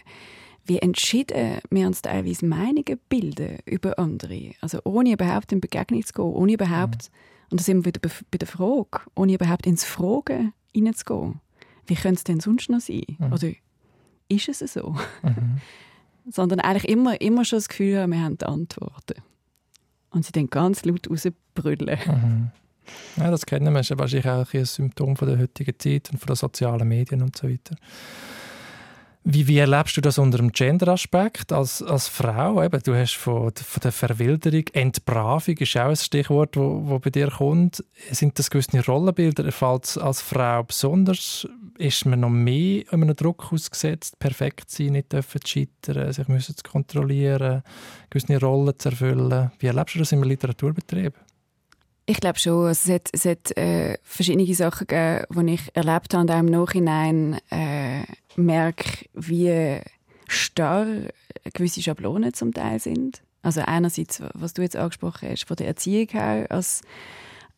wie 0.66 0.78
entschieden 0.78 1.58
wir 1.72 1.88
uns 1.88 2.04
teilweise 2.04 2.46
Meinungen 2.46 3.00
bilden 3.10 3.58
über 3.66 3.98
andere. 3.98 4.52
Also 4.62 4.80
ohne 4.84 5.14
überhaupt 5.14 5.52
in 5.52 5.60
Begegnung 5.60 6.06
zu 6.06 6.14
gehen, 6.14 6.26
ohne 6.26 6.54
überhaupt, 6.54 7.10
mhm. 7.10 7.31
Und 7.52 7.60
da 7.60 7.64
sind 7.64 7.86
wir 7.86 7.94
wieder 7.94 8.02
bei 8.32 8.38
der 8.38 8.48
Frage, 8.48 9.02
ohne 9.16 9.34
überhaupt 9.34 9.68
ins 9.68 9.84
Fragen 9.84 10.54
hineinzugehen 10.74 11.42
wie 11.92 11.96
könnte 11.96 12.20
es 12.20 12.24
denn 12.24 12.40
sonst 12.40 12.70
noch 12.70 12.80
sein? 12.80 13.04
Mhm. 13.20 13.34
Oder 13.34 13.52
ist 14.30 14.62
es 14.62 14.74
so? 14.74 14.96
Mhm. 15.24 15.60
Sondern 16.32 16.60
eigentlich 16.60 16.88
immer, 16.88 17.20
immer 17.20 17.44
schon 17.44 17.58
das 17.58 17.68
Gefühl 17.68 18.00
haben, 18.00 18.14
wir 18.14 18.22
haben 18.22 18.38
die 18.38 18.46
Antworten. 18.46 19.22
Und 20.12 20.26
sie 20.26 20.32
dann 20.32 20.48
ganz 20.48 20.86
laut 20.86 21.10
rausbrüllen. 21.10 22.00
Mhm. 22.06 22.52
Ja, 23.18 23.30
das 23.30 23.46
kennen 23.46 23.74
wir. 23.74 23.80
Das 23.80 23.92
ist 23.92 23.98
wahrscheinlich 23.98 24.30
auch 24.30 24.54
ein 24.54 24.66
Symptom 24.66 25.16
von 25.18 25.28
der 25.28 25.38
heutigen 25.38 25.78
Zeit 25.78 26.10
und 26.12 26.20
von 26.20 26.28
den 26.28 26.36
sozialen 26.36 26.88
Medien 26.88 27.22
und 27.22 27.38
so 27.38 27.50
weiter. 27.50 27.76
Wie, 29.24 29.48
wie 29.48 29.60
erlebst 29.60 29.96
du 29.96 30.02
das 30.02 30.18
unter 30.18 30.40
dem 30.40 30.52
Gender-Aspekt 30.52 31.54
als, 31.54 31.84
als 31.84 32.08
Frau? 32.08 32.64
Eben, 32.64 32.82
du 32.82 32.96
hast 32.96 33.14
von, 33.14 33.52
von 33.54 33.82
der 33.84 33.92
Verwilderung, 33.92 34.64
Entbravung 34.74 35.58
ist 35.58 35.78
auch 35.78 35.90
ein 35.90 35.96
Stichwort, 35.96 36.58
wo, 36.58 36.82
wo 36.86 36.98
bei 36.98 37.12
dir 37.12 37.30
kommt. 37.30 37.84
Sind 38.10 38.40
das 38.40 38.50
gewisse 38.50 38.84
Rollenbilder? 38.84 39.52
Fällt 39.52 39.96
als 40.00 40.22
Frau 40.22 40.64
besonders? 40.64 41.48
Ist 41.78 42.06
man 42.08 42.22
noch 42.22 42.30
mehr 42.30 42.84
einem 42.92 43.16
Druck 43.16 43.54
ausgesetzt, 43.54 44.18
perfekt 44.18 44.72
zu 44.72 44.84
sein, 44.84 44.94
nicht 44.94 45.12
zu 45.12 45.22
scheitern, 45.46 46.12
sich 46.12 46.28
müssen 46.28 46.58
zu 46.58 46.64
kontrollieren, 46.64 47.62
gewisse 48.10 48.40
Rollen 48.40 48.74
zu 48.80 48.90
erfüllen? 48.90 49.52
Wie 49.60 49.68
erlebst 49.68 49.96
du 49.96 50.00
das 50.00 50.12
im 50.14 50.24
Literaturbetrieb? 50.24 51.14
Ich 52.12 52.20
glaube 52.20 52.40
schon. 52.40 52.68
Also 52.68 52.92
es 52.92 52.94
hat, 52.94 53.10
es 53.14 53.24
hat 53.24 53.58
äh, 53.58 53.98
verschiedene 54.04 54.54
Sachen 54.54 54.86
gegeben, 54.86 55.48
die 55.48 55.54
ich 55.54 55.62
erlebt 55.74 56.14
habe 56.14 56.24
und 56.24 56.32
auch 56.32 56.40
im 56.40 56.46
Nachhinein 56.48 57.40
äh, 57.50 58.04
merke, 58.36 59.06
wie 59.14 59.80
starr 60.28 60.88
gewisse 61.54 61.82
Schablonen 61.82 62.34
zum 62.34 62.54
Teil 62.54 62.82
sind. 62.82 63.22
Also 63.44 63.62
einerseits, 63.62 64.22
was 64.34 64.54
du 64.54 64.62
jetzt 64.62 64.76
angesprochen 64.76 65.30
hast, 65.30 65.46
von 65.48 65.56
der 65.56 65.68
Erziehung 65.68 66.10
her 66.10 66.48
als, 66.50 66.82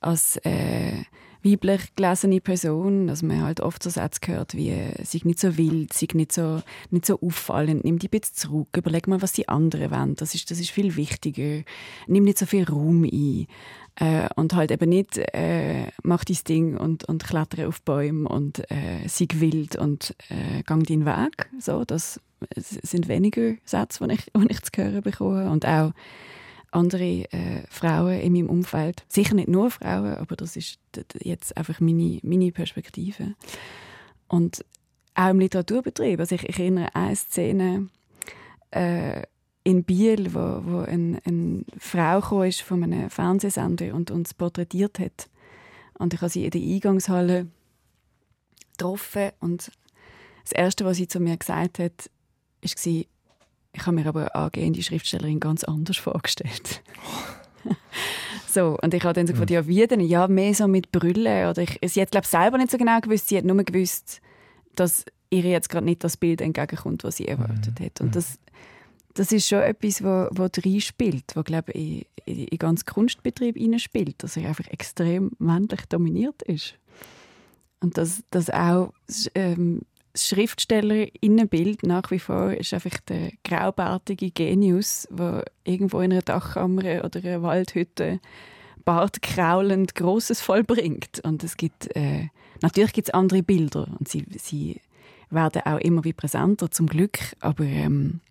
als 0.01 0.37
äh, 0.43 1.01
weiblich 1.43 1.95
gelesene 1.95 2.41
Person, 2.41 3.07
dass 3.07 3.21
man 3.21 3.43
halt 3.43 3.59
oft 3.59 3.83
so 3.83 3.89
Sätze 3.89 4.19
gehört 4.21 4.55
wie 4.55 4.73
«sei 5.03 5.19
nicht 5.23 5.39
so 5.39 5.57
wild, 5.57 5.93
sei 5.93 6.07
nicht 6.13 6.31
so, 6.31 6.61
nicht 6.89 7.05
so 7.05 7.19
auffallend, 7.21 7.83
nimm 7.83 7.99
dich 7.99 8.09
ein 8.09 8.19
bisschen 8.19 8.35
zurück, 8.35 8.69
überleg 8.77 9.07
mal, 9.07 9.21
was 9.21 9.33
die 9.33 9.49
anderen 9.49 9.91
wollen, 9.91 10.15
das 10.15 10.35
ist, 10.35 10.49
das 10.51 10.59
ist 10.59 10.71
viel 10.71 10.95
wichtiger, 10.95 11.63
nimm 12.07 12.23
nicht 12.23 12.37
so 12.37 12.45
viel 12.45 12.63
Raum 12.63 13.03
ein». 13.03 13.47
Äh, 13.95 14.27
und 14.35 14.55
halt 14.55 14.71
eben 14.71 14.89
nicht 14.89 15.19
äh, 15.19 15.85
mach 16.01 16.25
dein 16.25 16.37
Ding 16.47 16.77
und, 16.77 17.03
und 17.03 17.23
klettere 17.23 17.67
auf 17.67 17.83
Bäume 17.83 18.27
und 18.27 18.59
äh, 18.71 19.07
sei 19.07 19.27
wild 19.35 19.75
und 19.75 20.15
äh, 20.29 20.63
gang 20.63 20.83
deinen 20.83 21.05
Weg. 21.05 21.47
So, 21.59 21.85
das 21.85 22.19
sind 22.55 23.07
weniger 23.07 23.53
Sätze, 23.65 24.07
die 24.07 24.15
ich, 24.15 24.31
ich 24.49 24.61
zu 24.63 24.71
hören 24.81 25.01
bekomme. 25.03 25.49
Und 25.49 25.67
auch 25.67 25.91
andere 26.73 27.31
äh, 27.31 27.63
Frauen 27.69 28.19
in 28.19 28.33
meinem 28.33 28.49
Umfeld. 28.49 29.05
Sicher 29.07 29.35
nicht 29.35 29.47
nur 29.47 29.71
Frauen, 29.71 30.15
aber 30.15 30.35
das 30.35 30.55
ist 30.55 30.79
jetzt 31.21 31.55
einfach 31.57 31.79
meine, 31.79 32.19
meine 32.23 32.51
Perspektive. 32.51 33.35
Und 34.27 34.65
auch 35.15 35.29
im 35.29 35.39
Literaturbetrieb. 35.39 36.19
Also 36.19 36.35
ich, 36.35 36.49
ich 36.49 36.59
erinnere 36.59 36.95
an 36.95 37.07
eine 37.07 37.15
Szene, 37.15 37.89
äh, 38.71 39.23
in 39.63 39.83
Biel, 39.83 40.33
wo, 40.33 40.61
wo 40.65 40.79
eine, 40.79 41.19
eine 41.23 41.63
Frau 41.77 42.43
ist 42.43 42.61
von 42.61 42.83
einem 42.83 43.09
Fernsehsender 43.09 43.93
und 43.93 44.11
uns 44.11 44.33
porträtiert 44.33 44.99
hat. 44.99 45.29
Und 45.97 46.13
ich 46.13 46.21
habe 46.21 46.29
sie 46.29 46.45
in 46.45 46.51
der 46.51 46.61
Eingangshalle 46.61 47.47
getroffen 48.71 49.31
und 49.39 49.71
das 50.43 50.51
Erste, 50.51 50.83
was 50.83 50.97
sie 50.97 51.07
zu 51.07 51.19
mir 51.19 51.37
gesagt 51.37 51.79
hat, 51.79 52.09
war, 52.61 53.03
ich 53.73 53.85
habe 53.85 53.95
mir 53.95 54.05
aber 54.05 54.35
angehende 54.35 54.81
Schriftstellerin 54.81 55.39
ganz 55.39 55.63
anders 55.63 55.97
vorgestellt. 55.97 56.81
so, 58.47 58.77
und 58.81 58.93
ich 58.93 59.03
habe 59.03 59.13
dann 59.13 59.27
so 59.27 59.33
gefragt, 59.33 59.51
ja, 59.51 59.67
wie 59.67 59.85
denn? 59.87 59.99
Ja, 59.99 60.27
mehr 60.27 60.53
so 60.53 60.67
mit 60.67 60.91
Brüllen. 60.91 61.49
Oder 61.49 61.63
ich, 61.63 61.79
sie 61.85 62.01
hat, 62.01 62.11
glaube 62.11 62.27
selber 62.27 62.57
nicht 62.57 62.71
so 62.71 62.77
genau 62.77 62.99
gewusst. 63.01 63.29
Sie 63.29 63.37
hat 63.37 63.45
nur 63.45 63.61
gewusst, 63.63 64.21
dass 64.75 65.05
ihr 65.29 65.43
jetzt 65.43 65.69
gerade 65.69 65.85
nicht 65.85 66.03
das 66.03 66.17
Bild 66.17 66.39
entgegenkommt, 66.41 67.03
was 67.03 67.17
sie 67.17 67.27
erwartet 67.27 67.79
hat. 67.79 68.01
Und 68.01 68.15
das 68.15 68.37
das 69.13 69.31
ist 69.31 69.47
schon 69.47 69.61
etwas, 69.61 70.03
wo, 70.03 70.27
wo 70.31 70.47
reinspielt, 70.53 71.35
wo 71.35 71.43
glaube 71.43 71.71
ich 71.73 72.07
in, 72.25 72.47
in 72.47 72.57
ganz 72.57 72.85
Kunstbetrieb 72.85 73.57
spielt, 73.79 74.23
dass 74.23 74.37
er 74.37 74.49
einfach 74.49 74.67
extrem 74.67 75.31
männlich 75.39 75.81
dominiert 75.89 76.41
ist. 76.43 76.75
Und 77.79 77.97
dass, 77.97 78.23
dass 78.31 78.49
auch 78.49 78.93
ähm, 79.35 79.81
das 80.13 80.27
Schriftstellerinnenbild 80.27 81.83
nach 81.83 82.11
wie 82.11 82.19
vor 82.19 82.51
ist 82.53 82.73
einfach 82.73 82.97
der 83.07 83.31
graubärtige 83.43 84.29
Genius, 84.31 85.07
der 85.11 85.43
irgendwo 85.63 86.01
in 86.01 86.11
einer 86.11 86.21
Dachkammer 86.21 87.03
oder 87.03 87.19
einer 87.19 87.41
Waldhütte 87.41 88.19
bartkraulend 88.85 89.95
Großes 89.95 90.41
vollbringt. 90.41 91.19
Und 91.23 91.43
es 91.43 91.57
gibt 91.57 91.95
äh, 91.95 92.27
natürlich 92.61 92.93
gibt 92.93 93.09
es 93.09 93.13
andere 93.13 93.43
Bilder 93.43 93.87
und 93.99 94.07
sie, 94.07 94.25
sie 94.37 94.81
werden 95.29 95.63
auch 95.65 95.79
immer 95.79 96.03
wie 96.03 96.13
präsenter 96.13 96.69
zum 96.69 96.87
Glück, 96.87 97.19
aber 97.39 97.63
ähm, 97.63 98.21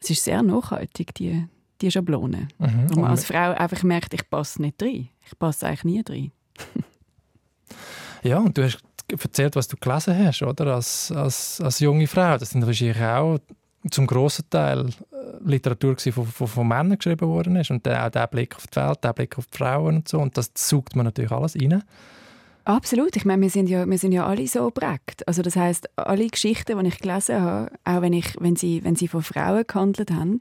es 0.00 0.10
ist 0.10 0.24
sehr 0.24 0.42
nachhaltig, 0.42 1.14
die, 1.14 1.46
die 1.80 1.90
Schablone. 1.90 2.48
Mhm. 2.58 2.86
Und 2.90 2.96
man 2.96 3.10
als 3.10 3.24
Frau 3.24 3.52
einfach 3.52 3.82
merkt, 3.82 4.14
ich 4.14 4.28
passe 4.28 4.62
nicht 4.62 4.80
rein. 4.82 5.08
Ich 5.26 5.38
passe 5.38 5.66
eigentlich 5.66 5.84
nie 5.84 6.04
rein. 6.08 6.32
ja, 8.22 8.38
und 8.38 8.56
du 8.56 8.64
hast 8.64 8.78
erzählt, 9.10 9.56
was 9.56 9.68
du 9.68 9.76
gelesen 9.76 10.18
hast, 10.18 10.42
oder? 10.42 10.74
Als, 10.74 11.12
als, 11.12 11.60
als 11.60 11.80
junge 11.80 12.06
Frau. 12.06 12.38
Das 12.38 12.50
sind 12.50 12.66
wahrscheinlich 12.66 13.02
auch 13.02 13.38
zum 13.90 14.06
grossen 14.06 14.48
Teil 14.50 14.86
äh, 14.86 14.90
Literatur, 15.44 15.94
die 15.94 16.12
von, 16.12 16.26
von, 16.26 16.46
von, 16.46 16.66
Männern 16.66 16.98
geschrieben 16.98 17.28
worden 17.28 17.56
ist. 17.56 17.70
Und 17.70 17.86
auch 17.88 18.10
der 18.10 18.26
Blick 18.26 18.56
auf 18.56 18.66
die 18.66 18.76
Welt, 18.76 19.04
der 19.04 19.12
Blick 19.12 19.38
auf 19.38 19.46
die 19.46 19.58
Frauen 19.58 19.96
und 19.96 20.08
so. 20.08 20.18
Und 20.18 20.36
das 20.36 20.50
sucht 20.54 20.96
man 20.96 21.04
natürlich 21.04 21.30
alles 21.30 21.56
rein. 21.56 21.82
Absolut. 22.64 23.14
Ich 23.14 23.24
meine, 23.24 23.42
wir 23.42 23.50
sind 23.50 23.68
ja, 23.68 23.88
wir 23.88 23.98
sind 23.98 24.12
ja 24.12 24.26
alle 24.26 24.46
so 24.48 24.70
prägt. 24.70 25.26
Also 25.28 25.42
das 25.42 25.54
heißt, 25.54 25.88
alle 25.96 26.26
Geschichten, 26.26 26.78
die 26.78 26.88
ich 26.88 26.98
gelesen 26.98 27.40
habe, 27.40 27.70
auch 27.84 28.02
wenn, 28.02 28.12
ich, 28.12 28.34
wenn, 28.40 28.56
sie, 28.56 28.82
wenn 28.82 28.96
sie 28.96 29.08
von 29.08 29.22
Frauen 29.22 29.64
gehandelt 29.66 30.10
haben, 30.10 30.38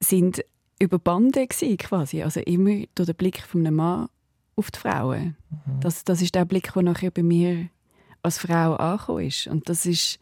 sind 0.00 0.44
über 0.78 0.98
Bande 0.98 1.46
quasi. 1.46 2.22
Also 2.22 2.40
immer 2.40 2.84
durch 2.94 3.06
den 3.06 3.14
Blick 3.14 3.40
von 3.40 3.60
einem 3.60 3.76
Mann 3.76 4.08
auf 4.60 4.70
die 4.70 4.78
Frauen. 4.78 5.36
Mhm. 5.50 5.80
Das, 5.80 6.04
das 6.04 6.22
ist 6.22 6.34
der 6.34 6.44
Blick, 6.44 6.72
der 6.72 6.82
nachher 6.82 7.10
bei 7.10 7.22
mir 7.22 7.68
als 8.22 8.38
Frau 8.38 8.74
angekommen 8.76 9.26
ist. 9.26 9.46
Und 9.46 9.68
das 9.68 9.86
ist, 9.86 10.18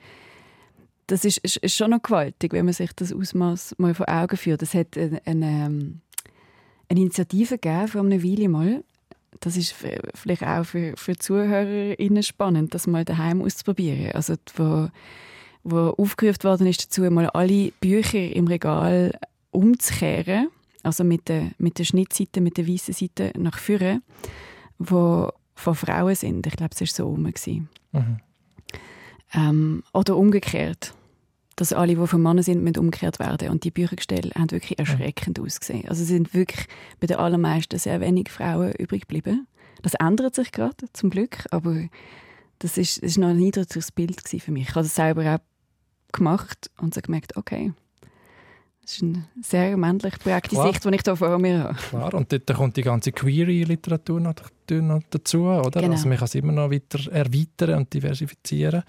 das 1.07 1.24
ist, 1.24 1.39
ist, 1.39 1.57
ist 1.59 1.76
schon 1.76 1.91
noch 1.91 2.03
gewaltig, 2.03 2.53
wenn 2.53 2.64
man 2.64 2.74
sich 2.74 2.93
das 2.95 3.12
Ausmaß 3.12 3.74
mal 3.78 3.95
vor 3.95 4.09
Augen 4.09 4.36
führt. 4.36 4.62
Es 4.62 4.74
hat 4.74 4.97
eine, 4.97 5.20
eine, 5.26 6.01
eine 6.89 7.01
Initiative 7.01 7.59
gegeben 7.59 7.89
vor 7.89 8.01
einer 8.01 8.22
Weile 8.22 8.49
mal, 8.49 8.84
das 9.41 9.57
ist 9.57 9.74
vielleicht 10.14 10.43
auch 10.43 10.64
für, 10.64 10.95
für 10.97 11.16
ZuhörerInnen 11.16 12.22
spannend, 12.22 12.74
das 12.74 12.86
mal 12.86 13.05
daheim 13.05 13.43
auszuprobieren. 13.43 14.12
Also, 14.12 14.34
wo, 14.57 14.89
wo 15.62 15.91
aufgerufen 15.91 16.45
worden 16.45 16.66
ist 16.66 16.84
dazu, 16.84 17.03
mal 17.03 17.28
alle 17.30 17.72
Bücher 17.80 18.32
im 18.32 18.47
Regal 18.47 19.12
umzukehren, 19.51 20.49
also 20.83 21.05
mit 21.05 21.29
der, 21.29 21.53
mit 21.59 21.79
der 21.79 21.85
Schnittseite, 21.85 22.41
mit 22.41 22.57
der 22.57 22.68
weißen 22.68 22.95
Seite 22.95 23.33
nach 23.39 23.59
vorne, 23.59 24.03
wo 24.79 25.31
von 25.55 25.74
Frauen 25.74 26.14
sind. 26.14 26.47
Ich 26.47 26.57
glaube, 26.57 26.74
es 26.74 26.81
war 26.81 26.87
so 26.87 27.09
rum. 27.09 27.33
Mhm. 27.93 28.18
Ähm, 29.35 29.83
oder 29.93 30.16
umgekehrt 30.16 30.95
dass 31.59 31.72
alle, 31.72 31.97
die 31.97 32.07
von 32.07 32.22
Männern 32.22 32.45
sind, 32.45 32.62
mit 32.62 32.79
umgekehrt 32.79 33.18
werden. 33.18 33.51
Und 33.51 33.64
die 33.64 33.72
Büchergestelle 33.72 34.31
haben 34.37 34.51
wirklich 34.53 34.79
erschreckend 34.79 35.39
ja. 35.39 35.45
ausgesehen. 35.45 35.89
Also 35.89 36.03
es 36.03 36.09
sind 36.09 36.33
wirklich 36.33 36.66
bei 37.01 37.09
den 37.09 37.16
allermeisten 37.16 37.79
sehr 37.79 38.01
wenig 38.01 38.31
Frauen 38.31 38.72
übrig 38.72 39.03
geblieben. 39.03 39.49
Das 39.83 39.95
ändert 39.95 40.37
sich 40.37 40.53
gerade, 40.53 40.87
zum 40.93 41.11
Glück, 41.11 41.47
aber 41.51 41.89
das 42.61 42.79
ist, 42.79 42.99
das 42.99 43.11
ist 43.11 43.18
noch 43.18 43.29
ein 43.29 43.37
niedriges 43.37 43.91
Bild 43.91 44.20
für 44.29 44.53
mich. 44.53 44.68
Ich 44.68 44.70
habe 44.70 44.83
das 44.83 44.95
selber 44.95 45.35
auch 45.35 45.39
gemacht 46.12 46.70
und 46.81 46.95
so 46.95 47.01
gemerkt, 47.01 47.37
okay, 47.37 47.72
das 48.89 48.97
ist 48.97 49.03
eine 49.03 49.24
sehr 49.43 49.76
männlich 49.76 50.18
prägte 50.18 50.57
Sicht, 50.57 50.82
die 50.82 50.95
ich 50.95 51.03
da 51.03 51.14
vor 51.14 51.39
mir 51.39 51.64
habe. 51.64 51.74
Klar, 51.74 52.14
und 52.14 52.32
dort 52.32 52.55
kommt 52.55 52.74
die 52.78 52.82
ganze 52.82 53.12
Query-Literatur 53.12 54.18
noch 54.18 54.32
dazu, 55.11 55.43
oder? 55.45 55.82
Genau. 55.82 55.93
Also 55.93 56.09
man 56.09 56.16
kann 56.16 56.24
es 56.24 56.34
immer 56.34 56.53
noch 56.53 56.70
weiter 56.70 57.12
erweitern 57.12 57.80
und 57.80 57.93
diversifizieren. 57.93 58.82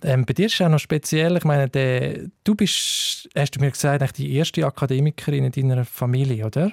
Ähm, 0.00 0.24
bei 0.24 0.32
dir 0.32 0.46
ist 0.46 0.54
es 0.54 0.60
auch 0.60 0.68
noch 0.68 0.78
speziell, 0.78 1.36
ich 1.36 1.42
meine, 1.42 1.68
der, 1.68 2.28
du 2.44 2.54
bist, 2.54 3.28
hast 3.34 3.56
du 3.56 3.60
mir 3.60 3.72
gesagt, 3.72 4.16
die 4.16 4.32
erste 4.32 4.64
Akademikerin 4.64 5.42
in 5.44 5.50
deiner 5.50 5.84
Familie, 5.84 6.46
oder? 6.46 6.70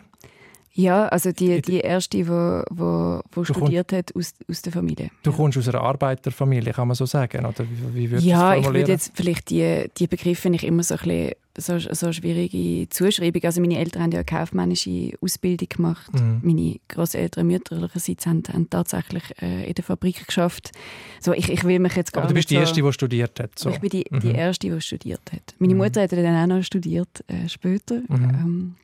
Ja, 0.73 1.07
also 1.07 1.31
die, 1.31 1.59
die 1.61 1.79
erste, 1.79 2.17
die, 2.17 2.23
die, 2.23 3.21
die 3.35 3.45
studiert 3.45 3.91
hat 3.93 4.15
aus, 4.15 4.33
aus 4.47 4.61
der 4.61 4.71
Familie. 4.71 5.09
Du 5.23 5.33
kommst 5.33 5.57
aus 5.57 5.67
einer 5.67 5.81
Arbeiterfamilie, 5.81 6.71
kann 6.71 6.87
man 6.87 6.95
so 6.95 7.07
sagen? 7.07 7.45
Oder 7.45 7.65
wie, 7.93 8.11
wie 8.11 8.17
ja, 8.17 8.55
ich 8.55 8.65
würde 8.65 8.91
jetzt 8.91 9.11
vielleicht 9.15 9.49
die, 9.49 9.89
die 9.97 10.07
Begriffe 10.07 10.51
nicht 10.51 10.63
immer 10.63 10.83
so 10.83 10.95
ein 10.95 10.99
bisschen 10.99 11.31
so, 11.57 11.77
so 11.79 12.11
schwierige 12.11 12.87
Zuschreibung. 12.89 13.43
Also 13.43 13.61
meine 13.61 13.77
Eltern 13.77 14.03
haben 14.03 14.11
ja 14.11 14.19
eine 14.19 14.25
kaufmännische 14.25 15.13
Ausbildung 15.21 15.67
gemacht. 15.69 16.13
Mhm. 16.13 16.41
Meine 16.43 16.79
Großeltern 16.87 17.47
mütterlicherseits 17.47 18.25
haben, 18.25 18.43
haben 18.51 18.69
tatsächlich 18.69 19.23
äh, 19.41 19.67
in 19.67 19.73
der 19.73 19.83
Fabrik 19.83 20.25
geschafft. 20.25 20.71
So, 21.19 21.33
ich, 21.33 21.49
ich 21.49 21.63
will 21.63 21.79
mich 21.79 21.95
jetzt 21.95 22.13
gar 22.13 22.23
Aber 22.23 22.29
du 22.29 22.35
bist 22.35 22.49
die 22.49 22.55
so, 22.55 22.61
Erste, 22.61 22.81
die 22.81 22.93
studiert 22.93 23.39
hat. 23.39 23.57
So. 23.57 23.69
Ich 23.69 23.79
bin 23.79 23.89
die, 23.89 24.05
mhm. 24.09 24.19
die 24.19 24.31
Erste, 24.31 24.69
die 24.69 24.81
studiert 24.81 25.31
hat. 25.31 25.55
Meine 25.59 25.73
mhm. 25.73 25.79
Mutter 25.79 26.01
hat 26.01 26.11
dann 26.11 26.51
auch 26.51 26.55
noch 26.55 26.63
studiert, 26.63 27.23
äh, 27.27 27.47
später. 27.49 28.01
Mhm. 28.07 28.23
Ähm, 28.23 28.75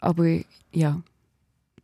aber 0.00 0.40
ja, 0.72 1.02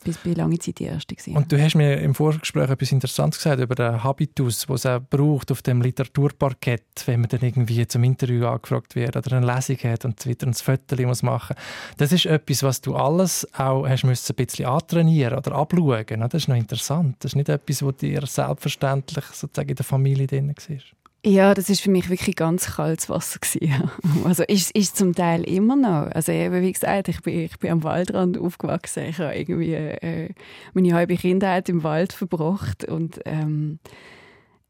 bis 0.05 0.19
bei 0.19 0.33
lange 0.33 0.59
Zeit 0.59 0.79
die 0.79 0.85
erste 0.85 1.15
gewesen. 1.15 1.37
Und 1.37 1.51
du 1.51 1.61
hast 1.61 1.75
mir 1.75 1.99
im 1.99 2.15
Vorgespräch 2.15 2.71
etwas 2.71 2.93
Interessantes 2.93 3.39
gesagt 3.39 3.61
über 3.61 3.75
den 3.75 4.03
Habitus, 4.03 4.67
den 4.67 4.75
es 4.75 4.87
auch 4.87 5.01
braucht 5.01 5.51
auf 5.51 5.63
dem 5.63 5.83
Literaturparkett, 5.83 7.05
wenn 7.07 7.21
man 7.21 7.29
dann 7.29 7.43
irgendwie 7.43 7.87
zum 7.87 8.05
Interview 8.05 8.47
angefragt 8.47 8.95
wird 8.95 9.17
oder 9.17 9.37
eine 9.37 9.47
Lesung 9.47 9.79
hat 9.85 10.05
und 10.05 10.27
wieder 10.27 10.47
ein 10.47 10.55
Foto 10.55 10.97
muss 11.07 11.23
machen. 11.23 11.57
Das 11.97 12.13
ist 12.13 12.27
etwas, 12.27 12.63
was 12.63 12.81
du 12.81 12.95
alles 12.95 13.47
auch 13.55 13.87
hast 13.87 14.05
müssen 14.05 14.33
ein 14.33 14.47
bisschen 14.47 14.67
antrainieren 14.67 15.39
oder 15.39 15.53
abschauen. 15.53 16.21
Das 16.21 16.35
ist 16.35 16.49
noch 16.49 16.57
interessant. 16.57 17.17
Das 17.21 17.33
ist 17.33 17.37
nicht 17.37 17.49
etwas, 17.49 17.83
was 17.83 17.97
dir 17.97 18.27
selbstverständlich 18.27 19.25
sozusagen 19.27 19.71
in 19.71 19.77
der 19.77 19.85
Familie 19.85 20.27
drin 20.27 20.49
war. 20.49 21.02
Ja, 21.25 21.55
das 21.55 21.71
ist 21.71 21.83
für 21.83 21.91
mich 21.91 22.11
wirklich 22.11 22.35
ganz 22.35 22.67
kaltes 22.75 23.09
Wasser 23.09 23.39
gewesen. 23.39 23.91
Also 24.25 24.43
ist 24.43 24.73
ist 24.73 24.97
zum 24.97 25.15
Teil 25.15 25.45
immer 25.45 25.77
noch. 25.77 26.11
Also 26.13 26.33
eben, 26.33 26.63
wie 26.63 26.73
gesagt, 26.73 27.09
ich 27.09 27.21
bin 27.23 27.41
ich 27.41 27.59
bin 27.59 27.71
am 27.71 27.85
Waldrand 27.85 28.39
aufgewachsen. 28.39 29.05
Ich 29.05 29.19
habe 29.19 29.35
irgendwie 29.37 29.75
äh, 29.75 30.31
meine 30.75 30.95
halbe 30.95 31.17
Kindheit 31.17 31.69
im 31.69 31.85
Wald 31.85 32.13
verbracht 32.13 32.85
und 32.85 33.21
ähm, 33.25 33.79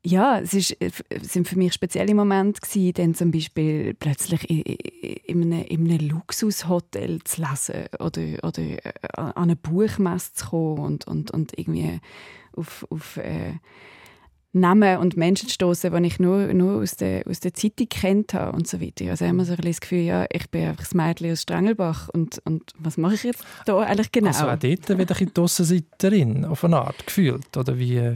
ja, 0.05 0.41
es, 0.41 0.53
ist, 0.53 0.77
es 0.81 1.05
sind 1.33 1.47
für 1.49 1.57
mich 1.57 1.73
spezielle 1.73 2.15
Momente 2.15 2.61
gewesen, 2.61 2.93
dann 2.95 3.15
zum 3.15 3.31
Beispiel 3.31 3.95
plötzlich 3.95 4.51
in, 4.51 4.63
in, 4.63 5.43
einem, 5.43 5.65
in 5.65 5.91
einem 5.91 6.09
Luxushotel 6.09 7.23
zu 7.23 7.41
lesen 7.43 7.85
oder, 8.01 8.23
oder 8.43 8.63
äh, 8.63 8.93
an 9.15 9.33
eine 9.37 9.57
Buchmesse 9.57 10.33
zu 10.35 10.47
kommen 10.49 10.79
und, 10.81 11.07
und, 11.07 11.31
und 11.31 11.57
irgendwie 11.57 12.01
auf, 12.57 12.85
auf 12.91 13.17
äh, 13.17 13.55
Namen 14.55 14.99
und 14.99 15.17
Menschen 15.17 15.49
stoßen, 15.49 15.95
die 15.95 16.07
ich 16.07 16.21
nur, 16.21 16.53
nur 16.53 16.83
aus, 16.83 16.97
der, 16.97 17.27
aus 17.27 17.41
der 17.41 17.55
Zeitung 17.55 17.89
kennt 17.89 18.35
habe 18.35 18.55
und 18.55 18.69
so 18.69 18.81
weiter. 18.81 19.11
Also 19.11 19.27
haben 19.27 19.37
wir 19.37 19.47
so 19.47 19.55
ein 19.55 19.61
das 19.63 19.81
Gefühl, 19.81 20.01
ja, 20.01 20.27
ich 20.31 20.51
bin 20.51 20.67
einfach 20.67 20.85
das 20.85 20.95
Mädchen 20.95 21.33
aus 21.33 21.43
Strangelbach 21.43 22.11
und, 22.11 22.43
und 22.45 22.73
was 22.79 22.99
mache 22.99 23.15
ich 23.15 23.23
jetzt 23.23 23.45
da 23.65 23.79
eigentlich 23.79 24.13
genau? 24.13 24.29
Also 24.29 24.45
auch 24.45 24.57
dort 24.57 24.99
wieder 24.99 25.17
ein 25.19 25.31
die 25.35 25.41
Aussenseiterin, 25.41 26.45
auf 26.45 26.65
eine 26.65 26.79
Art, 26.79 27.07
gefühlt, 27.07 27.57
oder 27.57 27.79
wie... 27.79 28.15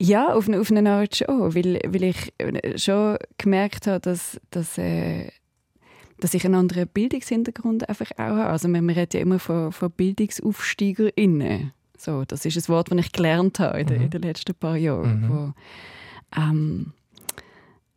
Ja, 0.00 0.34
auf 0.34 0.48
eine, 0.48 0.60
auf 0.60 0.70
eine 0.70 0.88
Art 0.90 1.16
schon, 1.16 1.54
weil, 1.54 1.80
weil 1.86 2.02
ich 2.04 2.32
schon 2.76 3.16
gemerkt 3.38 3.86
habe, 3.86 4.00
dass, 4.00 4.40
dass, 4.50 4.76
äh, 4.76 5.30
dass 6.20 6.34
ich 6.34 6.44
einen 6.44 6.56
anderen 6.56 6.88
Bildungshintergrund 6.88 7.88
einfach 7.88 8.10
auch 8.12 8.18
habe. 8.18 8.46
Also 8.46 8.68
man, 8.68 8.84
man 8.84 8.94
redet 8.94 9.14
ja 9.14 9.20
immer 9.20 9.38
von, 9.38 9.72
von 9.72 9.90
BildungsaufsteigerInnen. 9.90 11.72
So, 12.04 12.24
das 12.24 12.44
ist 12.44 12.56
ein 12.56 12.68
Wort, 12.68 12.90
das 12.90 12.98
ich 12.98 13.12
gelernt 13.12 13.58
habe 13.60 13.80
in, 13.80 13.88
mhm. 13.88 14.02
in 14.02 14.10
den 14.10 14.22
letzten 14.22 14.54
paar 14.54 14.76
Jahren. 14.76 15.22
Mhm. 15.22 15.28
Wo, 15.30 15.52
ähm, 16.36 16.92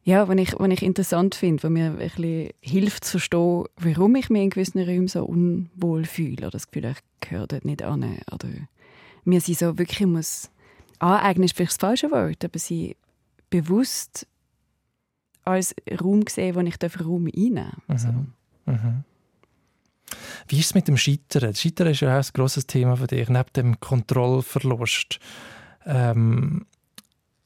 ja, 0.03 0.30
wenn 0.30 0.38
ich, 0.38 0.58
wenn 0.58 0.72
ich 0.72 0.82
interessant 0.82 1.36
finde, 1.36 1.64
wo 1.64 1.70
mir 1.70 1.88
ein 1.88 1.97
bisschen 1.97 2.51
hilft 2.62 3.03
zu 3.03 3.12
verstehen, 3.12 3.66
warum 3.76 4.16
ich 4.16 4.30
mich 4.30 4.43
in 4.43 4.49
gewissen 4.49 4.82
Räumen 4.82 5.10
so 5.10 5.26
unwohl 5.26 6.05
fühle 6.05 6.38
oder 6.47 6.51
das 6.51 6.72
Gefühl, 6.72 6.91
ich 6.91 6.99
gehöre 7.20 7.47
dort 7.47 7.66
nicht 7.66 7.84
an. 7.84 8.05
Oder 8.32 8.47
mir 9.26 9.41
sie 9.41 9.53
so 9.53 9.78
wirklich 9.78 10.08
muss 10.08 10.49
aneignen, 10.99 11.43
ist 11.43 11.58
vielleicht 11.58 11.72
das 11.72 11.78
falsche 11.78 12.10
Wort, 12.10 12.45
aber 12.45 12.58
sie 12.58 12.95
bewusst 13.49 14.26
als 15.43 15.76
Raum 16.01 16.24
sehen, 16.30 16.55
wo 16.55 16.62
ich 16.62 16.78
den 16.78 16.91
Raum 16.91 17.28
einnehmen 17.28 17.74
darf. 17.88 18.05
Mhm. 18.05 18.34
Mhm. 18.66 19.03
Wie 20.47 20.60
ist 20.60 20.68
es 20.68 20.76
mit 20.76 20.88
dem 20.88 20.97
Scheitern? 20.97 21.51
Das 21.51 21.62
Scheitern 21.62 21.88
ist 21.88 22.01
ja 22.01 22.14
auch 22.18 22.24
ein 22.24 22.30
grosses 22.34 22.68
Thema 22.68 22.95
für 22.95 23.08
dich, 23.08 23.30
neben 23.30 23.53
dem 23.55 23.80
Kontrollverlust. 23.80 25.20
Ähm, 25.86 26.66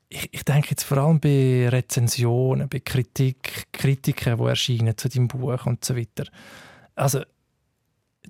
ich, 0.10 0.30
ich, 0.32 0.44
denke 0.44 0.72
jetzt 0.72 0.84
vor 0.84 0.98
allem 0.98 1.20
bei 1.20 1.70
Rezensionen, 1.70 2.68
bei 2.68 2.80
Kritik, 2.80 3.68
Kritiken, 3.72 4.38
die 4.38 4.44
erscheinen 4.44 4.98
zu 4.98 5.10
deinem 5.10 5.28
Buch 5.28 5.66
und 5.66 5.84
so 5.86 5.96
weiter. 5.96 6.26
Also, 6.96 7.22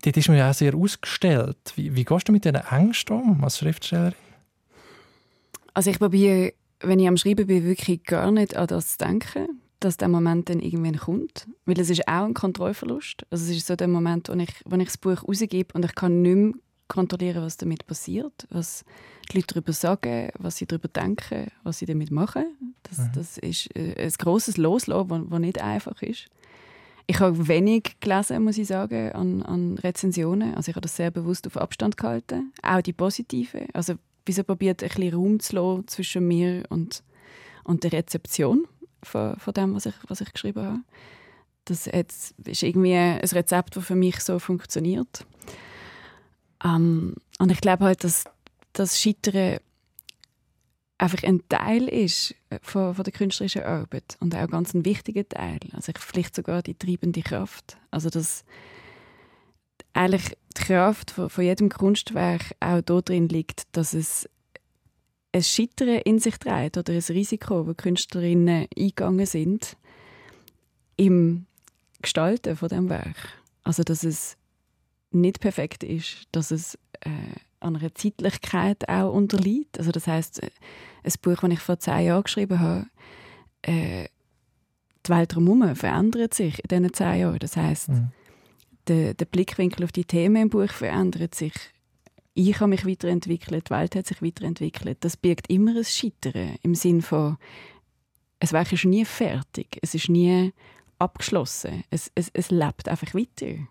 dort 0.03 0.17
ist 0.17 0.27
man 0.27 0.38
ja 0.38 0.49
auch 0.49 0.53
sehr 0.53 0.75
ausgestellt. 0.75 1.73
Wie, 1.75 1.95
wie 1.95 2.05
gehst 2.05 2.27
du 2.27 2.32
mit 2.32 2.45
diesen 2.45 2.55
Ängsten 2.55 3.21
um 3.21 3.43
als 3.43 3.57
Schriftstellerin? 3.57 4.13
Also 5.73 5.89
ich 5.89 5.99
probiere, 5.99 6.53
wenn 6.82 6.99
ich 6.99 7.07
am 7.07 7.17
Schreiben 7.17 7.47
bin, 7.47 7.63
wirklich 7.63 8.03
gar 8.03 8.32
nicht 8.32 8.55
an 8.55 8.67
das 8.67 8.97
zu 8.97 9.05
denken 9.05 9.61
dass 9.82 9.97
der 9.97 10.07
Moment 10.07 10.49
dann 10.49 10.59
irgendwann 10.59 10.97
kommt. 10.97 11.47
Weil 11.65 11.79
es 11.79 11.89
ist 11.89 12.07
auch 12.07 12.25
ein 12.25 12.34
Kontrollverlust. 12.34 13.25
Also 13.29 13.45
es 13.45 13.57
ist 13.57 13.67
so 13.67 13.75
der 13.75 13.88
Moment, 13.88 14.29
wo 14.29 14.34
ich, 14.34 14.53
wo 14.65 14.75
ich 14.77 14.86
das 14.86 14.97
Buch 14.97 15.27
rausgebe 15.27 15.73
und 15.73 15.84
ich 15.84 15.95
kann 15.95 16.21
nicht 16.21 16.36
mehr 16.36 16.53
kontrollieren, 16.88 17.41
was 17.41 17.57
damit 17.57 17.88
passiert, 17.88 18.47
was 18.49 18.84
die 19.32 19.38
Leute 19.38 19.55
darüber 19.55 19.73
sagen, 19.73 20.29
was 20.38 20.57
sie 20.57 20.65
darüber 20.65 20.89
denken, 20.89 21.49
was 21.63 21.79
sie 21.79 21.86
damit 21.86 22.11
machen. 22.11 22.45
Das, 22.84 22.97
mhm. 22.99 23.11
das 23.15 23.38
ist 23.38 23.75
äh, 23.75 23.95
ein 23.97 24.11
grosses 24.17 24.57
Loslassen, 24.57 25.29
das 25.29 25.39
nicht 25.39 25.61
einfach 25.61 26.01
ist. 26.01 26.27
Ich 27.07 27.19
habe 27.19 27.47
wenig 27.47 27.95
gelesen, 27.99 28.43
muss 28.43 28.57
ich 28.57 28.67
sagen, 28.67 29.11
an, 29.13 29.41
an 29.41 29.77
Rezensionen. 29.77 30.53
Also 30.55 30.69
ich 30.69 30.75
habe 30.75 30.82
das 30.82 30.95
sehr 30.95 31.11
bewusst 31.11 31.47
auf 31.47 31.57
Abstand 31.57 31.97
gehalten. 31.97 32.51
Auch 32.61 32.82
die 32.82 32.93
positive. 32.93 33.67
Also 33.73 33.95
wieso 34.25 34.43
probiert 34.43 34.84
ein 34.84 34.89
bisschen 34.89 35.13
Raum 35.13 35.39
zu 35.39 35.55
lassen 35.55 35.88
zwischen 35.88 36.27
mir 36.27 36.63
und, 36.69 37.03
und 37.63 37.84
der 37.84 37.93
Rezeption 37.93 38.67
von, 39.04 39.38
von 39.38 39.54
dem, 39.54 39.76
was 39.76 39.86
ich, 39.86 39.95
was 40.08 40.22
ich 40.22 40.32
geschrieben 40.32 40.64
habe. 40.64 40.80
Das 41.66 41.88
ist 41.88 42.64
irgendwie 42.64 42.95
ein 42.95 43.20
Rezept, 43.20 43.76
das 43.76 43.86
für 43.86 43.95
mich 43.95 44.20
so 44.20 44.39
funktioniert. 44.39 45.26
Um, 46.64 46.70
ähm, 46.70 47.16
und 47.39 47.52
ich 47.52 47.62
glaube 47.62 47.86
halt, 47.86 48.04
dass 48.04 48.26
das 48.74 48.99
Scheitern 48.99 49.60
einfach 51.02 51.24
ein 51.24 51.41
Teil 51.49 51.88
ist 51.88 52.36
von, 52.62 52.93
von 52.93 53.04
der 53.04 53.14
künstlerischen 53.14 53.64
Arbeit 53.64 54.18
und 54.20 54.36
auch 54.36 54.47
ganz 54.47 54.74
ein 54.74 54.86
wichtiger 54.86 55.28
Teil. 55.28 55.60
Also 55.74 55.91
vielleicht 55.97 56.36
sogar 56.36 56.62
die 56.62 56.76
treibende 56.76 57.22
Kraft. 57.22 57.78
Also 57.89 58.10
dass 58.10 58.45
eigentlich 59.93 60.38
die 60.58 60.64
Kraft 60.64 61.12
von, 61.12 61.30
von 61.30 61.43
jedem 61.43 61.70
Kunstwerk 61.70 62.56
auch 62.60 62.82
drin 62.82 63.28
liegt, 63.30 63.64
dass 63.76 63.93
es 63.93 64.30
ein 65.34 65.43
Scheitern 65.43 65.99
in 65.99 66.19
sich 66.19 66.38
trägt 66.38 66.77
oder 66.77 66.93
ein 66.93 67.03
Risiko, 67.09 67.63
das 67.63 67.77
Künstlerinnen 67.77 68.67
eingegangen 68.77 69.25
sind 69.25 69.77
im 70.97 71.45
Gestalten 72.01 72.55
von 72.55 72.69
dem 72.69 72.89
Werk. 72.89 73.15
Also 73.63 73.84
dass 73.84 74.03
es 74.03 74.38
nicht 75.11 75.39
perfekt 75.39 75.84
ist, 75.84 76.27
dass 76.32 76.51
es 76.51 76.75
äh, 77.01 77.09
an 77.59 77.75
einer 77.75 77.93
Zeitlichkeit 77.93 78.88
auch 78.89 79.13
unterliegt. 79.13 79.77
Also 79.77 79.91
das 79.91 80.07
heißt, 80.07 80.43
äh, 80.43 80.49
ein 81.03 81.13
Buch, 81.21 81.41
das 81.41 81.51
ich 81.51 81.59
vor 81.59 81.79
zehn 81.79 82.05
Jahren 82.05 82.23
geschrieben 82.23 82.59
habe, 82.59 82.88
äh, 83.61 84.07
die 85.05 85.09
Welt 85.09 85.34
drumherum 85.34 85.75
verändert 85.75 86.34
sich 86.34 86.59
in 86.59 86.67
diesen 86.67 86.93
zehn 86.93 87.19
Jahren. 87.19 87.39
Das 87.39 87.57
heißt, 87.57 87.89
mhm. 87.89 88.11
der, 88.88 89.13
der 89.13 89.25
Blickwinkel 89.25 89.84
auf 89.84 89.91
die 89.91 90.05
Themen 90.05 90.43
im 90.43 90.49
Buch 90.49 90.71
verändert 90.71 91.36
sich 91.36 91.53
ich 92.34 92.59
habe 92.59 92.69
mich 92.69 92.86
weiterentwickelt, 92.86 93.67
die 93.67 93.71
Welt 93.71 93.95
hat 93.95 94.07
sich 94.07 94.21
weiterentwickelt. 94.21 94.97
Das 95.01 95.17
birgt 95.17 95.49
immer 95.49 95.75
ein 95.75 95.84
Scheitern 95.84 96.55
im 96.61 96.75
Sinn 96.75 97.01
von, 97.01 97.38
es 98.39 98.53
Werk 98.53 98.71
ist 98.71 98.86
nie 98.86 99.05
fertig, 99.05 99.77
es 99.82 99.93
ist 99.93 100.09
nie 100.09 100.53
abgeschlossen, 100.97 101.84
es, 101.89 102.11
es, 102.15 102.29
es 102.34 102.51
lebt 102.51 102.88
einfach 102.88 103.13
weiter. 103.13 103.67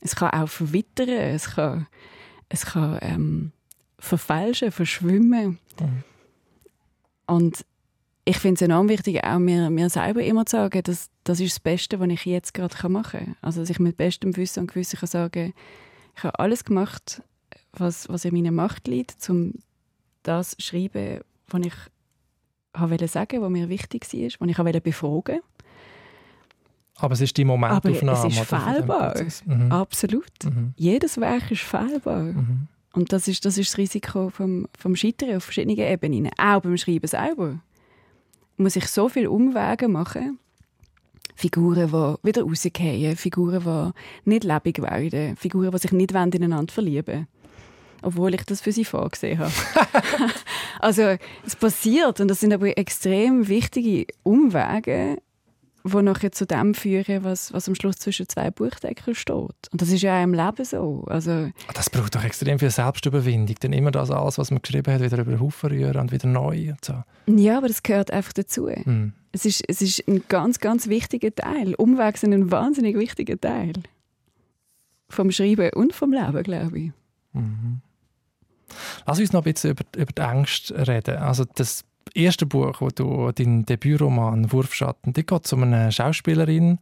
Es 0.00 0.14
kann 0.14 0.30
auch 0.30 0.48
verwittern, 0.48 1.08
es 1.08 1.50
kann, 1.50 1.86
es 2.48 2.66
kann 2.66 2.98
ähm, 3.02 3.52
verfälschen, 3.98 4.70
verschwimmen. 4.70 5.58
Mhm. 5.80 6.04
Und 7.26 7.64
ich 8.24 8.38
finde 8.38 8.54
es 8.54 8.62
enorm 8.62 8.88
wichtig, 8.88 9.24
auch 9.24 9.38
mir, 9.38 9.70
mir 9.70 9.88
selber 9.90 10.22
immer 10.22 10.46
zu 10.46 10.56
sagen, 10.56 10.82
dass 10.82 11.10
das 11.24 11.40
ist 11.40 11.54
das 11.54 11.60
Beste, 11.60 11.98
was 11.98 12.08
ich 12.08 12.24
jetzt 12.24 12.54
gerade 12.54 12.88
machen 12.88 13.20
kann. 13.20 13.36
Also, 13.40 13.60
dass 13.60 13.70
ich 13.70 13.78
mit 13.78 13.96
bestem 13.96 14.36
Wissen 14.36 14.60
und 14.60 14.66
Gewissen 14.68 14.98
kann 14.98 15.08
sagen 15.08 15.52
ich 16.16 16.24
habe 16.24 16.38
alles 16.38 16.64
gemacht, 16.64 17.22
was, 17.80 18.08
was 18.08 18.24
in 18.24 18.34
meiner 18.34 18.52
Macht 18.52 18.88
liegt, 18.88 19.28
um 19.30 19.54
das 20.22 20.56
zu 20.56 20.62
schreiben, 20.62 21.20
was 21.48 21.66
ich 21.66 21.74
wollte 22.78 23.08
sagen, 23.08 23.42
was 23.42 23.50
mir 23.50 23.68
wichtig 23.68 24.06
war, 24.12 24.30
was 24.40 24.48
ich 24.48 24.58
wollte 24.58 24.80
befragen. 24.80 25.40
Aber 26.98 27.12
es 27.12 27.20
ist 27.20 27.36
die 27.36 27.44
Momentaufnahme. 27.44 28.10
Aber 28.10 28.26
es 28.26 28.36
ist 28.36 28.46
fehlbar. 28.46 29.14
Mhm. 29.44 29.72
Absolut. 29.72 30.44
Mhm. 30.44 30.72
Jedes 30.76 31.20
Werk 31.20 31.50
ist 31.50 31.62
fehlbar. 31.62 32.22
Mhm. 32.22 32.68
Und 32.94 33.12
das 33.12 33.28
ist, 33.28 33.44
das 33.44 33.58
ist 33.58 33.70
das 33.70 33.78
Risiko 33.78 34.30
vom, 34.30 34.66
vom 34.78 34.96
Scheitern 34.96 35.36
auf 35.36 35.44
verschiedenen 35.44 35.78
Ebenen. 35.78 36.30
Auch 36.38 36.60
beim 36.62 36.78
Schreiben 36.78 37.06
selber 37.06 37.58
muss 38.56 38.76
ich 38.76 38.86
so 38.86 39.10
viel 39.10 39.26
Umwege 39.26 39.88
machen, 39.88 40.38
Figuren, 41.34 41.88
die 41.88 42.26
wieder 42.26 42.42
rausgehen, 42.42 43.14
Figuren, 43.16 43.62
die 43.62 44.30
nicht 44.30 44.44
lebendig 44.44 44.80
werden, 44.80 45.36
Figuren, 45.36 45.70
die 45.70 45.78
sich 45.78 45.92
nicht 45.92 46.12
ineinander 46.12 46.72
verlieben 46.72 47.26
obwohl 48.06 48.34
ich 48.34 48.44
das 48.44 48.60
für 48.60 48.70
sie 48.70 48.84
vorgesehen 48.84 49.40
habe. 49.40 49.52
also 50.80 51.16
es 51.44 51.56
passiert 51.56 52.20
und 52.20 52.28
das 52.28 52.38
sind 52.38 52.52
aber 52.52 52.78
extrem 52.78 53.48
wichtige 53.48 54.06
Umwege, 54.22 55.18
die 55.82 56.02
nachher 56.02 56.30
zu 56.30 56.46
dem 56.46 56.74
führen, 56.74 57.24
was, 57.24 57.52
was 57.52 57.68
am 57.68 57.74
Schluss 57.74 57.96
zwischen 57.96 58.28
zwei 58.28 58.52
Buchdeckeln 58.52 59.16
steht. 59.16 59.68
Und 59.72 59.82
das 59.82 59.90
ist 59.90 60.02
ja 60.02 60.18
auch 60.18 60.22
im 60.22 60.34
Leben 60.34 60.64
so. 60.64 61.04
Also, 61.08 61.50
das 61.74 61.90
braucht 61.90 62.14
doch 62.14 62.22
extrem 62.22 62.60
viel 62.60 62.70
Selbstüberwindung, 62.70 63.56
dann 63.60 63.72
immer 63.72 63.90
das 63.90 64.12
alles, 64.12 64.38
was 64.38 64.52
man 64.52 64.62
geschrieben 64.62 64.92
hat, 64.92 65.02
wieder 65.02 65.18
über 65.18 65.32
den 65.32 65.40
Haufen 65.40 65.70
rühren 65.70 66.00
und 66.00 66.12
wieder 66.12 66.28
neu 66.28 66.70
und 66.70 66.84
so. 66.84 67.02
Ja, 67.26 67.58
aber 67.58 67.68
das 67.68 67.82
gehört 67.82 68.12
einfach 68.12 68.32
dazu. 68.32 68.68
Mm. 68.68 69.12
Es, 69.32 69.44
ist, 69.44 69.64
es 69.66 69.82
ist 69.82 70.06
ein 70.06 70.22
ganz, 70.28 70.60
ganz 70.60 70.88
wichtiger 70.88 71.34
Teil. 71.34 71.74
Umwege 71.74 72.18
sind 72.18 72.32
ein 72.32 72.52
wahnsinnig 72.52 72.96
wichtiger 72.96 73.40
Teil. 73.40 73.74
Vom 75.08 75.30
Schreiben 75.32 75.70
und 75.74 75.92
vom 75.92 76.12
Leben, 76.12 76.42
glaube 76.42 76.78
ich. 76.78 76.92
Mhm. 77.32 77.80
Lass 79.06 79.20
uns 79.20 79.32
noch 79.32 79.44
ein 79.44 79.52
bisschen 79.52 79.70
über, 79.70 79.84
über 79.96 80.12
die 80.12 80.22
Ängste 80.22 80.86
reden. 80.86 81.16
Also 81.18 81.44
das 81.54 81.84
erste 82.14 82.46
Buch, 82.46 82.80
wo 82.80 82.88
du 82.88 83.30
dein 83.32 83.64
Debütroman 83.64 84.52
Wurfschatten, 84.52 85.12
die 85.12 85.24
geht 85.24 85.46
zu 85.46 85.56
einer 85.56 85.90
Schauspielerin. 85.92 86.78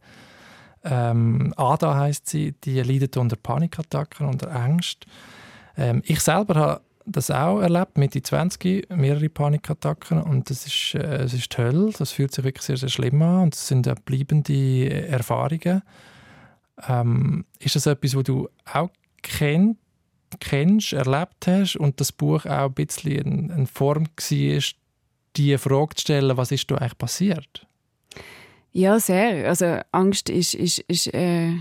Ähm, 0.83 1.53
Ada 1.57 1.95
heißt 1.95 2.27
sie, 2.27 2.53
die 2.63 2.81
leidet 2.81 3.17
unter 3.17 3.35
Panikattacken, 3.35 4.27
unter 4.27 4.55
Angst. 4.55 5.05
Ähm, 5.77 6.01
ich 6.05 6.19
selber 6.19 6.55
habe 6.55 6.81
das 7.05 7.29
auch 7.29 7.59
erlebt, 7.59 7.97
Mitte 7.97 8.21
20, 8.21 8.89
mehrere 8.89 9.29
Panikattacken 9.29 10.21
und 10.21 10.49
das 10.49 10.65
ist, 10.65 10.95
äh, 10.95 11.23
es 11.23 11.33
ist 11.33 11.51
toll, 11.51 11.93
das 11.97 12.11
fühlt 12.11 12.33
sich 12.33 12.43
wirklich 12.43 12.65
sehr, 12.65 12.77
sehr 12.77 12.89
schlimm 12.89 13.21
an 13.21 13.43
und 13.43 13.55
es 13.55 13.67
sind 13.67 13.87
bleibende 14.05 15.07
Erfahrungen. 15.07 15.81
Ähm, 16.87 17.45
ist 17.59 17.75
das 17.75 17.85
etwas, 17.85 18.15
was 18.15 18.23
du 18.23 18.49
auch 18.71 18.89
kennst? 19.21 19.79
Kennst, 20.39 20.93
erlebt 20.93 21.47
hast 21.47 21.75
und 21.75 21.99
das 21.99 22.11
Buch 22.11 22.45
auch 22.45 22.67
ein 22.67 22.73
bisschen 22.73 23.51
eine 23.51 23.67
Form 23.67 24.05
war, 24.05 24.61
die 25.35 25.57
Frage 25.57 25.95
zu 25.95 26.01
stellen, 26.01 26.37
was 26.37 26.51
ist 26.51 26.69
da 26.71 26.75
eigentlich 26.75 26.97
passiert? 26.97 27.67
Ja, 28.71 28.99
sehr. 28.99 29.47
Also 29.47 29.79
Angst 29.91 30.29
ist, 30.29 30.53
ist, 30.53 30.79
ist 30.79 31.13
äh, 31.13 31.53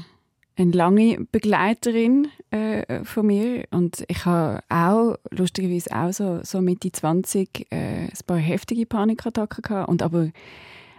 eine 0.56 0.70
lange 0.70 1.26
Begleiterin 1.30 2.28
äh, 2.50 3.04
von 3.04 3.26
mir 3.26 3.64
und 3.70 4.04
ich 4.08 4.24
habe 4.24 4.60
auch, 4.68 5.16
lustigerweise 5.30 5.94
auch 5.94 6.12
so, 6.12 6.40
so 6.42 6.60
Mitte 6.60 6.90
20 6.92 7.66
äh, 7.70 7.76
ein 7.76 8.10
paar 8.26 8.38
heftige 8.38 8.86
Panikattacken 8.86 9.62
gehabt 9.62 9.88
und 9.88 10.02
aber 10.02 10.30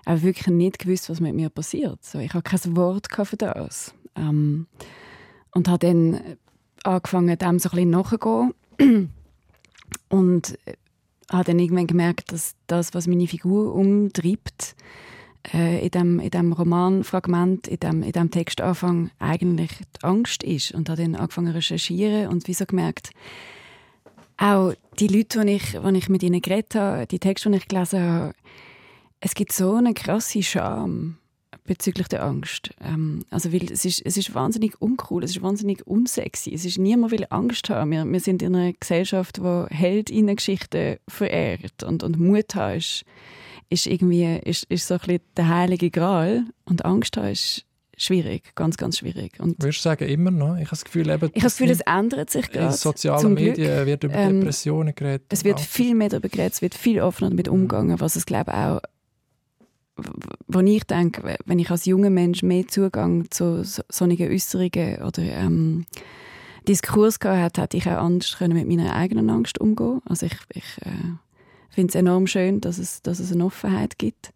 auch 0.05 0.21
wirklich 0.21 0.47
nicht 0.47 0.79
gewusst, 0.79 1.09
was 1.09 1.19
mit 1.19 1.33
mir 1.33 1.49
passiert. 1.49 2.03
So, 2.03 2.19
ich 2.19 2.33
habe 2.33 2.43
kein 2.43 2.75
Wort 2.75 3.07
für 3.11 3.37
das. 3.37 3.93
Ähm, 4.15 4.67
und 5.53 5.67
habe 5.67 5.87
dann 5.87 6.21
angefangen, 6.85 7.37
dem 7.37 7.59
so 7.59 7.69
ein 7.69 7.75
bisschen 7.75 7.89
nachzugehen. 7.89 8.53
Und 10.09 10.57
habe 11.31 11.43
dann 11.45 11.59
irgendwann 11.59 11.87
gemerkt, 11.87 12.31
dass 12.31 12.55
das, 12.67 12.93
was 12.93 13.07
meine 13.07 13.27
Figur 13.27 13.73
umtreibt, 13.73 14.75
äh, 15.53 15.83
in 15.83 15.91
dem, 15.91 16.19
in 16.19 16.29
dem 16.29 16.53
Romanfragment, 16.53 17.67
in 17.67 17.79
dem, 17.79 18.03
in 18.03 18.11
dem 18.11 18.31
Textanfang 18.31 19.11
eigentlich 19.19 19.71
die 19.77 20.03
Angst 20.03 20.43
ist. 20.43 20.71
Und 20.71 20.89
habe 20.89 21.01
dann 21.01 21.15
angefangen 21.15 21.47
zu 21.47 21.55
recherchieren 21.55 22.27
und 22.27 22.47
wieso 22.47 22.65
gemerkt, 22.65 23.11
auch 24.37 24.73
die 24.99 25.07
Leute, 25.07 25.45
die 25.45 25.53
ich, 25.53 25.71
die 25.71 25.97
ich 25.97 26.09
mit 26.09 26.23
ihnen 26.23 26.41
geredet 26.41 26.75
habe, 26.75 27.07
die 27.07 27.19
Texte, 27.19 27.49
die 27.49 27.57
ich 27.57 27.67
gelesen 27.67 28.01
habe, 28.01 28.33
es 29.21 29.33
gibt 29.33 29.53
so 29.53 29.75
eine 29.75 29.93
krasse 29.93 30.43
Scham 30.43 31.17
bezüglich 31.65 32.07
der 32.07 32.23
Angst. 32.23 32.69
Ähm, 32.81 33.25
also 33.29 33.51
weil 33.51 33.71
es 33.71 33.85
ist, 33.85 34.01
es 34.05 34.17
ist 34.17 34.33
wahnsinnig 34.33 34.81
uncool, 34.81 35.23
es 35.23 35.31
ist 35.31 35.41
wahnsinnig 35.41 35.85
unsexy. 35.85 36.53
Es 36.53 36.65
ist 36.65 36.77
niemand 36.77 37.11
will 37.11 37.25
Angst 37.29 37.69
haben. 37.69 37.91
Wir, 37.91 38.05
wir 38.05 38.19
sind 38.19 38.41
in 38.41 38.55
einer 38.55 38.73
Gesellschaft, 38.73 39.41
wo 39.41 39.65
Heldinnengeschichten 39.69 40.97
verehrt 41.07 41.83
und, 41.83 42.03
und 42.03 42.19
Mut 42.19 42.55
haben 42.55 42.77
ist, 42.77 43.03
ist 43.69 43.87
irgendwie 43.87 44.39
ist, 44.43 44.65
ist 44.65 44.87
so 44.87 44.95
ein 44.95 44.99
bisschen 44.99 45.21
der 45.37 45.49
heilige 45.49 45.89
Gral 45.89 46.45
und 46.65 46.85
Angst 46.85 47.17
haben 47.17 47.31
ist 47.31 47.65
schwierig, 47.97 48.53
ganz, 48.55 48.77
ganz 48.77 48.99
schwierig. 48.99 49.39
Und 49.39 49.61
Würdest 49.61 49.79
du 49.79 49.83
sagen, 49.83 50.07
immer 50.07 50.31
noch? 50.31 50.55
Ich 50.55 50.65
habe 50.65 50.69
das 50.71 50.85
Gefühl, 50.85 51.09
eben, 51.09 51.29
ich 51.33 51.41
habe 51.41 51.43
das 51.43 51.57
Gefühl, 51.57 51.71
es 51.71 51.81
ändert 51.81 52.29
sich 52.29 52.51
gerade. 52.51 52.67
In 52.67 52.71
sozialen 52.73 53.33
Medien 53.33 53.85
wird 53.85 54.03
über 54.03 54.13
ähm, 54.13 54.41
Depressionen 54.41 54.93
geredet. 54.93 55.27
Es 55.29 55.43
wird 55.43 55.59
viel 55.59 55.95
mehr 55.95 56.09
darüber 56.09 56.29
geredet, 56.29 56.53
es 56.53 56.61
wird 56.61 56.75
viel 56.75 57.01
offener 57.01 57.29
damit 57.29 57.47
umgegangen, 57.47 57.99
was 57.99 58.15
es, 58.15 58.25
glaube 58.25 58.51
ich, 58.51 58.57
auch 58.57 58.81
wo 60.47 60.59
ich 60.59 60.83
denke, 60.83 61.37
wenn 61.45 61.59
ich 61.59 61.71
als 61.71 61.85
junger 61.85 62.09
Mensch 62.09 62.43
mehr 62.43 62.67
Zugang 62.67 63.29
zu 63.31 63.63
solchen 63.63 64.29
Äußerungen 64.29 65.01
oder 65.03 65.23
ähm, 65.23 65.85
Diskurs 66.67 67.19
gehabt 67.19 67.57
hätte 67.57 67.77
ich 67.77 67.87
auch 67.87 68.03
anders 68.03 68.37
können 68.37 68.57
mit 68.57 68.67
meiner 68.67 68.95
eigenen 68.95 69.29
Angst 69.29 69.59
umgehen 69.59 70.01
Also 70.05 70.25
ich, 70.25 70.35
ich 70.49 70.77
äh, 70.81 71.13
finde 71.69 71.89
es 71.89 71.95
enorm 71.95 72.27
schön, 72.27 72.61
dass 72.61 72.77
es, 72.77 73.01
dass 73.01 73.19
es 73.19 73.31
eine 73.31 73.45
Offenheit 73.45 73.97
gibt. 73.97 74.33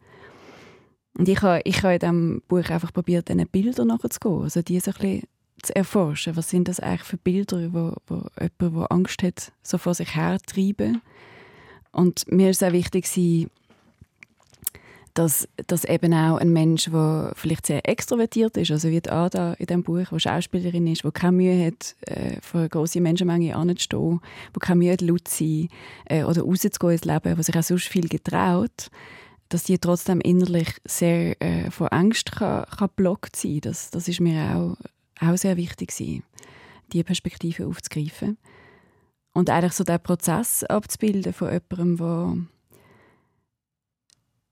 Und 1.18 1.28
ich 1.28 1.42
habe 1.42 1.62
ich 1.66 1.84
ha 1.84 1.92
in 1.92 2.00
diesem 2.00 2.42
Buch 2.48 2.70
einfach 2.70 2.94
probiert, 2.94 3.30
diesen 3.30 3.48
Bildern 3.48 3.88
nachzugehen, 3.88 4.44
also 4.44 4.62
die 4.62 4.80
so 4.80 4.92
ein 4.92 4.98
bisschen 4.98 5.24
zu 5.62 5.76
erforschen. 5.76 6.38
Was 6.38 6.50
sind 6.50 6.68
das 6.68 6.80
eigentlich 6.80 7.04
für 7.04 7.18
Bilder, 7.18 7.74
wo, 7.74 7.94
wo 8.08 8.26
jemand, 8.40 8.78
der 8.78 8.92
Angst 8.92 9.24
hat, 9.24 9.52
so 9.62 9.78
vor 9.78 9.94
sich 9.94 10.16
her 10.16 10.38
treiben? 10.46 11.02
Und 11.92 12.32
mir 12.32 12.52
ist 12.52 12.64
auch 12.64 12.72
wichtig, 12.72 13.08
dass, 15.14 15.48
dass 15.68 15.86
eben 15.86 16.14
auch 16.14 16.38
ein 16.38 16.52
Mensch, 16.52 16.86
der 16.92 17.34
vielleicht 17.36 17.66
sehr 17.66 17.88
extrovertiert 17.88 18.58
ist, 18.58 18.72
also 18.72 18.90
wie 18.90 19.02
die 19.02 19.10
Ada 19.10 19.54
in 19.54 19.66
diesem 19.66 19.84
Buch, 19.84 20.10
die 20.12 20.20
Schauspielerin 20.20 20.88
ist, 20.88 21.04
die 21.04 21.12
keine 21.12 21.32
Mühe 21.34 21.68
hat, 21.68 21.96
äh, 22.02 22.40
vor 22.42 22.62
einer 22.62 22.70
grossen 22.70 23.04
Menschenmenge 23.04 23.56
anzustehen, 23.56 24.22
die 24.56 24.60
keine 24.60 24.80
Mühe 24.80 24.94
hat, 24.94 25.02
laut 25.02 25.28
zu 25.28 25.44
sein 25.44 25.70
äh, 26.06 26.24
oder 26.24 26.44
rauszugehen 26.44 26.94
ins 26.94 27.06
Leben, 27.06 27.36
die 27.36 27.44
sich 27.44 27.58
auch 27.58 27.64
sonst 27.64 27.88
viel 27.88 28.08
getraut, 28.08 28.90
dass 29.50 29.64
die 29.64 29.78
trotzdem 29.80 30.22
innerlich 30.22 30.70
sehr 30.86 31.42
äh, 31.42 31.72
von 31.72 31.88
Angst 31.88 32.32
kann, 32.34 32.66
kann 32.66 32.90
blockt 32.96 33.36
sein 33.36 33.62
das, 33.62 33.90
das 33.90 34.08
ist 34.08 34.20
mir 34.20 34.56
auch, 34.56 35.28
auch 35.28 35.38
sehr 35.38 35.58
wichtig 35.58 35.92
diese 35.92 37.04
Perspektive 37.04 37.68
aufzugreifen. 37.68 38.38
Und 39.34 39.50
eigentlich 39.50 39.74
so 39.74 39.84
den 39.84 40.02
Prozess 40.02 40.64
abzubilden 40.64 41.34
von 41.34 41.50
jemandem, 41.50 41.98
der 41.98 42.38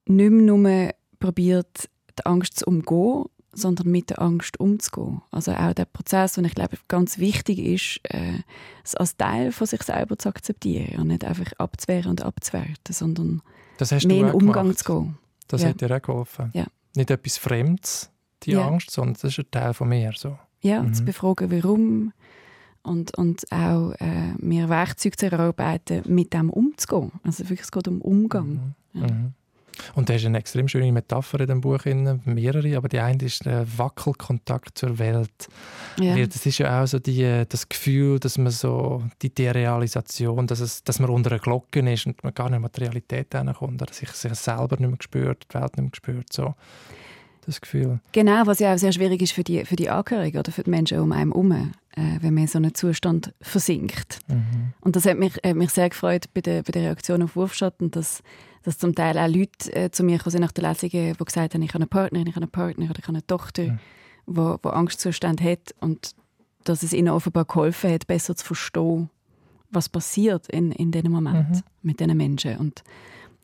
nicht 0.09 0.31
mehr 0.31 0.55
nur 0.55 0.91
probiert, 1.19 1.89
die 2.17 2.25
Angst 2.25 2.59
zu 2.59 2.65
umgehen, 2.65 3.25
sondern 3.53 3.87
mit 3.89 4.11
der 4.11 4.21
Angst 4.21 4.59
umzugehen. 4.59 5.21
Also 5.31 5.51
auch 5.51 5.73
der 5.73 5.85
Prozess, 5.85 6.37
und 6.37 6.45
ich 6.45 6.53
glaube, 6.53 6.77
ganz 6.87 7.17
wichtig 7.17 7.59
ist, 7.59 7.99
äh, 8.03 8.39
es 8.83 8.95
als 8.95 9.17
Teil 9.17 9.51
von 9.51 9.65
sich 9.65 9.81
selber 9.83 10.17
zu 10.17 10.29
akzeptieren 10.29 11.01
und 11.01 11.07
nicht 11.07 11.25
einfach 11.25 11.51
abzuwehren 11.57 12.11
und 12.11 12.21
abzuwerten, 12.21 12.93
sondern 12.93 13.41
mehr 13.79 14.01
in 14.03 14.09
den 14.09 14.31
Umgang 14.31 14.75
zu 14.75 14.85
gehen. 14.85 15.17
Das 15.47 15.63
ja. 15.63 15.69
hat 15.69 15.81
dir 15.81 15.95
auch 15.95 16.01
geholfen. 16.01 16.51
Ja. 16.53 16.65
Nicht 16.95 17.09
etwas 17.09 17.37
Fremdes, 17.37 18.11
die 18.43 18.51
ja. 18.51 18.67
Angst, 18.67 18.91
sondern 18.91 19.13
das 19.15 19.23
ist 19.23 19.39
ein 19.39 19.51
Teil 19.51 19.73
von 19.73 19.89
mir. 19.89 20.11
So. 20.15 20.37
Ja, 20.61 20.83
mhm. 20.83 20.93
zu 20.93 21.05
befragen, 21.05 21.51
warum 21.51 22.13
und, 22.83 23.17
und 23.17 23.51
auch 23.51 23.91
äh, 23.99 24.33
mehr 24.37 24.69
Werkzeuge 24.69 25.17
zu 25.17 25.25
erarbeiten, 25.31 26.03
mit 26.07 26.33
dem 26.33 26.49
umzugehen. 26.49 27.11
Also 27.23 27.43
wirklich, 27.43 27.61
es 27.61 27.71
geht 27.71 27.87
um 27.87 28.01
Umgang. 28.01 28.75
Mhm. 28.93 29.01
Mhm. 29.01 29.33
Und 29.95 30.09
da 30.09 30.13
ist 30.13 30.25
eine 30.25 30.37
extrem 30.37 30.67
schöne 30.67 30.91
Metapher 30.91 31.39
in 31.39 31.47
dem 31.47 31.61
Buch, 31.61 31.85
mehrere, 32.25 32.77
aber 32.77 32.89
die 32.89 32.99
eine 32.99 33.23
ist 33.23 33.45
der 33.45 33.65
Wackelkontakt 33.77 34.77
zur 34.77 34.97
Welt. 34.99 35.47
Ja. 35.99 36.15
Weil 36.15 36.27
das 36.27 36.45
ist 36.45 36.57
ja 36.57 36.81
auch 36.81 36.87
so 36.87 36.99
die, 36.99 37.43
das 37.47 37.69
Gefühl, 37.69 38.19
dass 38.19 38.37
man 38.37 38.51
so, 38.51 39.03
die 39.21 39.33
Derealisation, 39.33 40.47
dass, 40.47 40.59
es, 40.59 40.83
dass 40.83 40.99
man 40.99 41.09
unter 41.09 41.31
einer 41.31 41.39
Glocke 41.39 41.79
ist 41.91 42.05
und 42.05 42.23
man 42.23 42.33
gar 42.33 42.49
nicht 42.49 42.59
mehr 42.59 42.69
die 42.69 42.81
Realität 42.81 43.35
kommt, 43.57 43.81
dass 43.81 43.97
sich 43.97 44.09
sich 44.09 44.33
selber 44.33 44.77
nicht 44.79 44.89
mehr 44.89 44.97
spürt, 44.99 45.45
die 45.49 45.55
Welt 45.55 45.77
nicht 45.77 45.83
mehr 45.83 45.95
spürt. 45.95 46.33
So. 46.33 46.55
Das 47.45 47.61
Gefühl. 47.61 48.01
Genau, 48.11 48.45
was 48.45 48.59
ja 48.59 48.73
auch 48.73 48.77
sehr 48.77 48.91
schwierig 48.91 49.21
ist 49.21 49.31
für 49.31 49.43
die, 49.43 49.63
für 49.63 49.77
die 49.77 49.89
Angehörigen 49.89 50.37
oder 50.37 50.51
für 50.51 50.63
die 50.63 50.69
Menschen 50.69 50.99
um 50.99 51.13
einen 51.13 51.31
herum, 51.31 51.51
äh, 51.51 52.17
wenn 52.19 52.33
man 52.33 52.43
in 52.43 52.47
so 52.47 52.57
einen 52.57 52.75
Zustand 52.75 53.33
versinkt. 53.41 54.19
Mhm. 54.27 54.73
Und 54.81 54.97
das 54.97 55.05
hat 55.05 55.17
mich, 55.17 55.35
hat 55.35 55.55
mich 55.55 55.69
sehr 55.69 55.87
gefreut 55.87 56.25
bei 56.33 56.41
der, 56.41 56.63
bei 56.63 56.73
der 56.73 56.83
Reaktion 56.83 57.23
auf 57.23 57.37
Wurfschatten, 57.37 57.89
dass 57.89 58.21
dass 58.63 58.77
zum 58.77 58.95
Teil 58.95 59.17
auch 59.17 59.27
Leute 59.27 59.73
äh, 59.73 59.91
zu 59.91 60.03
mir 60.03 60.19
kommen 60.19 60.39
nach 60.39 60.51
der 60.51 60.69
Lesung, 60.69 60.89
die 60.89 61.13
gesagt 61.13 61.53
haben, 61.53 61.61
ich 61.61 61.69
habe 61.69 61.79
eine 61.79 61.87
Partnerin, 61.87 62.27
ich 62.27 62.35
habe 62.35 62.43
einen 62.43 62.51
Partner 62.51 62.89
oder 62.89 62.99
ich 62.99 63.07
habe 63.07 63.17
eine 63.17 63.27
Tochter, 63.27 63.63
die 63.63 63.69
ja. 63.69 63.79
wo, 64.25 64.69
Angstzustand 64.69 65.41
hat 65.41 65.73
und 65.79 66.15
dass 66.63 66.83
es 66.83 66.93
ihnen 66.93 67.09
offenbar 67.09 67.45
geholfen 67.45 67.91
hat, 67.91 68.07
besser 68.07 68.35
zu 68.35 68.45
verstehen, 68.45 69.09
was 69.69 69.89
passiert 69.89 70.47
in, 70.47 70.71
in 70.71 70.91
diesem 70.91 71.11
Moment 71.11 71.49
mhm. 71.49 71.63
mit 71.81 71.99
diesen 71.99 72.17
Menschen. 72.17 72.57
Und 72.57 72.83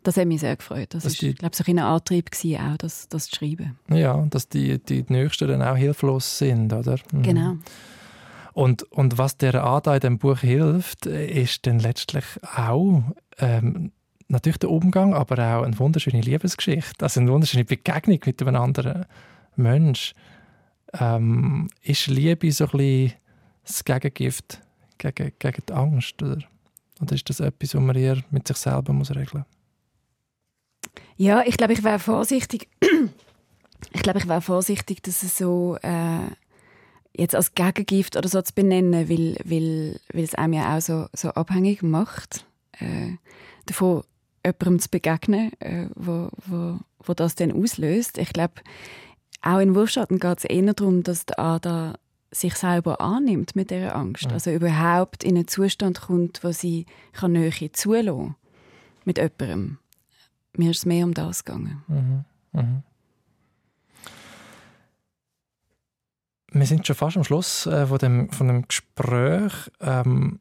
das 0.04 0.18
hat 0.18 0.28
mich 0.28 0.42
sehr 0.42 0.56
gefreut. 0.56 0.94
Das, 0.94 1.06
war, 1.06 1.34
glaube 1.34 1.56
ich, 1.58 1.68
ein 1.68 1.80
Antrieb 1.80 2.32
gewesen, 2.32 2.60
auch, 2.60 2.78
das, 2.78 3.08
das 3.08 3.28
zu 3.28 3.38
schreiben. 3.38 3.78
Ja, 3.90 4.26
dass 4.30 4.50
die, 4.50 4.80
die 4.80 5.06
Nächsten 5.08 5.48
dann 5.48 5.62
auch 5.62 5.78
hilflos 5.78 6.38
sind, 6.38 6.74
oder? 6.74 6.98
Mhm. 7.12 7.24
Genau. 7.24 7.58
Und, 8.54 8.84
und 8.92 9.18
was 9.18 9.38
der 9.38 9.64
Ada 9.64 9.96
in 9.96 10.02
dem 10.02 10.18
Buch 10.20 10.40
hilft, 10.40 11.08
ist 11.08 11.66
dann 11.66 11.80
letztlich 11.80 12.26
auch 12.56 13.02
ähm, 13.40 13.92
natürlich 14.34 14.60
der 14.60 14.70
Umgang, 14.70 15.14
aber 15.14 15.36
auch 15.36 15.64
eine 15.64 15.78
wunderschöne 15.80 16.22
Liebesgeschichte, 16.22 17.04
also 17.04 17.20
eine 17.20 17.32
wunderschöne 17.32 17.66
Begegnung 17.66 18.20
mit 18.26 18.42
einem 18.42 18.56
anderen 18.56 19.06
Mensch. 19.56 20.14
Ähm, 20.94 21.70
ist 21.82 22.08
Liebe 22.08 22.52
so 22.52 22.66
ein 22.66 22.72
bisschen 22.72 23.14
das 23.64 23.84
Gegengift 23.84 24.62
gegen, 24.98 25.32
gegen 25.40 25.64
die 25.68 25.74
Angst? 25.74 26.22
Oder, 26.22 26.40
oder 27.02 27.16
ist 27.16 27.30
das 27.30 27.40
etwas, 27.40 27.74
was 27.74 27.82
man 27.82 27.96
eher 27.96 28.22
mit 28.30 28.48
sich 28.48 28.58
selber 28.58 28.94
muss 28.94 29.12
regeln 29.12 29.46
muss? 29.50 30.94
Ja, 31.16 31.44
ich 31.46 31.58
glaube, 31.58 31.74
ich 31.74 31.84
wäre 31.84 32.00
vorsichtig. 32.00 32.70
ich 33.94 34.02
glaube, 34.02 34.20
ich 34.20 34.28
wäre 34.28 34.42
vorsichtig, 34.42 35.02
dass 35.04 35.24
es 35.24 35.38
so 35.38 35.78
äh, 35.82 36.28
jetzt 37.16 37.36
als 37.36 37.54
Gegengift 37.54 38.18
oder 38.18 38.28
so 38.28 38.42
zu 38.42 38.54
benennen, 38.54 39.10
weil, 39.10 39.38
weil, 39.44 40.00
weil 40.12 40.24
es 40.24 40.36
einem 40.36 40.54
ja 40.54 40.76
auch 40.76 40.82
so, 40.82 41.08
so 41.14 41.30
abhängig 41.30 41.84
macht, 41.84 42.46
äh, 42.80 43.14
davon 43.66 44.04
jemandem 44.46 44.80
zu 44.80 44.90
begegnen, 44.90 45.52
äh, 45.60 45.88
wo, 45.96 46.30
wo, 46.46 46.80
wo 47.00 47.14
das 47.14 47.36
dann 47.36 47.52
auslöst. 47.52 48.18
Ich 48.18 48.34
glaube, 48.34 48.56
auch 49.42 49.60
in 49.60 49.76
Wurfschatten 49.76 50.20
geht 50.20 50.40
es 50.40 50.46
eher 50.46 50.74
darum, 50.74 51.04
dass 51.04 51.26
der 51.26 51.40
Ada 51.40 51.96
sich 52.32 52.56
selber 52.56 53.00
annimmt 53.00 53.56
mit 53.56 53.70
dieser 53.70 53.96
Angst. 53.96 54.26
Ja. 54.26 54.32
Also 54.32 54.52
überhaupt 54.52 55.24
in 55.24 55.36
einen 55.36 55.48
Zustand 55.48 56.02
kommt, 56.02 56.44
wo 56.44 56.52
sie 56.52 56.86
kann 57.12 57.34
Nähe 57.34 57.72
zulassen 57.72 58.06
kann 58.06 58.36
mit 59.06 59.18
jemandem. 59.18 59.78
Mir 60.56 60.72
ist 60.72 60.78
es 60.78 60.86
mehr 60.86 61.06
um 61.06 61.14
das 61.14 61.44
gegangen. 61.46 61.84
Mhm. 61.88 62.26
Mhm. 62.54 62.84
Wir 66.52 66.66
sind 66.68 66.86
schon 66.86 66.96
fast 66.96 67.18
am 67.18 67.24
Schluss 67.24 67.66
äh, 67.66 67.88
von, 67.88 67.98
dem, 67.98 68.30
von 68.30 68.48
dem 68.48 68.68
Gespräch. 68.68 69.54
Ähm, 69.82 70.40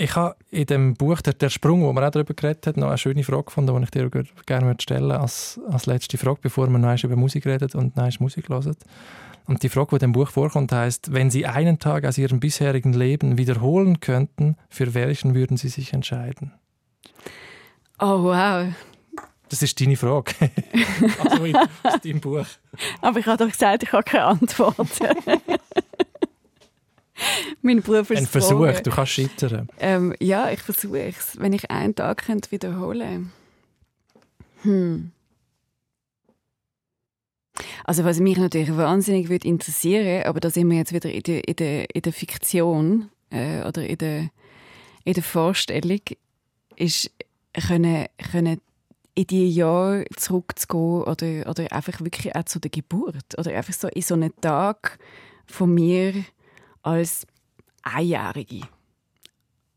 ich 0.00 0.14
habe 0.14 0.36
in 0.50 0.66
dem 0.66 0.94
Buch 0.94 1.20
«Der, 1.20 1.34
der 1.34 1.50
Sprung», 1.50 1.82
wo 1.82 1.92
man 1.92 2.04
auch 2.04 2.10
darüber 2.10 2.32
geredet 2.32 2.66
hat, 2.68 2.76
noch 2.76 2.88
eine 2.88 2.98
schöne 2.98 3.24
Frage 3.24 3.44
gefunden, 3.44 3.76
die 3.76 3.82
ich 3.82 3.90
dir 3.90 4.08
gerne 4.46 4.76
stellen 4.78 5.02
würde 5.02 5.20
als, 5.20 5.60
als 5.68 5.86
letzte 5.86 6.16
Frage, 6.16 6.38
bevor 6.40 6.68
wir 6.68 6.78
noch 6.78 7.02
über 7.02 7.16
Musik 7.16 7.46
reden 7.46 7.68
und 7.74 7.96
noch 7.96 8.20
Musik 8.20 8.48
hören. 8.48 8.76
Und 9.46 9.62
die 9.62 9.68
Frage, 9.68 9.88
die 9.90 9.94
in 9.96 10.00
dem 10.00 10.12
Buch 10.12 10.30
vorkommt, 10.30 10.70
heißt, 10.70 11.12
wenn 11.12 11.30
Sie 11.30 11.46
einen 11.46 11.80
Tag 11.80 12.04
aus 12.04 12.16
Ihrem 12.16 12.38
bisherigen 12.38 12.92
Leben 12.92 13.38
wiederholen 13.38 13.98
könnten, 13.98 14.56
für 14.68 14.94
welchen 14.94 15.34
würden 15.34 15.56
Sie 15.56 15.68
sich 15.68 15.92
entscheiden? 15.92 16.52
Oh, 17.98 18.22
wow. 18.22 18.68
Das 19.48 19.62
ist 19.62 19.80
deine 19.80 19.96
Frage. 19.96 20.32
also 21.24 21.44
aus 21.82 22.00
deinem 22.02 22.20
Buch. 22.20 22.44
Aber 23.00 23.18
ich 23.18 23.26
habe 23.26 23.44
doch 23.44 23.50
gesagt, 23.50 23.82
ich 23.82 23.92
habe 23.92 24.04
keine 24.04 24.26
Antwort. 24.26 24.76
mein 27.62 27.82
Beruf 27.82 28.10
ist 28.10 28.18
Ein 28.18 28.26
Versuch, 28.26 28.64
Fragen. 28.64 28.82
du 28.84 28.90
kannst 28.90 29.12
scheitern. 29.12 29.68
Ähm, 29.78 30.14
ja, 30.20 30.50
ich 30.50 30.60
versuche 30.60 31.00
es. 31.00 31.38
Wenn 31.38 31.52
ich 31.52 31.70
einen 31.70 31.94
Tag 31.94 32.24
könnte 32.24 32.50
wiederholen 32.50 33.32
Hm. 34.62 35.12
Also 37.84 38.04
was 38.04 38.20
mich 38.20 38.36
natürlich 38.36 38.76
wahnsinnig 38.76 39.28
würde 39.28 39.48
interessieren, 39.48 40.24
aber 40.24 40.40
da 40.40 40.50
sind 40.50 40.70
wir 40.70 40.78
jetzt 40.78 40.92
wieder 40.92 41.10
in 41.10 41.22
der, 41.22 41.48
in 41.48 41.56
der, 41.56 41.94
in 41.94 42.02
der 42.02 42.12
Fiktion 42.12 43.10
äh, 43.30 43.62
oder 43.62 43.86
in 43.86 43.98
der, 43.98 44.30
in 45.04 45.14
der 45.14 45.22
Vorstellung, 45.22 46.00
ist 46.76 47.10
können, 47.54 48.06
können 48.30 48.60
in 49.14 49.26
die 49.26 49.50
Jahre 49.50 50.04
zurückzugehen 50.16 51.02
oder, 51.02 51.50
oder 51.50 51.72
einfach 51.72 52.00
wirklich 52.00 52.34
auch 52.36 52.44
zu 52.44 52.60
der 52.60 52.70
Geburt 52.70 53.36
oder 53.36 53.52
einfach 53.52 53.74
so 53.74 53.88
in 53.88 54.02
so 54.02 54.14
einen 54.14 54.32
Tag 54.40 54.98
von 55.46 55.74
mir 55.74 56.12
als 56.88 57.26
Einjährige. 57.82 58.62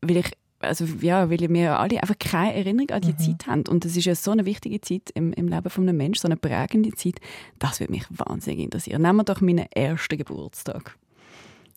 Weil 0.00 0.18
ich, 0.18 0.32
also, 0.60 0.84
ja, 1.00 1.30
weil 1.30 1.40
wir 1.40 1.78
alle 1.78 2.02
einfach 2.02 2.18
keine 2.18 2.54
Erinnerung 2.54 2.90
an 2.90 3.02
die 3.02 3.12
mhm. 3.12 3.18
Zeit 3.18 3.46
haben. 3.46 3.64
Und 3.68 3.84
das 3.84 3.96
ist 3.96 4.04
ja 4.04 4.14
so 4.14 4.30
eine 4.30 4.44
wichtige 4.44 4.80
Zeit 4.80 5.10
im, 5.14 5.32
im 5.32 5.48
Leben 5.48 5.70
von 5.70 5.88
einem 5.88 5.96
Menschen, 5.96 6.22
so 6.22 6.28
eine 6.28 6.36
prägende 6.36 6.92
Zeit. 6.92 7.20
Das 7.58 7.80
würde 7.80 7.92
mich 7.92 8.04
wahnsinnig 8.10 8.64
interessieren. 8.64 9.02
Nehmen 9.02 9.18
wir 9.18 9.24
doch 9.24 9.40
meinen 9.40 9.70
ersten 9.72 10.18
Geburtstag. 10.18 10.96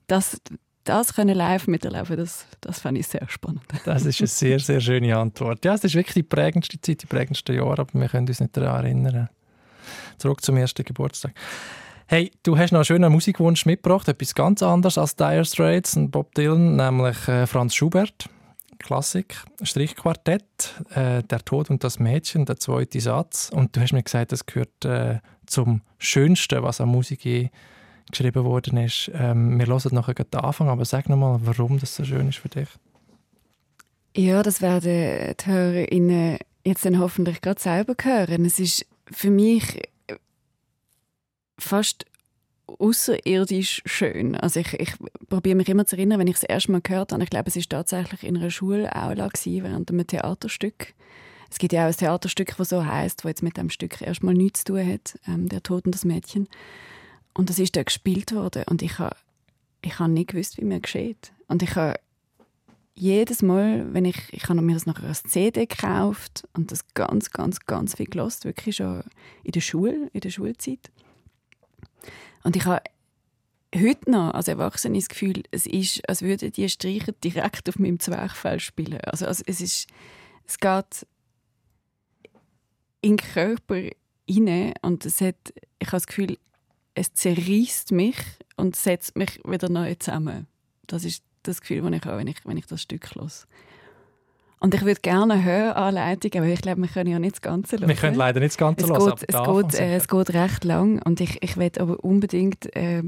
Das, 0.07 0.39
das 0.83 1.15
können 1.15 1.35
live 1.35 1.67
miterleben, 1.67 2.15
das, 2.15 2.45
das 2.61 2.79
fand 2.79 2.97
ich 2.97 3.07
sehr 3.07 3.27
spannend. 3.27 3.63
Das 3.85 4.05
ist 4.05 4.21
eine 4.21 4.27
sehr, 4.27 4.59
sehr 4.59 4.79
schöne 4.79 5.17
Antwort. 5.17 5.65
Ja, 5.65 5.73
es 5.73 5.83
ist 5.83 5.95
wirklich 5.95 6.13
die 6.13 6.23
prägendste 6.23 6.79
Zeit, 6.79 7.01
die 7.01 7.07
prägendsten 7.07 7.55
Jahre, 7.55 7.81
aber 7.81 7.99
wir 7.99 8.07
können 8.07 8.27
uns 8.27 8.39
nicht 8.39 8.55
daran 8.55 8.85
erinnern. 8.85 9.29
Zurück 10.19 10.43
zum 10.43 10.57
ersten 10.57 10.85
Geburtstag. 10.85 11.33
Hey, 12.07 12.31
du 12.43 12.55
hast 12.55 12.71
noch 12.71 12.77
einen 12.79 12.85
schönen 12.85 13.11
Musikwunsch 13.11 13.65
mitgebracht, 13.65 14.07
etwas 14.07 14.35
ganz 14.35 14.61
anderes 14.61 14.99
als 14.99 15.15
Dire 15.15 15.43
Straits 15.43 15.97
und 15.97 16.11
Bob 16.11 16.35
Dylan, 16.35 16.75
nämlich 16.75 17.27
äh, 17.27 17.47
Franz 17.47 17.73
Schubert. 17.73 18.29
Klassik, 18.77 19.43
Strichquartett, 19.63 20.83
äh, 20.93 21.23
Der 21.23 21.39
Tod 21.39 21.71
und 21.71 21.83
das 21.83 21.97
Mädchen, 21.97 22.45
der 22.45 22.57
zweite 22.57 22.99
Satz. 22.99 23.49
Und 23.51 23.75
du 23.75 23.81
hast 23.81 23.91
mir 23.91 24.03
gesagt, 24.03 24.31
das 24.33 24.45
gehört 24.45 24.85
äh, 24.85 25.19
zum 25.47 25.81
Schönsten, 25.97 26.61
was 26.61 26.79
an 26.79 26.89
Musik 26.89 27.25
je 27.25 27.49
geschrieben 28.11 28.43
worden 28.43 28.77
ist. 28.77 29.09
Ähm, 29.15 29.57
wir 29.57 29.65
hören 29.65 29.95
nachher 29.95 30.13
den 30.13 30.39
Anfang, 30.39 30.69
aber 30.69 30.85
sag 30.85 31.09
nochmal, 31.09 31.39
warum 31.41 31.79
das 31.79 31.95
so 31.95 32.03
schön 32.03 32.29
ist 32.29 32.37
für 32.37 32.49
dich. 32.49 32.69
Ja, 34.15 34.43
das 34.43 34.61
werden 34.61 35.33
die 35.33 35.43
HörerInnen 35.43 36.37
jetzt 36.63 36.85
dann 36.85 36.99
hoffentlich 36.99 37.41
gerade 37.41 37.59
selber 37.59 37.95
hören. 37.99 38.45
Es 38.45 38.59
ist 38.59 38.85
für 39.11 39.31
mich 39.31 39.81
fast 41.57 42.05
außerirdisch 42.67 43.83
schön. 43.85 44.35
Also 44.35 44.59
ich, 44.59 44.73
ich 44.73 44.93
probiere 45.29 45.55
mich 45.55 45.69
immer 45.69 45.85
zu 45.85 45.95
erinnern, 45.95 46.19
wenn 46.19 46.27
ich 46.27 46.37
es 46.37 46.43
erste 46.43 46.71
Mal 46.71 46.81
gehört 46.81 47.11
habe. 47.11 47.23
Ich 47.23 47.29
glaube, 47.29 47.47
es 47.47 47.55
war 47.55 47.63
tatsächlich 47.63 48.23
in 48.23 48.37
einer 48.37 48.49
Schulaula 48.49 49.29
während 49.45 49.91
einem 49.91 50.07
Theaterstück. 50.07 50.93
Es 51.49 51.59
gibt 51.59 51.73
ja 51.73 51.83
auch 51.83 51.89
ein 51.89 51.95
Theaterstück, 51.95 52.55
das 52.57 52.69
so 52.69 52.85
heißt, 52.85 53.23
wo 53.23 53.27
jetzt 53.27 53.43
mit 53.43 53.55
dem 53.57 53.69
Stück 53.69 54.01
erstmal 54.01 54.33
nichts 54.33 54.63
zu 54.63 54.73
tun 54.73 54.91
hat, 54.91 55.19
ähm, 55.27 55.47
der 55.47 55.61
Tod 55.61 55.85
und 55.85 55.93
das 55.93 56.03
Mädchen. 56.03 56.47
Und 57.33 57.49
das 57.49 57.59
ist 57.59 57.75
da 57.75 57.83
gespielt 57.83 58.33
worden 58.33 58.63
und 58.67 58.81
ich 58.81 58.97
habe 58.97 59.15
ich 59.85 59.99
habe 59.99 60.11
nicht 60.11 60.31
gewusst, 60.31 60.57
wie 60.57 60.65
mir 60.65 60.79
geschieht. 60.79 61.31
Und 61.47 61.61
ich 61.61 61.75
habe 61.75 61.99
jedes 62.95 63.41
Mal, 63.41 63.93
wenn 63.93 64.05
ich, 64.05 64.17
ich 64.31 64.47
habe 64.49 64.61
mir 64.61 64.73
das 64.73 64.85
nachher 64.85 65.07
als 65.07 65.23
CD 65.23 65.65
gekauft 65.65 66.47
und 66.53 66.71
das 66.71 66.93
ganz, 66.93 67.31
ganz, 67.31 67.59
ganz 67.65 67.95
viel 67.95 68.07
gelost, 68.07 68.45
wirklich 68.45 68.77
schon 68.77 69.03
in 69.43 69.51
der 69.51 69.61
Schule, 69.61 70.09
in 70.13 70.21
der 70.21 70.29
Schulzeit. 70.29 70.91
Und 72.43 72.55
ich 72.55 72.65
habe 72.65 72.81
heute 73.75 74.11
noch 74.11 74.33
als 74.33 74.47
Erwachsene 74.47 74.97
das 74.97 75.09
Gefühl, 75.09 75.43
es 75.51 75.65
ist, 75.65 76.07
als 76.07 76.21
würden 76.21 76.51
die 76.51 76.69
Streicher 76.69 77.11
direkt 77.11 77.67
auf 77.69 77.79
meinem 77.79 77.99
Zwerchfell 77.99 78.59
spielen. 78.59 78.99
Also, 79.01 79.25
also 79.25 79.43
es 79.45 79.61
ist, 79.61 79.87
es 80.45 80.59
geht 80.59 81.05
in 83.01 83.17
den 83.17 83.17
Körper 83.17 83.89
rein 84.29 84.73
und 84.81 85.05
es 85.05 85.21
hat, 85.21 85.53
ich 85.79 85.87
habe 85.87 85.97
das 85.97 86.07
Gefühl, 86.07 86.37
es 86.95 87.13
zerreißt 87.13 87.91
mich 87.91 88.17
und 88.55 88.75
setzt 88.75 89.17
mich 89.17 89.39
wieder 89.45 89.69
neu 89.69 89.95
zusammen. 89.95 90.47
Das 90.87 91.03
ist 91.03 91.23
das 91.43 91.61
Gefühl, 91.61 91.81
das 91.81 91.93
ich 91.93 92.05
habe, 92.05 92.17
wenn 92.17 92.27
ich, 92.27 92.37
wenn 92.45 92.57
ich 92.57 92.65
das 92.65 92.81
Stück 92.81 93.13
höre. 93.15 93.29
Und 94.59 94.73
ich 94.73 94.83
würde 94.83 95.01
gerne 95.01 95.35
eine 95.35 95.43
Höranleitung, 95.43 96.31
aber 96.35 96.45
ich 96.47 96.61
glaube, 96.61 96.81
wir 96.81 96.87
können 96.87 97.11
ja 97.11 97.19
nicht 97.19 97.35
das 97.35 97.41
Ganze 97.41 97.77
hören. 97.77 97.87
Wir 97.87 97.95
können 97.95 98.15
leider 98.15 98.39
nicht 98.39 98.53
das 98.53 98.57
Ganze 98.57 98.87
hören. 98.87 99.13
Es, 99.17 99.27
geht, 99.27 99.35
es, 99.35 99.45
geht, 99.45 99.79
äh, 99.79 99.95
es 99.95 100.07
geht 100.07 100.33
recht 100.33 100.63
lang 100.63 101.01
und 101.03 101.19
ich, 101.21 101.43
ich 101.43 101.57
will 101.57 101.71
aber 101.77 102.03
unbedingt 102.03 102.75
äh, 102.75 103.03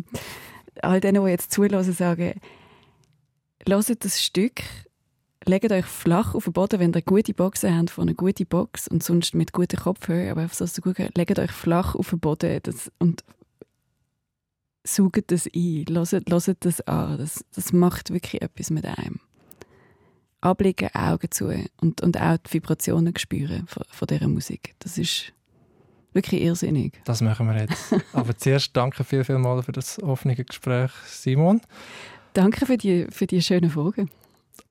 all 0.81 0.99
denen, 0.99 1.23
die 1.23 1.31
jetzt 1.31 1.51
zulassen, 1.51 1.93
sagen, 1.93 2.33
hört 3.67 4.05
das 4.05 4.21
Stück, 4.21 4.61
legt 5.45 5.71
euch 5.71 5.85
flach 5.85 6.35
auf 6.35 6.43
den 6.43 6.53
Boden, 6.53 6.79
wenn 6.79 6.93
ihr 6.93 7.01
gute 7.01 7.33
Boxen 7.33 7.75
habt, 7.75 7.91
von 7.91 8.03
einer 8.03 8.15
guten 8.15 8.45
Box 8.45 8.87
und 8.87 9.03
sonst 9.03 9.33
mit 9.33 9.53
guten 9.53 9.77
Kopfhörern, 9.77 10.31
aber 10.31 10.41
einfach 10.41 10.67
so 10.67 10.81
gut 10.81 10.97
legt 11.15 11.39
euch 11.39 11.51
flach 11.51 11.95
auf 11.95 12.09
den 12.09 12.19
Boden 12.19 12.59
das, 12.63 12.91
und 12.99 13.23
saugt 14.85 15.31
das 15.31 15.47
ein, 15.53 15.85
hört, 15.89 16.11
hört 16.11 16.65
das 16.65 16.81
an. 16.81 17.17
Das, 17.17 17.43
das 17.53 17.73
macht 17.73 18.11
wirklich 18.11 18.41
etwas 18.41 18.69
mit 18.69 18.85
einem. 18.85 19.19
Abliegen, 20.41 20.89
Augen 20.93 21.31
zu 21.31 21.47
und, 21.81 22.01
und 22.01 22.19
auch 22.19 22.37
die 22.37 22.53
Vibrationen 22.53 23.13
spüren 23.17 23.65
von, 23.67 23.83
von 23.89 24.07
dieser 24.07 24.27
Musik. 24.27 24.75
Das 24.79 24.97
ist 24.97 25.33
wirklich 26.13 26.41
irrsinnig. 26.41 26.93
Das 27.05 27.21
machen 27.21 27.47
wir 27.47 27.59
jetzt. 27.61 27.95
Aber 28.13 28.37
zuerst 28.37 28.75
danke 28.75 29.03
viel, 29.03 29.23
viel 29.23 29.37
mal 29.37 29.61
für 29.63 29.71
das 29.71 30.01
offene 30.01 30.35
Gespräch, 30.35 30.91
Simon. 31.07 31.61
Danke 32.33 32.65
für 32.65 32.77
die, 32.77 33.07
für 33.09 33.25
die 33.25 33.41
schönen 33.41 33.69
Fragen. 33.69 34.11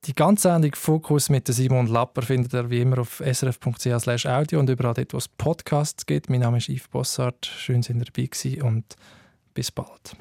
Die 0.05 0.15
ganze 0.15 0.49
Sendung 0.49 0.75
Fokus 0.75 1.29
mit 1.31 1.49
Simon 1.49 1.87
Lapper 1.89 2.23
findet 2.23 2.55
ihr 2.55 2.71
wie 2.71 2.81
immer 2.81 2.99
auf 3.01 3.23
srf.ch 3.25 4.27
audio 4.27 4.61
und 4.61 4.71
überall 4.71 4.95
dort, 4.95 5.13
wo 5.13 5.19
es 5.19 5.29
Podcasts 5.29 6.07
gibt. 6.07 6.31
Mein 6.31 6.41
Name 6.41 6.59
ist 6.59 6.69
Yves 6.69 6.89
Bossart. 6.89 7.47
Schön, 7.47 7.81
dass 7.81 7.91
ihr 7.91 7.97
dabei 7.97 8.27
gewesen 8.27 8.63
und 8.63 8.97
bis 9.55 9.73
bald. 9.73 10.17